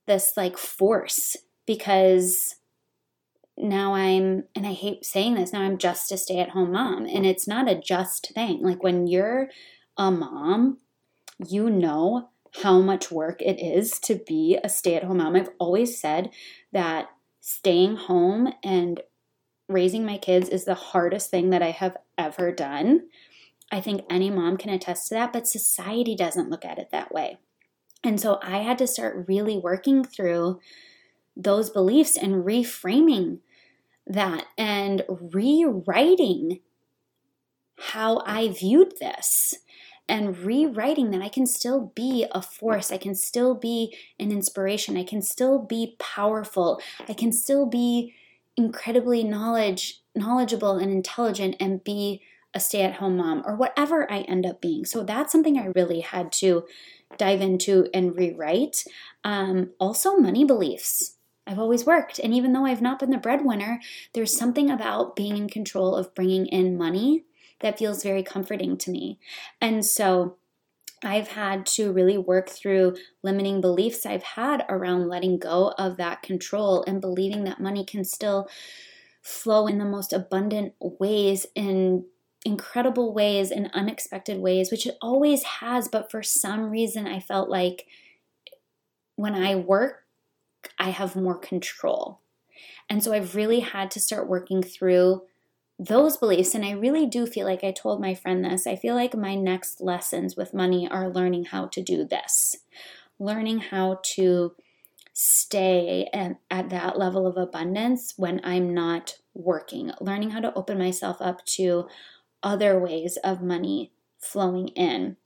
this 0.07 0.33
like 0.37 0.59
force 0.59 1.37
because 1.67 2.57
now 3.57 3.95
I'm, 3.95 4.45
and 4.55 4.67
I 4.67 4.73
hate 4.73 5.05
saying 5.05 5.35
this, 5.35 5.53
now 5.53 5.61
I'm 5.61 5.79
just 5.79 6.11
a 6.11 6.17
stay 6.17 6.39
at 6.39 6.51
home 6.51 6.73
mom. 6.73 7.07
And 7.07 7.27
it's 7.27 7.47
not 7.47 7.71
a 7.71 7.79
just 7.79 8.33
thing. 8.35 8.63
Like 8.63 8.83
when 8.83 9.07
you're 9.07 9.49
a 9.97 10.11
mom, 10.11 10.79
you 11.47 11.69
know 11.69 12.31
how 12.63 12.81
much 12.81 13.11
work 13.11 13.41
it 13.43 13.61
is 13.61 13.99
to 14.01 14.17
be 14.27 14.59
a 14.65 14.69
stay 14.69 14.97
at 14.97 15.05
home 15.05 15.19
mom. 15.19 15.37
I've 15.37 15.51
always 15.59 16.01
said 16.01 16.31
that 16.73 17.11
staying 17.41 17.97
home 17.97 18.53
and 18.65 19.01
raising 19.69 20.05
my 20.05 20.19
kids 20.19 20.49
is 20.49 20.65
the 20.65 20.75
hardest 20.75 21.31
thing 21.31 21.51
that 21.51 21.63
I 21.63 21.71
have 21.71 21.97
ever 22.19 22.51
done. 22.51 23.09
I 23.71 23.81
think 23.81 24.03
any 24.11 24.31
mom 24.31 24.57
can 24.57 24.71
attest 24.71 25.09
to 25.09 25.15
that, 25.15 25.33
but 25.33 25.47
society 25.47 26.17
doesn't 26.17 26.51
look 26.51 26.65
at 26.65 26.79
it 26.79 26.91
that 26.91 27.13
way. 27.13 27.39
And 28.03 28.21
so 28.21 28.39
I 28.43 28.59
had 28.59 28.79
to 28.79 28.87
start 28.87 29.27
really 29.29 29.59
working 29.59 30.05
through 30.05 30.61
those 31.37 31.71
beliefs 31.71 32.17
and 32.17 32.45
reframing 32.45 33.39
that 34.07 34.47
and 34.59 35.05
rewriting 35.09 36.61
how 37.79 38.23
I 38.27 38.49
viewed 38.49 38.95
this 38.99 39.55
and 40.09 40.37
rewriting 40.39 41.13
that 41.13 41.23
I 41.23 41.29
can 41.29 41.47
still 41.47 41.93
be 41.95 42.27
a 42.33 42.43
force, 42.43 42.91
I 42.91 42.99
can 42.99 43.15
still 43.15 43.55
be 43.55 43.97
an 44.19 44.33
inspiration, 44.33 44.97
I 44.97 45.05
can 45.05 45.23
still 45.23 45.61
be 45.61 45.95
powerful, 46.01 46.81
I 47.09 47.13
can 47.13 47.33
still 47.33 47.67
be 47.67 48.15
incredibly 48.57 49.23
knowledge 49.23 50.03
knowledgeable 50.15 50.77
and 50.77 50.91
intelligent 50.91 51.55
and 51.61 51.85
be 51.85 52.21
a 52.55 52.61
stay-at-home 52.61 53.17
mom 53.17 53.43
or 53.47 53.55
whatever 53.55 54.11
I 54.11 54.21
end 54.21 54.45
up 54.45 54.61
being. 54.61 54.85
So 54.85 55.05
that's 55.05 55.33
something 55.33 55.59
I 55.59 55.73
really 55.75 56.01
had 56.01 56.33
to 56.33 56.65
dive 57.17 57.41
into 57.41 57.89
and 57.95 58.17
rewrite. 58.17 58.85
Um, 59.25 59.71
also, 59.79 60.17
money 60.17 60.45
beliefs. 60.45 61.17
I've 61.47 61.59
always 61.59 61.85
worked, 61.85 62.21
and 62.21 62.33
even 62.33 62.53
though 62.53 62.65
I've 62.65 62.83
not 62.83 63.01
been 63.01 63.11
the 63.11 63.19
breadwinner, 63.19 63.81
there's 64.13 64.37
something 64.37 64.71
about 64.71 65.17
being 65.17 65.37
in 65.37 65.49
control 65.49 65.97
of 65.97 66.15
bringing 66.15 66.47
in 66.47 66.79
money 66.79 67.25
that 67.61 67.79
feels 67.79 68.03
very 68.03 68.23
comforting 68.23 68.77
to 68.79 68.91
me. 68.91 69.19
And 69.61 69.85
so 69.85 70.37
I've 71.03 71.29
had 71.29 71.67
to 71.67 71.93
really 71.93 72.19
work 72.19 72.49
through 72.49 72.97
limiting 73.23 73.61
beliefs 73.61 74.05
I've 74.05 74.23
had 74.23 74.65
around 74.69 75.09
letting 75.09 75.39
go 75.39 75.73
of 75.79 75.97
that 75.97 76.23
control 76.23 76.85
and 76.87 77.01
believing 77.01 77.45
that 77.45 77.61
money 77.61 77.85
can 77.85 78.05
still 78.05 78.49
flow 79.23 79.67
in 79.67 79.79
the 79.79 79.85
most 79.85 80.13
abundant 80.13 80.75
ways 80.81 81.47
in 81.55 82.05
incredible 82.45 83.13
ways 83.13 83.51
and 83.51 83.71
unexpected 83.75 84.39
ways 84.39 84.71
which 84.71 84.87
it 84.87 84.97
always 85.03 85.43
has 85.43 85.89
but 85.89 86.11
for 86.11 86.23
some 86.23 86.71
reason 86.71 87.07
I 87.07 87.21
felt 87.21 87.51
like 87.51 87.87
when 89.17 89.35
I 89.35 89.55
work 89.57 90.05
I 90.79 90.91
have 90.91 91.17
more 91.17 91.39
control. 91.39 92.21
And 92.89 93.03
so 93.03 93.13
I've 93.13 93.35
really 93.35 93.61
had 93.61 93.91
to 93.93 94.01
start 94.01 94.29
working 94.29 94.63
through 94.63 95.23
those 95.79 96.17
beliefs. 96.17 96.55
And 96.55 96.65
I 96.65 96.73
really 96.73 97.07
do 97.07 97.27
feel 97.27 97.47
like 97.47 97.65
I 97.65 97.73
told 97.73 98.01
my 98.01 98.15
friend 98.15 98.45
this. 98.45 98.67
I 98.67 98.77
feel 98.77 98.95
like 98.95 99.15
my 99.15 99.35
next 99.35 99.81
lessons 99.81 100.37
with 100.37 100.55
money 100.55 100.89
are 100.91 101.09
learning 101.09 101.47
how 101.47 101.67
to 101.67 101.83
do 101.83 102.05
this, 102.05 102.57
learning 103.19 103.59
how 103.59 104.01
to 104.15 104.55
stay 105.13 106.09
at, 106.13 106.37
at 106.51 106.71
that 106.71 106.99
level 106.99 107.27
of 107.27 107.37
abundance 107.37 108.15
when 108.17 108.41
I'm 108.45 108.75
not 108.75 109.17
working, 109.35 109.93
learning 110.01 110.31
how 110.31 110.41
to 110.41 110.55
open 110.55 110.79
myself 110.79 111.19
up 111.21 111.45
to 111.45 111.87
other 112.43 112.79
ways 112.79 113.19
of 113.23 113.43
money 113.43 113.93
flowing 114.19 114.69
in. 114.69 115.17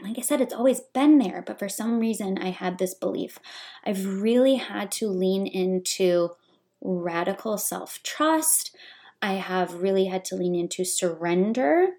Like 0.00 0.18
I 0.18 0.22
said, 0.22 0.40
it's 0.40 0.54
always 0.54 0.80
been 0.80 1.18
there, 1.18 1.42
but 1.46 1.58
for 1.58 1.68
some 1.68 2.00
reason 2.00 2.38
I 2.38 2.50
had 2.50 2.78
this 2.78 2.94
belief. 2.94 3.38
I've 3.84 4.04
really 4.04 4.56
had 4.56 4.90
to 4.92 5.08
lean 5.08 5.46
into 5.46 6.30
radical 6.80 7.56
self 7.56 8.02
trust. 8.02 8.74
I 9.20 9.34
have 9.34 9.74
really 9.74 10.06
had 10.06 10.24
to 10.26 10.36
lean 10.36 10.54
into 10.56 10.84
surrender. 10.84 11.90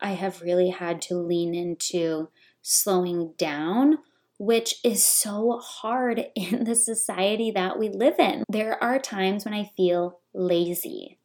I 0.00 0.12
have 0.12 0.42
really 0.42 0.70
had 0.70 1.00
to 1.02 1.14
lean 1.16 1.54
into 1.54 2.28
slowing 2.60 3.34
down, 3.38 3.98
which 4.38 4.76
is 4.82 5.04
so 5.04 5.60
hard 5.62 6.26
in 6.34 6.64
the 6.64 6.74
society 6.74 7.52
that 7.52 7.78
we 7.78 7.88
live 7.88 8.18
in. 8.18 8.42
There 8.48 8.82
are 8.82 8.98
times 8.98 9.44
when 9.44 9.54
I 9.54 9.70
feel 9.76 10.18
lazy. 10.34 11.18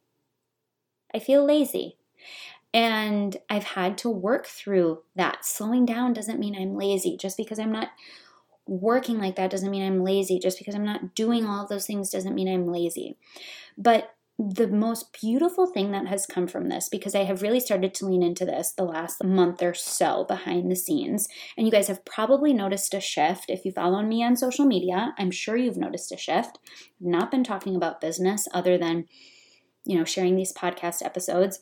I 1.12 1.18
feel 1.18 1.44
lazy. 1.44 1.96
And 2.72 3.36
I've 3.48 3.64
had 3.64 3.98
to 3.98 4.10
work 4.10 4.46
through 4.46 5.02
that. 5.16 5.44
Slowing 5.44 5.84
down 5.84 6.12
doesn't 6.12 6.38
mean 6.38 6.54
I'm 6.54 6.76
lazy. 6.76 7.16
Just 7.16 7.36
because 7.36 7.58
I'm 7.58 7.72
not 7.72 7.88
working 8.66 9.18
like 9.18 9.36
that 9.36 9.50
doesn't 9.50 9.70
mean 9.70 9.84
I'm 9.84 10.04
lazy. 10.04 10.38
Just 10.38 10.58
because 10.58 10.74
I'm 10.74 10.84
not 10.84 11.14
doing 11.14 11.44
all 11.44 11.64
of 11.64 11.68
those 11.68 11.86
things 11.86 12.10
doesn't 12.10 12.34
mean 12.34 12.48
I'm 12.48 12.66
lazy. 12.66 13.16
But 13.76 14.14
the 14.38 14.68
most 14.68 15.12
beautiful 15.20 15.66
thing 15.66 15.90
that 15.90 16.06
has 16.06 16.24
come 16.24 16.46
from 16.46 16.70
this 16.70 16.88
because 16.88 17.14
I 17.14 17.24
have 17.24 17.42
really 17.42 17.60
started 17.60 17.92
to 17.94 18.06
lean 18.06 18.22
into 18.22 18.46
this 18.46 18.72
the 18.72 18.84
last 18.84 19.22
month 19.22 19.62
or 19.62 19.74
so 19.74 20.24
behind 20.24 20.70
the 20.70 20.76
scenes. 20.76 21.28
And 21.58 21.66
you 21.66 21.70
guys 21.70 21.88
have 21.88 22.06
probably 22.06 22.54
noticed 22.54 22.94
a 22.94 23.00
shift. 23.00 23.46
If 23.48 23.66
you 23.66 23.72
follow 23.72 24.00
me 24.00 24.24
on 24.24 24.36
social 24.36 24.64
media, 24.64 25.14
I'm 25.18 25.30
sure 25.30 25.56
you've 25.56 25.76
noticed 25.76 26.10
a 26.10 26.16
shift. 26.16 26.58
I've 26.64 27.06
not 27.06 27.30
been 27.30 27.44
talking 27.44 27.76
about 27.76 28.00
business 28.00 28.48
other 28.54 28.78
than, 28.78 29.08
you 29.84 29.98
know, 29.98 30.04
sharing 30.04 30.36
these 30.36 30.54
podcast 30.54 31.04
episodes. 31.04 31.60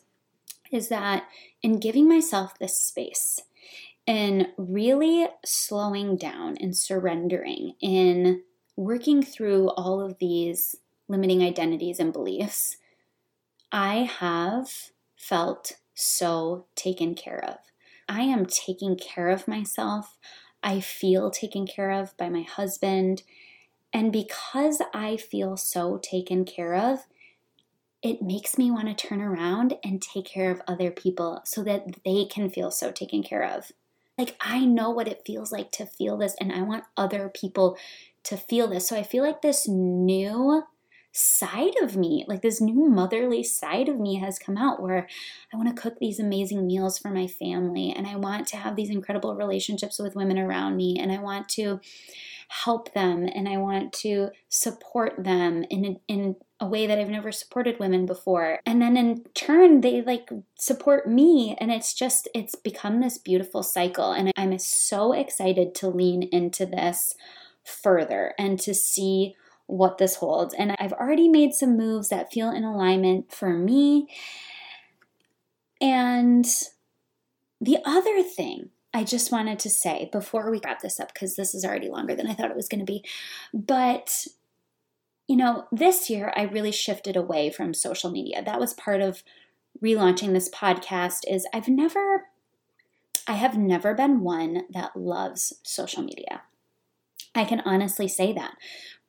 Is 0.71 0.89
that 0.89 1.27
in 1.61 1.79
giving 1.79 2.07
myself 2.07 2.57
this 2.57 2.77
space, 2.77 3.41
in 4.05 4.47
really 4.57 5.27
slowing 5.45 6.15
down 6.15 6.57
and 6.59 6.75
surrendering, 6.75 7.73
in 7.81 8.43
working 8.75 9.21
through 9.21 9.69
all 9.69 10.01
of 10.01 10.17
these 10.19 10.75
limiting 11.07 11.43
identities 11.43 11.99
and 11.99 12.13
beliefs, 12.13 12.77
I 13.71 14.09
have 14.19 14.69
felt 15.15 15.73
so 15.93 16.65
taken 16.75 17.13
care 17.13 17.43
of. 17.43 17.57
I 18.07 18.21
am 18.21 18.45
taking 18.45 18.95
care 18.95 19.29
of 19.29 19.47
myself. 19.47 20.17
I 20.63 20.79
feel 20.79 21.29
taken 21.29 21.67
care 21.67 21.91
of 21.91 22.17
by 22.17 22.29
my 22.29 22.41
husband. 22.41 23.23
And 23.93 24.11
because 24.11 24.81
I 24.93 25.17
feel 25.17 25.57
so 25.57 25.99
taken 26.01 26.45
care 26.45 26.73
of, 26.75 27.05
it 28.01 28.21
makes 28.21 28.57
me 28.57 28.71
want 28.71 28.87
to 28.87 29.07
turn 29.07 29.21
around 29.21 29.75
and 29.83 30.01
take 30.01 30.25
care 30.25 30.51
of 30.51 30.61
other 30.67 30.91
people 30.91 31.41
so 31.45 31.63
that 31.63 32.03
they 32.05 32.25
can 32.25 32.49
feel 32.49 32.71
so 32.71 32.91
taken 32.91 33.23
care 33.23 33.43
of. 33.43 33.71
Like, 34.17 34.35
I 34.41 34.65
know 34.65 34.89
what 34.89 35.07
it 35.07 35.23
feels 35.25 35.51
like 35.51 35.71
to 35.73 35.85
feel 35.85 36.17
this, 36.17 36.35
and 36.39 36.51
I 36.51 36.61
want 36.61 36.83
other 36.97 37.29
people 37.29 37.77
to 38.23 38.37
feel 38.37 38.67
this. 38.67 38.87
So 38.87 38.97
I 38.97 39.03
feel 39.03 39.23
like 39.23 39.41
this 39.41 39.67
new 39.67 40.63
side 41.11 41.73
of 41.81 41.97
me, 41.97 42.25
like 42.27 42.41
this 42.41 42.61
new 42.61 42.87
motherly 42.87 43.43
side 43.43 43.89
of 43.89 43.99
me 43.99 44.15
has 44.19 44.37
come 44.37 44.57
out 44.57 44.81
where 44.81 45.07
I 45.51 45.57
want 45.57 45.75
to 45.75 45.81
cook 45.81 45.97
these 45.99 46.19
amazing 46.19 46.67
meals 46.67 46.99
for 46.99 47.09
my 47.09 47.27
family 47.27 47.91
and 47.91 48.05
I 48.05 48.15
want 48.15 48.47
to 48.49 48.57
have 48.57 48.75
these 48.75 48.91
incredible 48.91 49.35
relationships 49.35 49.97
with 49.97 50.15
women 50.15 50.37
around 50.37 50.75
me 50.75 50.99
and 50.99 51.11
I 51.11 51.17
want 51.17 51.49
to 51.49 51.79
help 52.49 52.93
them 52.93 53.27
and 53.33 53.49
I 53.49 53.57
want 53.57 53.91
to 53.93 54.29
support 54.49 55.23
them 55.23 55.63
in 55.69 55.99
in 56.07 56.35
a 56.59 56.67
way 56.67 56.85
that 56.87 56.99
I've 56.99 57.09
never 57.09 57.31
supported 57.31 57.79
women 57.79 58.05
before. 58.05 58.59
And 58.65 58.81
then 58.81 58.97
in 58.97 59.23
turn 59.33 59.81
they 59.81 60.01
like 60.01 60.29
support 60.55 61.07
me 61.07 61.55
and 61.59 61.71
it's 61.71 61.93
just 61.93 62.27
it's 62.35 62.55
become 62.55 62.99
this 62.99 63.17
beautiful 63.17 63.63
cycle 63.63 64.11
and 64.11 64.31
I'm 64.35 64.57
so 64.59 65.13
excited 65.13 65.73
to 65.75 65.87
lean 65.87 66.23
into 66.23 66.65
this 66.65 67.13
further 67.63 68.33
and 68.37 68.59
to 68.61 68.73
see 68.73 69.35
what 69.67 69.99
this 69.99 70.15
holds. 70.15 70.53
And 70.53 70.75
I've 70.79 70.93
already 70.93 71.29
made 71.29 71.53
some 71.53 71.77
moves 71.77 72.09
that 72.09 72.31
feel 72.31 72.51
in 72.51 72.63
alignment 72.63 73.31
for 73.31 73.49
me. 73.53 74.09
And 75.79 76.45
the 77.61 77.77
other 77.85 78.23
thing 78.23 78.71
I 78.93 79.03
just 79.03 79.31
wanted 79.31 79.59
to 79.59 79.69
say 79.69 80.09
before 80.11 80.49
we 80.49 80.59
wrap 80.63 80.81
this 80.81 80.99
up, 80.99 81.13
because 81.13 81.35
this 81.35 81.53
is 81.53 81.63
already 81.63 81.89
longer 81.89 82.15
than 82.15 82.27
I 82.27 82.33
thought 82.33 82.49
it 82.49 82.55
was 82.55 82.67
going 82.67 82.79
to 82.79 82.91
be, 82.91 83.05
but 83.53 84.25
you 85.29 85.35
know, 85.35 85.67
this 85.71 86.09
year 86.09 86.33
I 86.35 86.41
really 86.41 86.71
shifted 86.71 87.15
away 87.15 87.51
from 87.51 87.75
social 87.75 88.09
media. 88.09 88.43
That 88.43 88.59
was 88.59 88.73
part 88.73 88.99
of 88.99 89.23
relaunching 89.81 90.33
this 90.33 90.49
podcast 90.49 91.19
is 91.27 91.47
I've 91.53 91.67
never 91.67 92.25
I 93.27 93.33
have 93.33 93.55
never 93.55 93.93
been 93.93 94.21
one 94.21 94.63
that 94.71 94.95
loves 94.95 95.53
social 95.61 96.01
media. 96.01 96.41
I 97.35 97.45
can 97.45 97.61
honestly 97.61 98.07
say 98.07 98.33
that 98.33 98.55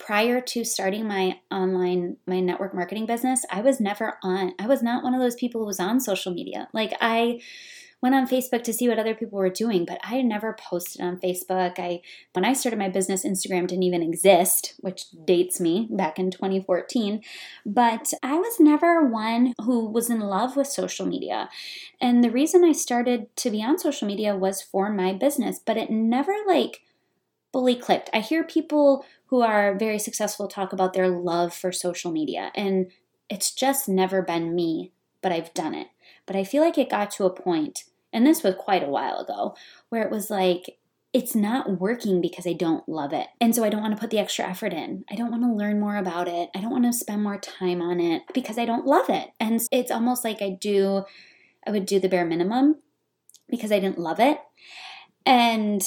prior 0.00 0.40
to 0.40 0.64
starting 0.64 1.06
my 1.06 1.38
online 1.50 2.16
my 2.26 2.40
network 2.40 2.74
marketing 2.74 3.04
business 3.04 3.44
i 3.50 3.60
was 3.60 3.80
never 3.80 4.14
on 4.22 4.52
i 4.58 4.66
was 4.66 4.82
not 4.82 5.04
one 5.04 5.14
of 5.14 5.20
those 5.20 5.34
people 5.34 5.60
who 5.60 5.66
was 5.66 5.78
on 5.78 6.00
social 6.00 6.32
media 6.32 6.68
like 6.72 6.94
i 7.02 7.38
went 8.02 8.14
on 8.14 8.26
facebook 8.26 8.62
to 8.62 8.72
see 8.72 8.88
what 8.88 8.98
other 8.98 9.14
people 9.14 9.38
were 9.38 9.50
doing 9.50 9.84
but 9.84 9.98
i 10.02 10.20
never 10.22 10.56
posted 10.58 11.00
on 11.00 11.18
facebook 11.18 11.78
i 11.78 12.00
when 12.32 12.44
i 12.44 12.52
started 12.52 12.78
my 12.78 12.88
business 12.88 13.24
instagram 13.24 13.66
didn't 13.66 13.82
even 13.82 14.02
exist 14.02 14.74
which 14.80 15.06
dates 15.24 15.60
me 15.60 15.88
back 15.90 16.18
in 16.18 16.30
2014 16.30 17.22
but 17.64 18.12
i 18.22 18.34
was 18.34 18.60
never 18.60 19.06
one 19.06 19.54
who 19.62 19.86
was 19.86 20.10
in 20.10 20.20
love 20.20 20.56
with 20.56 20.66
social 20.66 21.06
media 21.06 21.48
and 22.00 22.22
the 22.22 22.30
reason 22.30 22.64
i 22.64 22.72
started 22.72 23.34
to 23.36 23.50
be 23.50 23.62
on 23.62 23.78
social 23.78 24.06
media 24.06 24.36
was 24.36 24.62
for 24.62 24.90
my 24.90 25.12
business 25.12 25.58
but 25.58 25.76
it 25.76 25.90
never 25.90 26.34
like 26.46 26.82
fully 27.52 27.74
clicked 27.74 28.10
i 28.12 28.20
hear 28.20 28.44
people 28.44 29.04
who 29.30 29.42
are 29.42 29.78
very 29.78 29.98
successful 29.98 30.48
talk 30.48 30.72
about 30.72 30.92
their 30.92 31.08
love 31.08 31.54
for 31.54 31.70
social 31.70 32.10
media. 32.10 32.50
And 32.56 32.90
it's 33.28 33.52
just 33.52 33.88
never 33.88 34.22
been 34.22 34.56
me, 34.56 34.90
but 35.22 35.30
I've 35.30 35.54
done 35.54 35.72
it. 35.72 35.86
But 36.26 36.34
I 36.34 36.42
feel 36.42 36.64
like 36.64 36.76
it 36.76 36.90
got 36.90 37.12
to 37.12 37.26
a 37.26 37.30
point, 37.30 37.84
and 38.12 38.26
this 38.26 38.42
was 38.42 38.54
quite 38.58 38.82
a 38.82 38.88
while 38.88 39.18
ago, 39.18 39.54
where 39.88 40.02
it 40.02 40.10
was 40.10 40.30
like, 40.30 40.78
it's 41.12 41.34
not 41.34 41.80
working 41.80 42.20
because 42.20 42.46
I 42.46 42.52
don't 42.52 42.88
love 42.88 43.12
it. 43.12 43.26
And 43.40 43.54
so 43.54 43.64
I 43.64 43.68
don't 43.68 43.80
want 43.80 43.94
to 43.94 44.00
put 44.00 44.10
the 44.10 44.18
extra 44.18 44.46
effort 44.46 44.72
in. 44.72 45.04
I 45.10 45.16
don't 45.16 45.30
want 45.30 45.42
to 45.42 45.52
learn 45.52 45.80
more 45.80 45.96
about 45.96 46.28
it. 46.28 46.50
I 46.54 46.60
don't 46.60 46.70
want 46.70 46.84
to 46.84 46.92
spend 46.92 47.22
more 47.22 47.38
time 47.38 47.82
on 47.82 47.98
it 47.98 48.22
because 48.32 48.58
I 48.58 48.64
don't 48.64 48.86
love 48.86 49.08
it. 49.08 49.30
And 49.40 49.60
it's 49.72 49.90
almost 49.90 50.24
like 50.24 50.40
I 50.40 50.50
do, 50.50 51.04
I 51.66 51.72
would 51.72 51.86
do 51.86 51.98
the 51.98 52.08
bare 52.08 52.24
minimum 52.24 52.76
because 53.48 53.72
I 53.72 53.80
didn't 53.80 53.98
love 53.98 54.20
it. 54.20 54.38
And, 55.26 55.82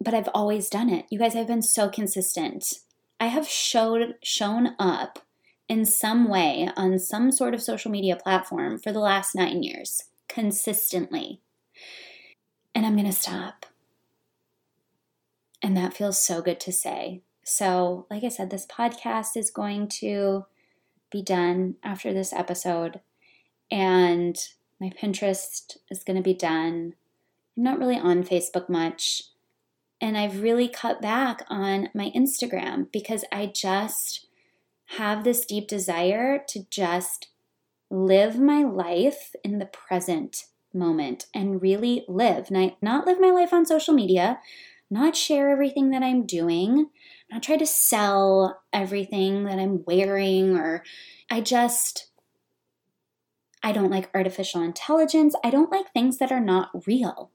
but 0.00 0.14
I've 0.14 0.28
always 0.34 0.68
done 0.68 0.90
it. 0.90 1.06
You 1.10 1.18
guys, 1.20 1.36
I've 1.36 1.46
been 1.46 1.62
so 1.62 1.88
consistent. 1.88 2.74
I 3.20 3.26
have 3.26 3.46
showed, 3.46 4.16
shown 4.22 4.74
up 4.80 5.20
in 5.68 5.84
some 5.84 6.28
way 6.28 6.68
on 6.76 6.98
some 6.98 7.30
sort 7.30 7.54
of 7.54 7.62
social 7.62 7.92
media 7.92 8.16
platform 8.16 8.78
for 8.78 8.90
the 8.90 8.98
last 8.98 9.36
nine 9.36 9.62
years 9.62 10.04
consistently. 10.30 11.40
And 12.74 12.86
I'm 12.86 12.94
going 12.94 13.06
to 13.06 13.12
stop. 13.12 13.66
And 15.62 15.76
that 15.76 15.94
feels 15.94 16.22
so 16.22 16.40
good 16.40 16.60
to 16.60 16.72
say. 16.72 17.20
So, 17.44 18.06
like 18.10 18.22
I 18.22 18.28
said, 18.28 18.50
this 18.50 18.66
podcast 18.66 19.36
is 19.36 19.50
going 19.50 19.88
to 20.00 20.46
be 21.10 21.22
done 21.22 21.74
after 21.82 22.12
this 22.12 22.32
episode, 22.32 23.00
and 23.70 24.36
my 24.80 24.90
Pinterest 24.90 25.76
is 25.90 26.04
going 26.04 26.16
to 26.16 26.22
be 26.22 26.34
done. 26.34 26.94
I'm 27.56 27.62
not 27.64 27.78
really 27.78 27.98
on 27.98 28.22
Facebook 28.22 28.68
much, 28.68 29.24
and 30.00 30.16
I've 30.16 30.42
really 30.42 30.68
cut 30.68 31.02
back 31.02 31.44
on 31.48 31.88
my 31.92 32.12
Instagram 32.14 32.90
because 32.92 33.24
I 33.32 33.46
just 33.46 34.28
have 34.96 35.24
this 35.24 35.44
deep 35.44 35.66
desire 35.66 36.42
to 36.48 36.64
just 36.70 37.29
live 37.90 38.38
my 38.38 38.62
life 38.62 39.34
in 39.42 39.58
the 39.58 39.66
present 39.66 40.44
moment 40.72 41.26
and 41.34 41.60
really 41.60 42.04
live. 42.06 42.50
Not 42.50 43.06
live 43.06 43.20
my 43.20 43.30
life 43.30 43.52
on 43.52 43.66
social 43.66 43.92
media, 43.92 44.38
not 44.90 45.16
share 45.16 45.50
everything 45.50 45.90
that 45.90 46.02
I'm 46.02 46.24
doing, 46.26 46.90
not 47.30 47.42
try 47.42 47.56
to 47.56 47.66
sell 47.66 48.62
everything 48.72 49.44
that 49.44 49.58
I'm 49.58 49.84
wearing, 49.84 50.56
or 50.56 50.84
I 51.30 51.40
just, 51.40 52.10
I 53.62 53.72
don't 53.72 53.90
like 53.90 54.10
artificial 54.14 54.62
intelligence. 54.62 55.34
I 55.44 55.50
don't 55.50 55.72
like 55.72 55.92
things 55.92 56.18
that 56.18 56.32
are 56.32 56.40
not 56.40 56.86
real. 56.86 57.30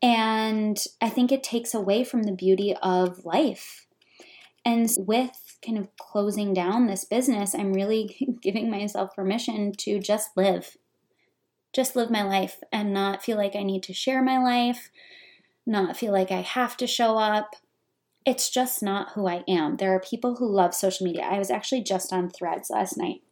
And 0.00 0.78
I 1.00 1.08
think 1.08 1.32
it 1.32 1.42
takes 1.42 1.74
away 1.74 2.04
from 2.04 2.22
the 2.22 2.32
beauty 2.32 2.74
of 2.80 3.24
life. 3.24 3.86
And 4.64 4.88
with 4.98 5.47
kind 5.64 5.78
of 5.78 5.88
closing 5.96 6.54
down 6.54 6.86
this 6.86 7.04
business, 7.04 7.54
I'm 7.54 7.72
really 7.72 8.38
giving 8.42 8.70
myself 8.70 9.14
permission 9.14 9.72
to 9.78 9.98
just 9.98 10.36
live. 10.36 10.76
Just 11.72 11.96
live 11.96 12.10
my 12.10 12.22
life 12.22 12.60
and 12.72 12.92
not 12.92 13.22
feel 13.22 13.36
like 13.36 13.54
I 13.54 13.62
need 13.62 13.82
to 13.84 13.92
share 13.92 14.22
my 14.22 14.38
life, 14.38 14.90
not 15.66 15.96
feel 15.96 16.12
like 16.12 16.30
I 16.30 16.40
have 16.40 16.76
to 16.78 16.86
show 16.86 17.18
up. 17.18 17.56
It's 18.24 18.50
just 18.50 18.82
not 18.82 19.12
who 19.12 19.26
I 19.26 19.44
am. 19.46 19.76
There 19.76 19.94
are 19.94 20.00
people 20.00 20.36
who 20.36 20.50
love 20.50 20.74
social 20.74 21.06
media. 21.06 21.22
I 21.22 21.38
was 21.38 21.50
actually 21.50 21.82
just 21.82 22.12
on 22.12 22.30
threads 22.30 22.70
last 22.70 22.96
night 22.96 23.22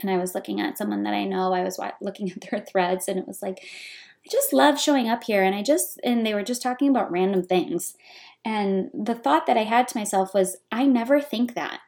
and 0.00 0.10
I 0.10 0.18
was 0.18 0.34
looking 0.34 0.60
at 0.60 0.78
someone 0.78 1.02
that 1.04 1.14
I 1.14 1.24
know. 1.24 1.52
I 1.52 1.62
was 1.62 1.78
looking 2.00 2.30
at 2.36 2.50
their 2.50 2.60
threads 2.60 3.08
and 3.08 3.18
it 3.18 3.26
was 3.26 3.42
like, 3.42 3.60
I 3.62 4.28
just 4.30 4.52
love 4.52 4.80
showing 4.80 5.08
up 5.08 5.24
here. 5.24 5.42
And 5.42 5.54
I 5.54 5.62
just, 5.62 6.00
and 6.02 6.24
they 6.24 6.34
were 6.34 6.42
just 6.42 6.62
talking 6.62 6.88
about 6.88 7.10
random 7.10 7.42
things. 7.42 7.96
And 8.44 8.90
the 8.92 9.14
thought 9.14 9.46
that 9.46 9.56
I 9.56 9.64
had 9.64 9.88
to 9.88 9.98
myself 9.98 10.34
was, 10.34 10.58
I 10.70 10.84
never 10.84 11.20
think 11.20 11.54
that. 11.54 11.80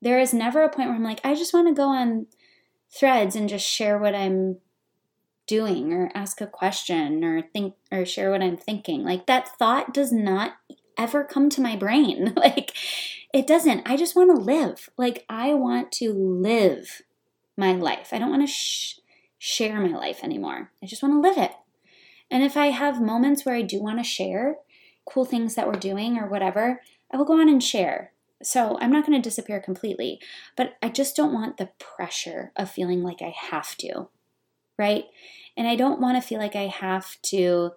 There 0.00 0.18
is 0.18 0.34
never 0.34 0.62
a 0.62 0.70
point 0.70 0.88
where 0.88 0.96
I'm 0.96 1.04
like, 1.04 1.20
I 1.24 1.34
just 1.34 1.54
want 1.54 1.68
to 1.68 1.74
go 1.74 1.88
on 1.88 2.26
threads 2.90 3.36
and 3.36 3.48
just 3.48 3.66
share 3.66 3.98
what 3.98 4.14
I'm 4.14 4.58
doing 5.46 5.92
or 5.92 6.10
ask 6.14 6.40
a 6.40 6.46
question 6.46 7.24
or 7.24 7.42
think 7.42 7.74
or 7.92 8.04
share 8.04 8.30
what 8.30 8.42
I'm 8.42 8.56
thinking. 8.56 9.04
Like 9.04 9.26
that 9.26 9.48
thought 9.58 9.92
does 9.92 10.12
not 10.12 10.52
ever 10.96 11.24
come 11.24 11.50
to 11.50 11.60
my 11.60 11.76
brain. 11.76 12.32
like 12.36 12.72
it 13.32 13.46
doesn't. 13.46 13.82
I 13.86 13.96
just 13.96 14.16
want 14.16 14.34
to 14.34 14.40
live. 14.40 14.88
Like 14.96 15.24
I 15.28 15.54
want 15.54 15.92
to 15.92 16.12
live 16.12 17.02
my 17.56 17.72
life. 17.72 18.08
I 18.12 18.18
don't 18.18 18.30
want 18.30 18.42
to 18.42 18.52
sh- 18.52 19.00
share 19.38 19.80
my 19.80 19.96
life 19.96 20.22
anymore. 20.22 20.70
I 20.82 20.86
just 20.86 21.02
want 21.02 21.14
to 21.14 21.28
live 21.28 21.38
it. 21.38 21.52
And 22.30 22.42
if 22.42 22.56
I 22.56 22.66
have 22.66 23.00
moments 23.00 23.44
where 23.44 23.54
I 23.54 23.62
do 23.62 23.82
want 23.82 23.98
to 23.98 24.04
share 24.04 24.56
cool 25.06 25.24
things 25.24 25.54
that 25.54 25.66
we're 25.66 25.74
doing 25.74 26.18
or 26.18 26.28
whatever, 26.28 26.80
I 27.12 27.16
will 27.16 27.24
go 27.24 27.40
on 27.40 27.48
and 27.48 27.62
share. 27.62 28.12
So 28.42 28.78
I'm 28.80 28.92
not 28.92 29.06
going 29.06 29.20
to 29.20 29.26
disappear 29.26 29.60
completely, 29.60 30.20
but 30.56 30.76
I 30.82 30.88
just 30.88 31.16
don't 31.16 31.32
want 31.32 31.56
the 31.56 31.70
pressure 31.78 32.52
of 32.56 32.70
feeling 32.70 33.02
like 33.02 33.22
I 33.22 33.34
have 33.50 33.76
to 33.78 34.08
right? 34.78 35.04
And 35.56 35.68
I 35.68 35.76
don't 35.76 36.00
want 36.00 36.20
to 36.20 36.26
feel 36.26 36.38
like 36.38 36.56
I 36.56 36.66
have 36.66 37.20
to 37.22 37.72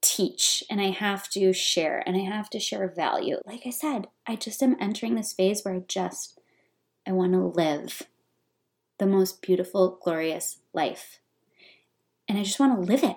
teach 0.00 0.62
and 0.70 0.80
I 0.80 0.90
have 0.90 1.28
to 1.30 1.52
share 1.52 2.02
and 2.06 2.16
I 2.16 2.20
have 2.20 2.50
to 2.50 2.60
share 2.60 2.86
value. 2.88 3.38
Like 3.46 3.62
I 3.66 3.70
said, 3.70 4.08
I 4.26 4.36
just 4.36 4.62
am 4.62 4.76
entering 4.80 5.14
this 5.14 5.32
phase 5.32 5.64
where 5.64 5.74
I 5.74 5.82
just 5.88 6.38
I 7.06 7.12
want 7.12 7.32
to 7.32 7.40
live 7.40 8.02
the 8.98 9.06
most 9.06 9.42
beautiful, 9.42 9.98
glorious 10.02 10.60
life. 10.72 11.18
And 12.28 12.38
I 12.38 12.42
just 12.42 12.60
want 12.60 12.74
to 12.74 12.92
live 12.92 13.02
it. 13.02 13.16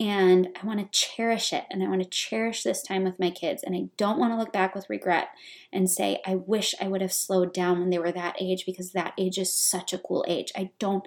And 0.00 0.48
I 0.60 0.66
want 0.66 0.80
to 0.80 0.98
cherish 0.98 1.52
it. 1.52 1.64
And 1.70 1.82
I 1.82 1.88
want 1.88 2.02
to 2.02 2.08
cherish 2.08 2.62
this 2.62 2.82
time 2.82 3.04
with 3.04 3.18
my 3.18 3.30
kids. 3.30 3.62
And 3.64 3.74
I 3.74 3.88
don't 3.96 4.18
want 4.18 4.32
to 4.32 4.38
look 4.38 4.52
back 4.52 4.74
with 4.74 4.88
regret 4.88 5.28
and 5.72 5.90
say, 5.90 6.20
I 6.24 6.36
wish 6.36 6.74
I 6.80 6.86
would 6.86 7.00
have 7.00 7.12
slowed 7.12 7.52
down 7.52 7.80
when 7.80 7.90
they 7.90 7.98
were 7.98 8.12
that 8.12 8.36
age 8.40 8.64
because 8.64 8.92
that 8.92 9.14
age 9.18 9.38
is 9.38 9.52
such 9.52 9.92
a 9.92 9.98
cool 9.98 10.24
age. 10.28 10.52
I 10.56 10.70
don't 10.78 11.04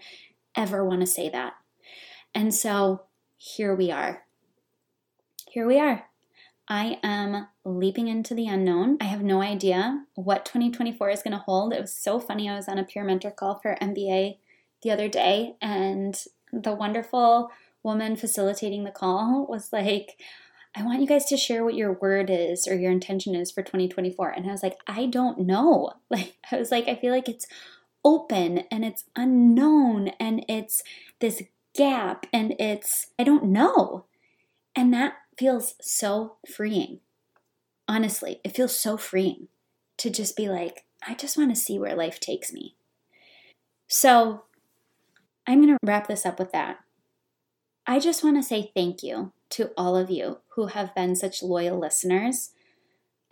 ever 0.56 0.84
want 0.84 1.02
to 1.02 1.08
say 1.08 1.30
that. 1.30 1.54
And 2.36 2.54
so 2.54 3.04
here 3.38 3.74
we 3.74 3.92
are. 3.92 4.24
Here 5.50 5.66
we 5.66 5.80
are. 5.80 6.06
I 6.68 7.00
am 7.04 7.48
leaping 7.66 8.08
into 8.08 8.34
the 8.34 8.48
unknown. 8.48 8.98
I 9.02 9.06
have 9.06 9.24
no 9.24 9.42
idea 9.42 10.06
what 10.14 10.46
2024 10.46 11.10
is 11.10 11.22
going 11.22 11.34
to 11.34 11.38
hold. 11.40 11.74
It 11.74 11.82
was 11.82 11.94
so 11.94 12.20
funny. 12.20 12.48
I 12.48 12.56
was 12.56 12.70
on 12.70 12.78
a 12.78 12.84
peer 12.86 13.04
mentor 13.04 13.32
call 13.32 13.60
for 13.60 13.76
MBA 13.82 14.38
the 14.82 14.92
other 14.92 15.10
day, 15.10 15.56
and 15.62 16.18
the 16.54 16.74
wonderful 16.74 17.52
woman 17.84 18.16
facilitating 18.16 18.84
the 18.84 18.92
call 18.92 19.46
was 19.48 19.72
like, 19.72 20.20
I 20.76 20.84
want 20.84 21.02
you 21.02 21.08
guys 21.08 21.26
to 21.26 21.38
share 21.38 21.66
what 21.66 21.76
your 21.76 21.94
word 21.94 22.30
is 22.30 22.68
or 22.68 22.76
your 22.76 22.92
intention 22.92 23.36
is 23.36 23.52
for 23.52 23.62
2024. 23.62 24.30
And 24.30 24.48
I 24.48 24.52
was 24.52 24.64
like, 24.64 24.78
I 24.88 25.06
don't 25.06 25.40
know. 25.40 25.94
Like, 26.10 26.36
I 26.52 26.58
was 26.58 26.72
like, 26.72 26.90
I 26.90 26.96
feel 26.96 27.14
like 27.14 27.30
it's 27.30 27.48
open 28.04 28.60
and 28.70 28.84
it's 28.84 29.06
unknown 29.16 30.10
and 30.20 30.44
it's 30.50 30.84
this 31.20 31.42
gap 31.74 32.26
and 32.34 32.54
it's, 32.60 33.08
I 33.18 33.24
don't 33.24 33.46
know. 33.46 34.06
And 34.76 34.94
that 34.94 35.14
feels 35.38 35.76
so 35.82 36.36
freeing. 36.54 37.00
Honestly, 37.88 38.42
it 38.44 38.56
feels 38.56 38.78
so 38.78 38.98
freeing 38.98 39.48
to 39.98 40.10
just 40.10 40.36
be 40.36 40.50
like, 40.50 40.86
I 41.08 41.14
just 41.14 41.38
want 41.38 41.54
to 41.56 41.62
see 41.62 41.80
where 41.80 41.96
life 41.96 42.20
takes 42.20 42.52
me. 42.52 42.76
So 43.88 44.44
I'm 45.48 45.62
going 45.62 45.74
to 45.74 45.78
wrap 45.86 46.08
this 46.08 46.26
up 46.26 46.40
with 46.40 46.52
that. 46.52 46.80
I 47.86 48.00
just 48.00 48.24
want 48.24 48.38
to 48.38 48.44
say 48.44 48.72
thank 48.76 49.04
you 49.04 49.34
to 49.52 49.72
all 49.76 49.96
of 49.98 50.10
you 50.10 50.40
who 50.56 50.68
have 50.68 50.96
been 50.96 51.16
such 51.16 51.44
loyal 51.44 51.80
listeners. 51.80 52.52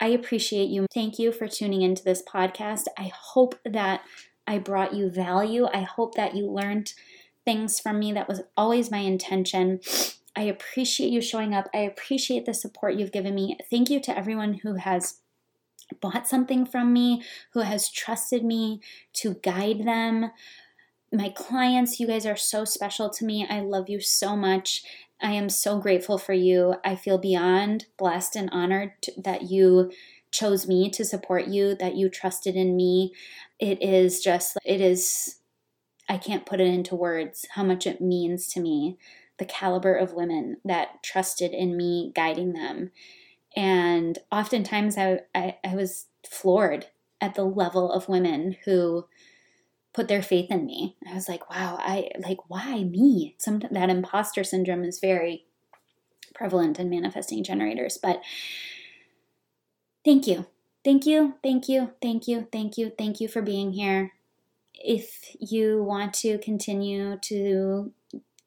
I 0.00 0.08
appreciate 0.08 0.68
you. 0.68 0.86
Thank 0.92 1.18
you 1.18 1.30
for 1.30 1.46
tuning 1.46 1.82
into 1.82 2.02
this 2.02 2.22
podcast. 2.22 2.84
I 2.98 3.12
hope 3.14 3.54
that 3.64 4.02
I 4.46 4.58
brought 4.58 4.94
you 4.94 5.10
value. 5.10 5.66
I 5.72 5.82
hope 5.82 6.14
that 6.14 6.34
you 6.34 6.50
learned 6.50 6.94
things 7.44 7.78
from 7.78 7.98
me. 7.98 8.12
That 8.12 8.28
was 8.28 8.42
always 8.56 8.90
my 8.90 8.98
intention. 8.98 9.80
I 10.34 10.42
appreciate 10.42 11.10
you 11.10 11.20
showing 11.20 11.54
up. 11.54 11.68
I 11.74 11.78
appreciate 11.78 12.46
the 12.46 12.54
support 12.54 12.94
you've 12.94 13.12
given 13.12 13.34
me. 13.34 13.58
Thank 13.70 13.90
you 13.90 14.00
to 14.00 14.16
everyone 14.16 14.54
who 14.54 14.74
has 14.74 15.20
bought 16.00 16.28
something 16.28 16.64
from 16.64 16.92
me, 16.92 17.22
who 17.52 17.60
has 17.60 17.90
trusted 17.90 18.44
me 18.44 18.80
to 19.14 19.34
guide 19.42 19.84
them. 19.84 20.30
My 21.12 21.28
clients, 21.30 21.98
you 21.98 22.06
guys 22.06 22.24
are 22.24 22.36
so 22.36 22.64
special 22.64 23.10
to 23.10 23.24
me. 23.24 23.46
I 23.48 23.60
love 23.60 23.88
you 23.88 24.00
so 24.00 24.36
much. 24.36 24.84
I 25.20 25.32
am 25.32 25.48
so 25.48 25.78
grateful 25.78 26.18
for 26.18 26.32
you. 26.32 26.76
I 26.84 26.94
feel 26.94 27.18
beyond 27.18 27.86
blessed 27.98 28.36
and 28.36 28.48
honored 28.52 28.92
that 29.16 29.50
you 29.50 29.90
chose 30.30 30.68
me 30.68 30.88
to 30.90 31.04
support 31.04 31.48
you, 31.48 31.74
that 31.74 31.96
you 31.96 32.08
trusted 32.08 32.54
in 32.54 32.76
me. 32.76 33.12
It 33.58 33.82
is 33.82 34.20
just, 34.20 34.56
it 34.64 34.80
is, 34.80 35.40
I 36.08 36.16
can't 36.16 36.46
put 36.46 36.60
it 36.60 36.68
into 36.68 36.94
words 36.94 37.44
how 37.50 37.64
much 37.64 37.86
it 37.86 38.00
means 38.00 38.46
to 38.52 38.60
me, 38.60 38.96
the 39.38 39.44
caliber 39.44 39.94
of 39.94 40.12
women 40.12 40.58
that 40.64 41.02
trusted 41.02 41.52
in 41.52 41.76
me 41.76 42.12
guiding 42.14 42.52
them. 42.52 42.92
And 43.56 44.16
oftentimes 44.30 44.96
I, 44.96 45.20
I, 45.34 45.56
I 45.64 45.74
was 45.74 46.06
floored 46.28 46.86
at 47.20 47.34
the 47.34 47.44
level 47.44 47.90
of 47.90 48.08
women 48.08 48.56
who 48.64 49.06
put 49.92 50.08
their 50.08 50.22
faith 50.22 50.50
in 50.50 50.66
me. 50.66 50.96
I 51.08 51.14
was 51.14 51.28
like, 51.28 51.50
wow, 51.50 51.76
I 51.80 52.10
like 52.26 52.48
why 52.48 52.84
me? 52.84 53.34
Some 53.38 53.60
that 53.70 53.90
imposter 53.90 54.44
syndrome 54.44 54.84
is 54.84 55.00
very 55.00 55.46
prevalent 56.34 56.78
in 56.78 56.88
manifesting 56.88 57.42
generators, 57.44 57.98
but 58.00 58.22
thank 60.04 60.26
you. 60.26 60.46
Thank 60.82 61.04
you, 61.04 61.34
thank 61.42 61.68
you, 61.68 61.92
thank 62.00 62.26
you, 62.26 62.48
thank 62.50 62.78
you, 62.78 62.92
thank 62.96 63.20
you 63.20 63.28
for 63.28 63.42
being 63.42 63.72
here. 63.72 64.12
If 64.74 65.36
you 65.38 65.82
want 65.82 66.14
to 66.14 66.38
continue 66.38 67.18
to 67.24 67.92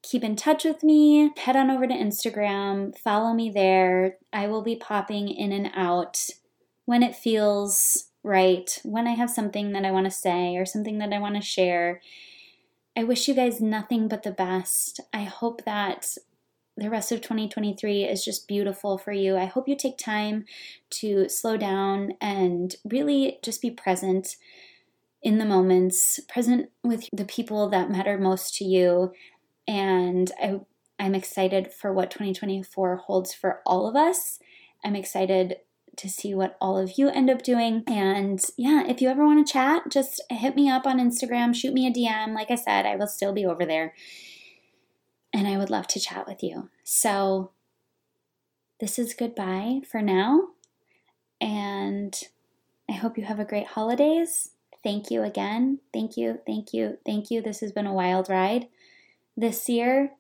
keep 0.02 0.24
in 0.24 0.36
touch 0.36 0.64
with 0.64 0.84
me, 0.84 1.32
head 1.38 1.56
on 1.56 1.70
over 1.70 1.86
to 1.86 1.94
Instagram, 1.94 2.98
follow 2.98 3.34
me 3.34 3.52
there. 3.52 4.18
I 4.32 4.48
will 4.48 4.64
be 4.64 4.76
popping 4.76 5.30
in 5.30 5.52
and 5.52 5.70
out 5.76 6.28
when 6.86 7.04
it 7.04 7.16
feels 7.16 8.10
right, 8.24 8.80
when 8.84 9.08
I 9.08 9.12
have 9.12 9.30
something 9.30 9.74
that 9.74 9.86
I 9.86 9.92
want 9.92 10.06
to 10.06 10.12
say 10.12 10.56
or 10.56 10.66
something 10.66 10.98
that 11.00 11.14
I 11.14 11.20
want 11.20 11.36
to 11.36 11.42
share. 11.42 12.02
I 12.96 13.04
wish 13.04 13.28
you 13.28 13.34
guys 13.34 13.60
nothing 13.60 14.08
but 14.08 14.24
the 14.24 14.32
best. 14.32 15.00
I 15.12 15.24
hope 15.24 15.66
that 15.66 16.16
the 16.78 16.90
rest 16.90 17.12
of 17.12 17.22
2023 17.22 18.04
is 18.04 18.26
just 18.26 18.48
beautiful 18.48 18.98
for 18.98 19.12
you. 19.12 19.38
I 19.38 19.46
hope 19.46 19.68
you 19.68 19.76
take 19.76 19.98
time 19.98 20.46
to 20.92 21.28
slow 21.30 21.58
down 21.58 22.14
and 22.20 22.76
really 22.86 23.40
just 23.44 23.62
be 23.62 23.70
present 23.70 24.38
in 25.22 25.38
the 25.38 25.46
moments, 25.46 26.20
present 26.28 26.70
with 26.84 27.08
the 27.14 27.26
people 27.26 27.70
that 27.70 27.92
matter 27.92 28.18
most 28.18 28.56
to 28.56 28.66
you. 28.66 29.14
And 29.68 30.32
I, 30.42 30.62
I'm 31.00 31.16
excited 31.16 31.72
for 31.72 31.94
what 31.94 32.12
2024 32.12 32.98
holds 32.98 33.34
for 33.34 33.62
all 33.66 33.88
of 33.88 33.96
us. 33.96 34.40
I'm 34.84 34.96
excited 34.96 35.58
to 35.98 36.10
see 36.10 36.34
what 36.34 36.58
all 36.60 36.78
of 36.78 36.98
you 36.98 37.10
end 37.10 37.30
up 37.30 37.44
doing. 37.44 37.84
And 37.88 38.44
yeah, 38.58 38.84
if 38.88 39.02
you 39.02 39.10
ever 39.10 39.26
want 39.26 39.46
to 39.46 39.54
chat, 39.54 39.84
just 39.90 40.22
hit 40.30 40.56
me 40.56 40.70
up 40.70 40.86
on 40.86 41.00
Instagram, 41.00 41.56
shoot 41.56 41.74
me 41.74 41.88
a 41.88 41.92
DM. 41.92 42.34
Like 42.34 42.52
I 42.52 42.56
said, 42.56 42.86
I 42.86 42.96
will 42.96 43.08
still 43.08 43.34
be 43.34 43.46
over 43.46 43.66
there 43.66 43.94
and 45.34 45.48
I 45.48 45.58
would 45.58 45.70
love 45.70 45.88
to 45.88 46.00
chat 46.00 46.28
with 46.28 46.44
you. 46.44 46.70
So, 46.84 47.52
this 48.80 49.00
is 49.00 49.14
goodbye 49.14 49.82
for 49.90 50.02
now, 50.02 50.50
and 51.42 52.20
I 52.90 52.94
hope 52.94 53.18
you 53.18 53.24
have 53.24 53.40
a 53.40 53.46
great 53.46 53.68
holidays. 53.68 54.50
Thank 54.84 55.10
you 55.10 55.24
again. 55.24 55.80
Thank 55.94 56.18
you, 56.18 56.40
thank 56.46 56.74
you, 56.74 56.98
thank 57.06 57.32
you. 57.32 57.42
This 57.42 57.62
has 57.62 57.72
been 57.72 57.88
a 57.88 57.94
wild 57.94 58.30
ride 58.30 58.68
this 59.36 59.68
year. 59.70 60.12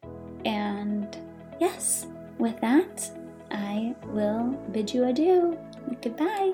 And 0.46 1.16
yes, 1.60 2.08
with 2.40 2.60
that, 2.62 3.12
I 3.54 3.95
will 4.08 4.51
bid 4.72 4.93
you 4.93 5.06
adieu. 5.06 5.58
Goodbye. 6.01 6.54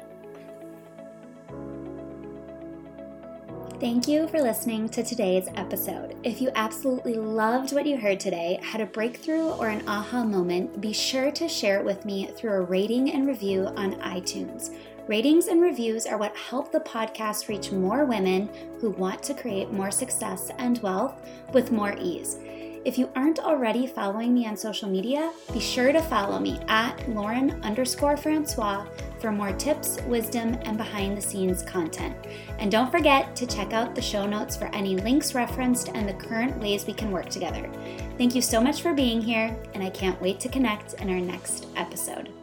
Thank 3.79 4.09
you 4.09 4.27
for 4.27 4.41
listening 4.41 4.89
to 4.89 5.03
today's 5.03 5.47
episode. 5.55 6.17
If 6.23 6.41
you 6.41 6.51
absolutely 6.53 7.13
loved 7.13 7.71
what 7.71 7.85
you 7.85 7.95
heard 7.95 8.19
today, 8.19 8.59
had 8.61 8.81
a 8.81 8.85
breakthrough 8.85 9.51
or 9.51 9.69
an 9.69 9.87
aha 9.87 10.25
moment, 10.25 10.81
be 10.81 10.91
sure 10.91 11.31
to 11.31 11.47
share 11.47 11.79
it 11.79 11.85
with 11.85 12.03
me 12.03 12.27
through 12.35 12.51
a 12.51 12.61
rating 12.61 13.11
and 13.13 13.25
review 13.25 13.67
on 13.77 13.93
iTunes. 14.01 14.75
Ratings 15.07 15.47
and 15.47 15.61
reviews 15.61 16.05
are 16.05 16.17
what 16.17 16.35
help 16.35 16.73
the 16.73 16.81
podcast 16.81 17.47
reach 17.47 17.71
more 17.71 18.03
women 18.03 18.49
who 18.81 18.89
want 18.89 19.23
to 19.23 19.33
create 19.33 19.71
more 19.71 19.91
success 19.91 20.51
and 20.57 20.79
wealth 20.79 21.25
with 21.53 21.71
more 21.71 21.95
ease. 21.97 22.37
If 22.89 22.97
you 22.97 23.11
aren't 23.15 23.37
already 23.37 23.85
following 23.85 24.33
me 24.33 24.47
on 24.47 24.57
social 24.57 24.89
media, 24.89 25.31
be 25.53 25.59
sure 25.59 25.91
to 25.91 26.01
follow 26.01 26.39
me 26.39 26.59
at 26.69 27.07
Lauren 27.07 27.63
underscore 27.63 28.17
Francois 28.17 28.83
for 29.21 29.31
more 29.31 29.53
tips, 29.53 29.99
wisdom, 30.07 30.57
and 30.63 30.75
behind 30.75 31.15
the 31.15 31.21
scenes 31.21 31.61
content. 31.61 32.17
And 32.57 32.71
don't 32.71 32.89
forget 32.89 33.35
to 33.35 33.45
check 33.45 33.73
out 33.73 33.93
the 33.93 34.01
show 34.01 34.25
notes 34.25 34.57
for 34.57 34.73
any 34.73 34.95
links 34.95 35.35
referenced 35.35 35.89
and 35.89 36.09
the 36.09 36.15
current 36.15 36.57
ways 36.59 36.87
we 36.87 36.93
can 36.93 37.11
work 37.11 37.29
together. 37.29 37.69
Thank 38.17 38.33
you 38.33 38.41
so 38.41 38.59
much 38.59 38.81
for 38.81 38.95
being 38.95 39.21
here, 39.21 39.55
and 39.75 39.83
I 39.83 39.91
can't 39.91 40.19
wait 40.19 40.39
to 40.39 40.49
connect 40.49 40.95
in 40.95 41.11
our 41.11 41.21
next 41.21 41.67
episode. 41.75 42.33